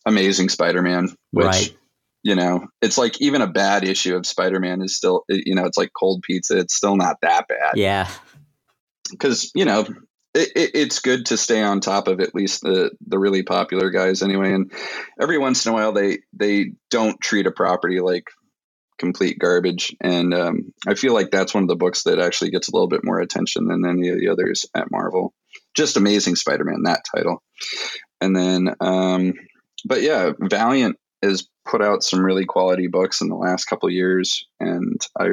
Amazing 0.05 0.49
Spider-Man, 0.49 1.15
which 1.31 1.47
Right. 1.47 1.77
you 2.23 2.35
know, 2.35 2.67
it's 2.81 2.97
like 2.97 3.21
even 3.21 3.41
a 3.41 3.47
bad 3.47 3.83
issue 3.83 4.15
of 4.15 4.25
Spider-Man 4.25 4.81
is 4.81 4.95
still, 4.97 5.23
you 5.29 5.55
know, 5.55 5.65
it's 5.65 5.77
like 5.77 5.91
cold 5.97 6.23
pizza. 6.23 6.57
It's 6.57 6.75
still 6.75 6.95
not 6.95 7.17
that 7.21 7.47
bad 7.47 7.73
Yeah. 7.75 8.07
because 9.11 9.51
you 9.55 9.65
know 9.65 9.81
it, 10.33 10.49
it, 10.55 10.71
it's 10.73 10.99
good 10.99 11.27
to 11.27 11.37
stay 11.37 11.61
on 11.61 11.79
top 11.79 12.07
of 12.07 12.19
at 12.19 12.35
least 12.35 12.61
the 12.61 12.91
the 13.07 13.19
really 13.19 13.43
popular 13.43 13.89
guys 13.89 14.21
anyway 14.23 14.53
and 14.53 14.71
every 15.21 15.37
once 15.37 15.65
in 15.65 15.71
a 15.71 15.75
while 15.75 15.91
they 15.91 16.19
they 16.33 16.71
don't 16.89 17.19
treat 17.21 17.47
a 17.47 17.51
property 17.51 17.99
like 17.99 18.25
complete 18.97 19.39
garbage 19.39 19.95
and 20.01 20.33
um, 20.33 20.73
i 20.87 20.93
feel 20.93 21.13
like 21.13 21.31
that's 21.31 21.53
one 21.53 21.63
of 21.63 21.69
the 21.69 21.75
books 21.75 22.03
that 22.03 22.19
actually 22.19 22.51
gets 22.51 22.67
a 22.67 22.71
little 22.73 22.87
bit 22.87 23.03
more 23.03 23.19
attention 23.19 23.65
than 23.67 23.85
any 23.85 24.09
of 24.09 24.19
the 24.19 24.29
others 24.29 24.65
at 24.75 24.91
marvel 24.91 25.33
just 25.75 25.97
amazing 25.97 26.35
spider-man 26.35 26.83
that 26.83 27.03
title 27.15 27.41
and 28.21 28.35
then 28.35 28.75
um, 28.79 29.33
but 29.85 30.01
yeah 30.01 30.31
valiant 30.39 30.97
has 31.21 31.47
put 31.65 31.81
out 31.81 32.03
some 32.03 32.23
really 32.23 32.45
quality 32.45 32.87
books 32.87 33.21
in 33.21 33.29
the 33.29 33.35
last 33.35 33.65
couple 33.65 33.89
years 33.89 34.45
and 34.59 35.01
i 35.19 35.27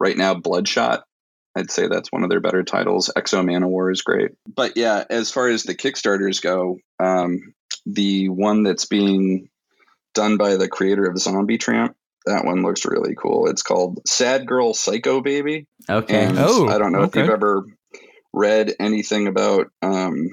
right 0.00 0.16
now 0.16 0.34
bloodshot 0.34 1.04
I'd 1.56 1.70
say 1.70 1.88
that's 1.88 2.12
one 2.12 2.22
of 2.22 2.28
their 2.28 2.40
better 2.40 2.62
titles. 2.62 3.10
X-O 3.16 3.42
Manowar 3.42 3.90
is 3.90 4.02
great. 4.02 4.32
But 4.46 4.76
yeah, 4.76 5.04
as 5.08 5.30
far 5.30 5.48
as 5.48 5.62
the 5.62 5.74
Kickstarters 5.74 6.42
go, 6.42 6.76
um, 7.00 7.54
the 7.86 8.28
one 8.28 8.62
that's 8.62 8.84
being 8.84 9.48
done 10.14 10.36
by 10.36 10.56
the 10.56 10.68
creator 10.68 11.06
of 11.06 11.18
Zombie 11.18 11.56
Tramp, 11.56 11.96
that 12.26 12.44
one 12.44 12.62
looks 12.62 12.84
really 12.84 13.14
cool. 13.14 13.48
It's 13.48 13.62
called 13.62 14.00
Sad 14.06 14.46
Girl 14.46 14.74
Psycho 14.74 15.20
Baby. 15.20 15.66
Okay. 15.88 16.24
And 16.24 16.38
Oh, 16.38 16.68
I 16.68 16.78
don't 16.78 16.92
know 16.92 17.02
okay. 17.02 17.20
if 17.20 17.26
you've 17.26 17.34
ever 17.34 17.64
read 18.32 18.74
anything 18.78 19.26
about 19.26 19.68
um, 19.82 20.28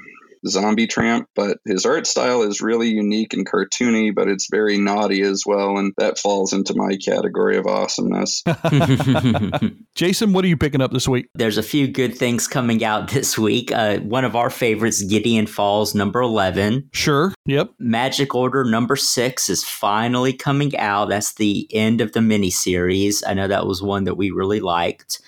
Zombie 0.47 0.87
Tramp, 0.87 1.27
but 1.35 1.57
his 1.65 1.85
art 1.85 2.07
style 2.07 2.41
is 2.41 2.61
really 2.61 2.89
unique 2.89 3.33
and 3.33 3.47
cartoony, 3.47 4.13
but 4.13 4.27
it's 4.27 4.47
very 4.49 4.77
naughty 4.77 5.21
as 5.21 5.43
well, 5.45 5.77
and 5.77 5.93
that 5.97 6.19
falls 6.19 6.53
into 6.53 6.73
my 6.75 6.97
category 6.97 7.57
of 7.57 7.65
awesomeness. 7.65 8.43
Jason, 9.95 10.33
what 10.33 10.43
are 10.45 10.47
you 10.47 10.57
picking 10.57 10.81
up 10.81 10.91
this 10.91 11.07
week? 11.07 11.27
There's 11.35 11.57
a 11.57 11.63
few 11.63 11.87
good 11.87 12.17
things 12.17 12.47
coming 12.47 12.83
out 12.83 13.09
this 13.11 13.37
week. 13.37 13.71
Uh, 13.71 13.99
one 13.99 14.25
of 14.25 14.35
our 14.35 14.49
favorites, 14.49 15.03
Gideon 15.03 15.47
Falls, 15.47 15.95
number 15.95 16.21
11. 16.21 16.89
Sure. 16.93 17.33
Yep. 17.45 17.71
Magic 17.79 18.35
Order 18.35 18.63
number 18.63 18.95
six 18.95 19.49
is 19.49 19.63
finally 19.63 20.33
coming 20.33 20.75
out. 20.77 21.09
That's 21.09 21.33
the 21.33 21.67
end 21.73 22.01
of 22.01 22.13
the 22.13 22.19
miniseries. 22.19 23.23
I 23.25 23.33
know 23.33 23.47
that 23.47 23.67
was 23.67 23.81
one 23.81 24.05
that 24.05 24.15
we 24.15 24.31
really 24.31 24.59
liked. 24.59 25.21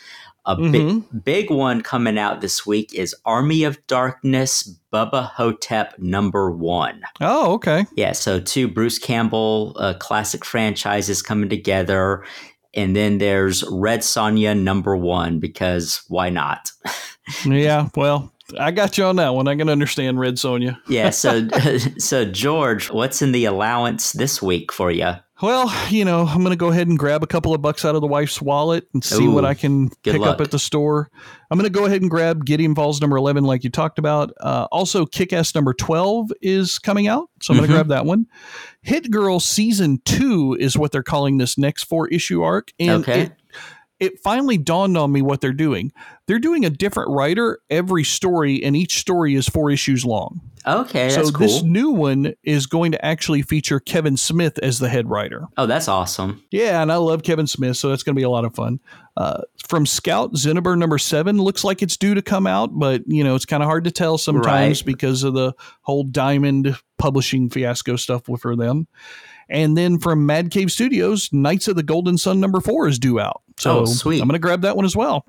A 0.47 0.55
Mhm. 0.55 0.71
big, 0.71 1.23
big 1.25 1.49
one 1.51 1.81
coming 1.81 2.17
out 2.19 2.41
this 2.41 2.65
week 2.67 2.93
is 2.93 3.15
Army 3.25 3.63
of 3.63 3.77
Darkness 3.87 4.77
Bubba 4.93 5.31
Ho-Tep 5.31 5.95
number 5.97 6.51
one. 6.51 7.01
Oh, 7.19 7.53
okay. 7.53 7.85
Yeah, 7.95 8.11
so 8.11 8.39
two 8.39 8.67
Bruce 8.67 8.99
Campbell 8.99 9.75
uh, 9.79 9.93
classic 9.95 10.45
franchises 10.45 11.21
coming 11.21 11.49
together. 11.49 12.23
And 12.75 12.95
then 12.95 13.17
there's 13.17 13.63
Red 13.71 14.01
Sonja 14.01 14.55
number 14.57 14.95
one 14.95 15.39
because 15.39 16.01
why 16.09 16.29
not? 16.29 16.71
Yeah. 17.43 17.89
Well, 17.95 18.31
I 18.59 18.69
got 18.69 18.99
you 18.99 19.05
on 19.05 19.15
that 19.15 19.33
one. 19.33 19.47
I 19.47 19.55
can 19.55 19.67
understand 19.67 20.19
Red 20.19 20.35
Sonja. 20.35 20.77
Yeah, 20.87 21.09
so 21.09 21.47
so 21.97 22.23
George, 22.23 22.91
what's 22.91 23.23
in 23.23 23.31
the 23.31 23.45
allowance 23.45 24.11
this 24.11 24.43
week 24.43 24.71
for 24.71 24.91
you? 24.91 25.13
Well, 25.41 25.69
you 25.89 26.05
know, 26.05 26.25
I'm 26.25 26.39
going 26.39 26.51
to 26.51 26.55
go 26.55 26.69
ahead 26.69 26.87
and 26.87 26.97
grab 26.97 27.21
a 27.21 27.27
couple 27.27 27.53
of 27.53 27.61
bucks 27.61 27.83
out 27.83 27.93
of 27.93 27.99
the 27.99 28.07
wife's 28.07 28.41
wallet 28.41 28.87
and 28.93 29.03
see 29.03 29.25
Ooh, 29.25 29.31
what 29.31 29.43
I 29.43 29.53
can 29.53 29.89
pick 30.03 30.19
luck. 30.21 30.35
up 30.35 30.41
at 30.41 30.51
the 30.51 30.59
store. 30.59 31.11
I'm 31.51 31.59
going 31.59 31.69
to 31.69 31.77
go 31.77 31.85
ahead 31.85 32.01
and 32.01 32.09
grab 32.09 32.45
Gideon 32.45 32.73
Falls 32.73 33.01
number 33.01 33.17
11, 33.17 33.43
like 33.43 33.65
you 33.65 33.69
talked 33.69 33.99
about. 33.99 34.31
Uh, 34.39 34.67
also, 34.71 35.05
Kick 35.05 35.33
Ass 35.33 35.53
number 35.53 35.73
12 35.73 36.31
is 36.41 36.79
coming 36.79 37.07
out. 37.07 37.29
So 37.41 37.53
I'm 37.53 37.57
going 37.57 37.65
Mhm. 37.67 37.71
to 37.71 37.73
grab 37.75 37.87
that 37.89 38.05
one. 38.05 38.27
Hit 38.81 39.11
Girl 39.11 39.41
season 39.41 40.01
two 40.05 40.55
is 40.57 40.77
what 40.77 40.93
they're 40.93 41.03
calling 41.03 41.37
this 41.37 41.57
next 41.57 41.83
four 41.83 42.07
issue 42.07 42.41
arc. 42.41 42.71
And 42.79 43.03
Okay. 43.03 43.23
it, 43.23 43.31
it 43.99 44.19
finally 44.19 44.57
dawned 44.57 44.97
on 44.97 45.11
me 45.11 45.21
what 45.21 45.41
they're 45.41 45.53
doing. 45.53 45.91
They're 46.27 46.39
doing 46.39 46.65
a 46.65 46.69
different 46.69 47.09
writer 47.11 47.59
every 47.69 48.03
story, 48.03 48.63
and 48.63 48.75
each 48.75 48.99
story 48.99 49.35
is 49.35 49.47
four 49.47 49.71
issues 49.71 50.03
long. 50.05 50.41
Okay, 50.67 51.09
so 51.11 51.17
that's 51.17 51.29
cool. 51.31 51.39
this 51.47 51.61
new 51.61 51.91
one 51.91 52.33
is 52.43 52.65
going 52.65 52.91
to 52.91 53.05
actually 53.05 53.43
feature 53.43 53.79
Kevin 53.79 54.17
Smith 54.17 54.57
as 54.63 54.79
the 54.79 54.89
head 54.89 55.07
writer. 55.07 55.45
oh, 55.57 55.67
that's 55.67 55.87
awesome. 55.87 56.43
Yeah, 56.51 56.81
and 56.81 56.91
I 56.91 56.95
love 56.95 57.21
Kevin 57.21 57.45
Smith, 57.45 57.77
so 57.77 57.89
that's 57.89 58.01
going 58.01 58.15
to 58.15 58.19
be 58.19 58.23
a 58.23 58.29
lot 58.29 58.45
of 58.45 58.55
fun. 58.55 58.79
Uh, 59.15 59.41
from 59.67 59.85
Scout, 59.85 60.33
Zinnober 60.33 60.75
number 60.77 60.97
seven 60.97 61.37
looks 61.37 61.63
like 61.63 61.83
it's 61.83 61.95
due 61.97 62.15
to 62.15 62.21
come 62.23 62.47
out, 62.47 62.71
but 62.77 63.03
you 63.05 63.23
know 63.23 63.35
it's 63.35 63.45
kind 63.45 63.61
of 63.61 63.67
hard 63.67 63.83
to 63.83 63.91
tell 63.91 64.17
sometimes 64.17 64.81
Right. 64.81 64.85
because 64.85 65.23
of 65.23 65.35
the 65.35 65.53
whole 65.81 66.03
Diamond 66.03 66.75
publishing 66.97 67.49
fiasco 67.49 67.95
stuff 67.95 68.23
for 68.39 68.55
them. 68.55 68.87
And 69.47 69.77
then 69.77 69.99
from 69.99 70.25
Mad 70.25 70.49
Cave 70.49 70.71
Studios, 70.71 71.29
Knights 71.31 71.67
of 71.67 71.75
the 71.75 71.83
Golden 71.83 72.17
Sun 72.17 72.39
number 72.39 72.59
four 72.59 72.87
is 72.87 72.97
due 72.97 73.19
out. 73.19 73.43
So 73.57 73.79
Oh, 73.81 73.85
sweet. 73.85 74.21
I'm 74.21 74.27
going 74.27 74.33
to 74.33 74.39
grab 74.39 74.61
that 74.61 74.75
one 74.75 74.85
as 74.85 74.95
well. 74.95 75.25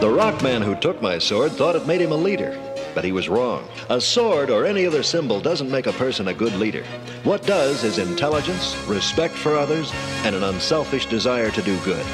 The 0.00 0.12
rock 0.14 0.42
man 0.42 0.62
who 0.62 0.74
took 0.76 1.00
my 1.00 1.18
sword 1.18 1.52
thought 1.52 1.74
it 1.74 1.86
made 1.86 2.00
him 2.00 2.12
a 2.12 2.16
leader, 2.16 2.56
but 2.94 3.04
he 3.04 3.12
was 3.12 3.28
wrong. 3.28 3.66
A 3.88 4.00
sword 4.00 4.50
or 4.50 4.64
any 4.66 4.86
other 4.86 5.02
symbol 5.02 5.40
doesn't 5.40 5.70
make 5.70 5.86
a 5.86 5.92
person 5.92 6.28
a 6.28 6.34
good 6.34 6.52
leader. 6.54 6.84
What 7.24 7.42
does 7.46 7.82
is 7.82 7.98
intelligence, 7.98 8.76
respect 8.86 9.34
for 9.34 9.56
others, 9.56 9.90
and 10.24 10.36
an 10.36 10.44
unselfish 10.44 11.06
desire 11.06 11.50
to 11.50 11.62
do 11.62 11.78
good. 11.80 12.04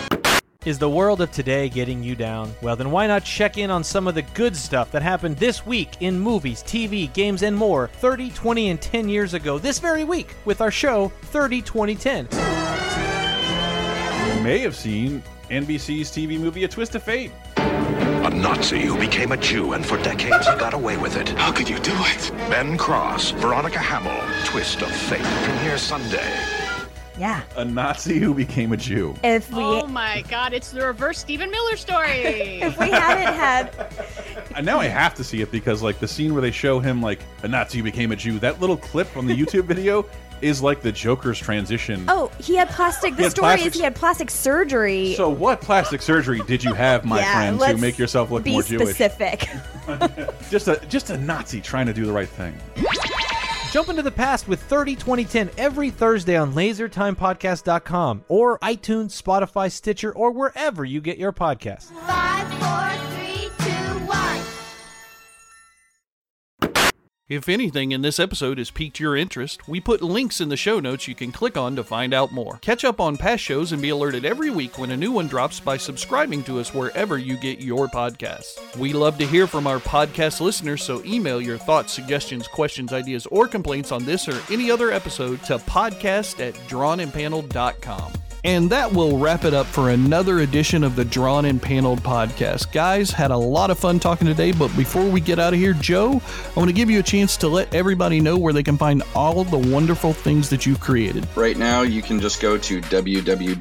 Is 0.64 0.78
the 0.78 0.88
world 0.88 1.20
of 1.20 1.32
today 1.32 1.68
getting 1.68 2.04
you 2.04 2.14
down? 2.14 2.54
Well, 2.62 2.76
then 2.76 2.92
why 2.92 3.08
not 3.08 3.24
check 3.24 3.58
in 3.58 3.68
on 3.68 3.82
some 3.82 4.06
of 4.06 4.14
the 4.14 4.22
good 4.22 4.54
stuff 4.56 4.92
that 4.92 5.02
happened 5.02 5.36
this 5.38 5.66
week 5.66 5.90
in 5.98 6.20
movies, 6.20 6.62
TV, 6.62 7.12
games, 7.12 7.42
and 7.42 7.56
more 7.56 7.88
30, 7.94 8.30
20, 8.30 8.70
and 8.70 8.80
10 8.80 9.08
years 9.08 9.34
ago 9.34 9.58
this 9.58 9.80
very 9.80 10.04
week 10.04 10.36
with 10.44 10.60
our 10.60 10.70
show 10.70 11.08
30, 11.22 11.62
20, 11.62 11.96
10. 11.96 12.28
You 14.42 14.48
may 14.48 14.58
have 14.58 14.74
seen 14.74 15.22
NBC's 15.50 16.10
TV 16.10 16.36
movie 16.36 16.64
A 16.64 16.68
Twist 16.68 16.96
of 16.96 17.04
Fate. 17.04 17.30
A 17.56 18.28
Nazi 18.28 18.80
who 18.80 18.98
became 18.98 19.30
a 19.30 19.36
Jew 19.36 19.74
and 19.74 19.86
for 19.86 19.98
decades 19.98 20.48
he 20.48 20.56
got 20.56 20.74
away 20.74 20.96
with 20.96 21.16
it. 21.16 21.28
How 21.28 21.52
could 21.52 21.68
you 21.68 21.78
do 21.78 21.92
it? 21.94 22.32
Ben 22.50 22.76
Cross, 22.76 23.30
Veronica 23.30 23.78
Hamel, 23.78 24.20
Twist 24.44 24.82
of 24.82 24.90
Fate. 24.90 25.22
Premiere 25.22 25.78
Sunday. 25.78 26.28
Yeah. 27.16 27.42
A 27.54 27.64
Nazi 27.64 28.18
who 28.18 28.34
became 28.34 28.72
a 28.72 28.76
Jew. 28.76 29.14
If 29.22 29.48
we 29.52 29.62
Oh 29.62 29.86
my 29.86 30.22
god, 30.22 30.52
it's 30.52 30.72
the 30.72 30.84
reverse 30.84 31.20
Stephen 31.20 31.48
Miller 31.48 31.76
story. 31.76 32.08
if 32.62 32.76
we 32.80 32.90
hadn't 32.90 33.34
had 33.34 33.70
And 34.56 34.66
now 34.66 34.80
I 34.80 34.88
have 34.88 35.14
to 35.14 35.22
see 35.22 35.40
it 35.40 35.52
because, 35.52 35.84
like, 35.84 36.00
the 36.00 36.08
scene 36.08 36.32
where 36.32 36.42
they 36.42 36.50
show 36.50 36.80
him, 36.80 37.00
like, 37.00 37.20
a 37.44 37.48
Nazi 37.48 37.78
who 37.78 37.84
became 37.84 38.10
a 38.10 38.16
Jew, 38.16 38.40
that 38.40 38.60
little 38.60 38.76
clip 38.76 39.06
from 39.06 39.28
the 39.28 39.36
YouTube 39.36 39.66
video 39.66 40.04
is 40.42 40.62
like 40.62 40.82
the 40.82 40.92
Joker's 40.92 41.38
transition. 41.38 42.04
Oh, 42.08 42.30
he 42.38 42.56
had 42.56 42.68
plastic. 42.70 43.16
The 43.16 43.24
had 43.24 43.32
story 43.32 43.44
plastic- 43.46 43.66
is 43.68 43.74
he 43.74 43.82
had 43.82 43.94
plastic 43.94 44.30
surgery. 44.30 45.14
So, 45.14 45.28
what 45.28 45.60
plastic 45.60 46.02
surgery 46.02 46.40
did 46.46 46.62
you 46.64 46.74
have, 46.74 47.04
my 47.04 47.18
Yeah, 47.20 47.56
friend, 47.56 47.60
to 47.60 47.76
make 47.80 47.98
yourself 47.98 48.30
look 48.30 48.44
be 48.44 48.52
more 48.52 48.62
Jewish? 48.62 48.88
specific. 48.96 49.48
Just 50.50 50.68
a 50.68 50.80
just 50.88 51.10
a 51.10 51.18
Nazi 51.18 51.60
trying 51.60 51.86
to 51.86 51.92
do 51.92 52.04
the 52.04 52.12
right 52.12 52.28
thing. 52.28 52.54
Jump 53.72 53.88
into 53.88 54.02
the 54.02 54.10
past 54.10 54.46
with 54.48 54.62
30, 54.64 54.96
20, 54.96 55.24
10 55.24 55.50
every 55.56 55.88
Thursday 55.90 56.36
on 56.36 56.52
lasertimepodcast.com 56.52 58.24
or 58.28 58.58
iTunes, 58.58 59.20
Spotify, 59.20 59.72
Stitcher, 59.72 60.12
or 60.12 60.30
wherever 60.30 60.84
you 60.84 61.00
get 61.00 61.16
your 61.18 61.32
podcasts. 61.32 61.84
Five, 62.06 62.48
four, 62.60 63.11
If 67.32 67.48
anything 67.48 67.92
in 67.92 68.02
this 68.02 68.20
episode 68.20 68.58
has 68.58 68.70
piqued 68.70 69.00
your 69.00 69.16
interest, 69.16 69.66
we 69.66 69.80
put 69.80 70.02
links 70.02 70.42
in 70.42 70.50
the 70.50 70.56
show 70.58 70.80
notes 70.80 71.08
you 71.08 71.14
can 71.14 71.32
click 71.32 71.56
on 71.56 71.74
to 71.76 71.82
find 71.82 72.12
out 72.12 72.30
more. 72.30 72.58
Catch 72.60 72.84
up 72.84 73.00
on 73.00 73.16
past 73.16 73.42
shows 73.42 73.72
and 73.72 73.80
be 73.80 73.88
alerted 73.88 74.26
every 74.26 74.50
week 74.50 74.78
when 74.78 74.90
a 74.90 74.96
new 74.98 75.10
one 75.10 75.28
drops 75.28 75.58
by 75.58 75.78
subscribing 75.78 76.44
to 76.44 76.60
us 76.60 76.74
wherever 76.74 77.16
you 77.16 77.38
get 77.38 77.62
your 77.62 77.88
podcasts. 77.88 78.76
We 78.76 78.92
love 78.92 79.16
to 79.16 79.26
hear 79.26 79.46
from 79.46 79.66
our 79.66 79.78
podcast 79.78 80.42
listeners, 80.42 80.82
so 80.82 81.02
email 81.06 81.40
your 81.40 81.56
thoughts, 81.56 81.94
suggestions, 81.94 82.46
questions, 82.46 82.92
ideas, 82.92 83.24
or 83.24 83.48
complaints 83.48 83.92
on 83.92 84.04
this 84.04 84.28
or 84.28 84.38
any 84.52 84.70
other 84.70 84.90
episode 84.90 85.42
to 85.44 85.56
podcast 85.56 86.38
at 86.38 86.52
drawnandpaneled.com. 86.68 88.12
And 88.44 88.70
that 88.70 88.92
will 88.92 89.18
wrap 89.18 89.44
it 89.44 89.54
up 89.54 89.66
for 89.66 89.90
another 89.90 90.40
edition 90.40 90.82
of 90.82 90.96
the 90.96 91.04
Drawn 91.04 91.44
and 91.44 91.62
Paneled 91.62 92.02
podcast. 92.02 92.72
Guys, 92.72 93.10
had 93.10 93.30
a 93.30 93.36
lot 93.36 93.70
of 93.70 93.78
fun 93.78 94.00
talking 94.00 94.26
today, 94.26 94.50
but 94.50 94.74
before 94.76 95.04
we 95.04 95.20
get 95.20 95.38
out 95.38 95.52
of 95.52 95.60
here, 95.60 95.74
Joe, 95.74 96.20
I 96.20 96.52
want 96.58 96.68
to 96.68 96.74
give 96.74 96.90
you 96.90 96.98
a 96.98 97.04
chance 97.04 97.36
to 97.38 97.46
let 97.46 97.72
everybody 97.72 98.20
know 98.20 98.36
where 98.36 98.52
they 98.52 98.64
can 98.64 98.76
find 98.76 99.04
all 99.14 99.38
of 99.40 99.50
the 99.52 99.58
wonderful 99.58 100.12
things 100.12 100.50
that 100.50 100.66
you've 100.66 100.80
created. 100.80 101.24
Right 101.36 101.56
now, 101.56 101.82
you 101.82 102.02
can 102.02 102.18
just 102.18 102.40
go 102.40 102.58
to 102.58 102.80
www.joseph. 102.80 103.54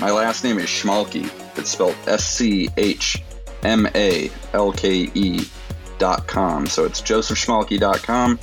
My 0.00 0.10
last 0.10 0.44
name 0.44 0.58
is 0.58 0.66
Schmalke. 0.66 1.30
It's 1.58 1.70
spelled 1.70 1.96
S 2.06 2.24
C 2.24 2.68
H 2.76 3.22
M 3.62 3.88
A 3.94 4.30
L 4.52 4.72
K 4.72 5.10
E 5.14 5.40
dot 5.98 6.26
com. 6.26 6.66
So 6.66 6.84
it's 6.84 7.00
josephschmalke.com. 7.00 8.38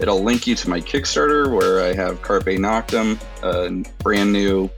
It'll 0.00 0.22
link 0.22 0.46
you 0.46 0.54
to 0.54 0.70
my 0.70 0.80
Kickstarter 0.80 1.54
where 1.54 1.84
I 1.84 1.92
have 1.92 2.22
Carpe 2.22 2.46
Noctem, 2.46 3.20
a 3.42 4.02
brand 4.02 4.32
new 4.32 4.70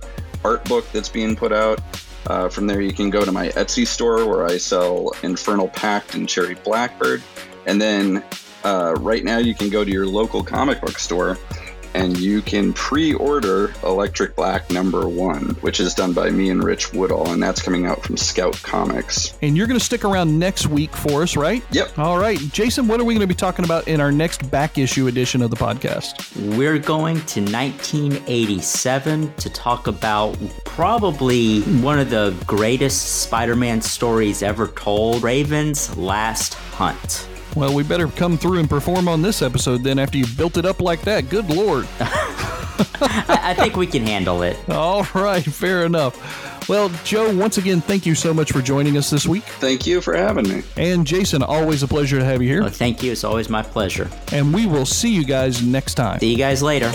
art 0.45 0.65
book 0.65 0.91
that's 0.93 1.09
being 1.09 1.37
put 1.37 1.53
out. 1.53 1.81
Uh, 2.27 2.49
from 2.49 2.67
there, 2.67 2.81
you 2.81 2.93
can 2.93 3.09
go 3.09 3.25
to 3.25 3.31
my 3.31 3.49
Etsy 3.51 3.87
store 3.87 4.27
where 4.29 4.45
I 4.45 4.57
sell 4.57 5.13
Infernal 5.23 5.69
Pact 5.69 6.15
and 6.15 6.29
Cherry 6.29 6.55
Blackbird. 6.55 7.23
And 7.67 7.81
then 7.81 8.25
uh, 8.65 8.95
right 8.99 9.25
now, 9.25 9.39
you 9.39 9.55
can 9.55 9.71
go 9.71 9.85
to 9.85 9.91
your 9.91 10.07
local 10.07 10.43
comic 10.43 10.81
book 10.81 10.99
store 10.99 11.39
and 11.95 12.19
you 12.19 12.43
can 12.43 12.73
pre-order 12.73 13.73
Electric 13.83 14.37
Black 14.37 14.71
number 14.71 15.09
one, 15.09 15.51
which 15.61 15.81
is 15.81 15.95
done 15.95 16.13
by 16.13 16.31
me 16.31 16.51
and 16.51 16.63
Rich 16.63 16.93
Woodall, 16.93 17.31
and 17.31 17.43
that's 17.43 17.61
coming 17.63 17.87
out 17.87 18.03
from 18.03 18.17
Scout 18.17 18.61
Comics. 18.63 19.37
And 19.43 19.57
you're 19.57 19.67
going 19.67 19.79
to 19.79 19.85
stick 19.85 20.05
around 20.05 20.39
next 20.39 20.67
week 20.69 20.95
for 20.95 21.23
us, 21.23 21.37
right? 21.37 21.65
Yep. 21.73 21.99
All 21.99 22.19
right. 22.19 22.39
Jason, 22.39 22.89
what 22.89 23.01
are 23.01 23.05
we 23.05 23.15
going 23.15 23.21
to 23.21 23.27
be 23.27 23.35
talking 23.35 23.65
about 23.65 23.89
in 23.89 24.01
our 24.01 24.13
next 24.13 24.51
back 24.51 24.79
issue 24.79 25.07
edition 25.07 25.43
of 25.43 25.51
the 25.51 25.57
podcast? 25.57 26.57
We're 26.57 26.79
going 26.79 27.17
to 27.27 27.41
1987 27.41 29.35
to 29.35 29.51
talk 29.51 29.87
about 29.87 30.37
probably 30.65 31.61
one 31.81 31.99
of 31.99 32.11
the 32.11 32.35
greatest 32.47 33.23
Spider 33.23 33.57
Man 33.57 33.81
stories 33.81 34.43
ever 34.43 34.69
told 34.69 35.23
Kraven's 35.23 35.97
Last 35.97 36.55
Hunt. 36.55 37.29
Well, 37.55 37.75
we 37.75 37.83
better 37.83 38.09
come 38.09 38.39
through 38.39 38.59
and 38.59 38.69
perform 38.69 39.09
on 39.09 39.23
this 39.23 39.43
episode 39.43 39.83
then 39.83 39.99
after 39.99 40.19
you've 40.19 40.37
built 40.37 40.57
it 40.57 40.65
up 40.65 40.81
like 40.81 41.03
that. 41.03 41.29
Good 41.29 41.51
Lord. 41.51 41.87
I, 42.01 43.39
I 43.43 43.55
think 43.55 43.77
we 43.77 43.87
can 43.87 44.03
handle 44.03 44.43
it. 44.43 44.57
All 44.69 45.07
right, 45.15 45.45
fair 45.45 45.85
enough. 45.85 46.69
Well, 46.69 46.91
Joe, 47.05 47.35
once 47.37 47.59
again, 47.59 47.81
thank 47.81 48.07
you 48.07 48.15
so 48.15 48.33
much 48.33 48.53
for 48.53 48.63
joining 48.63 48.97
us 48.97 49.11
this 49.11 49.27
week. 49.27 49.43
Thank 49.43 49.87
you 49.87 50.01
for 50.01 50.17
having 50.17 50.49
me. 50.49 50.63
And 50.77 51.07
Jason, 51.07 51.43
always 51.43 51.83
a 51.83 51.89
pleasure 51.89 52.19
to 52.19 52.25
have 52.25 52.41
you 52.41 52.49
here. 52.49 52.63
Well, 52.63 52.71
thank 52.71 53.03
you. 53.03 53.13
It's 53.13 53.25
always 53.25 53.49
my 53.49 53.63
pleasure. 53.63 54.09
And 54.33 54.55
we 54.55 54.67
will 54.67 54.87
see 54.87 55.13
you 55.13 55.25
guys 55.25 55.63
next 55.63 55.95
time. 55.95 56.21
See 56.21 56.31
you 56.31 56.39
guys 56.39 56.63
later. 56.63 56.93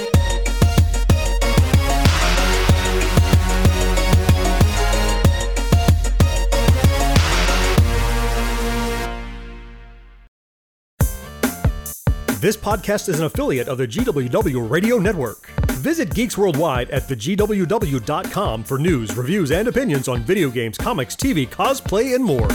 This 12.39 12.55
podcast 12.55 13.09
is 13.09 13.19
an 13.19 13.25
affiliate 13.25 13.67
of 13.67 13.79
the 13.79 13.87
GWW 13.87 14.69
Radio 14.69 14.99
Network. 14.99 15.47
Visit 15.71 16.13
Geeks 16.13 16.37
Worldwide 16.37 16.87
at 16.91 17.01
thegww.com 17.07 18.63
for 18.63 18.77
news, 18.77 19.17
reviews, 19.17 19.49
and 19.49 19.67
opinions 19.67 20.07
on 20.07 20.21
video 20.21 20.51
games, 20.51 20.77
comics, 20.77 21.15
TV, 21.15 21.47
cosplay, 21.49 22.13
and 22.13 22.23
more. 22.23 22.47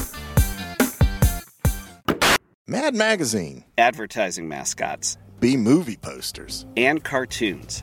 Mad 2.68 2.94
Magazine, 2.94 3.64
advertising 3.76 4.46
mascots, 4.46 5.18
B 5.40 5.56
movie 5.56 5.96
posters, 5.96 6.64
and 6.76 7.02
cartoons. 7.02 7.82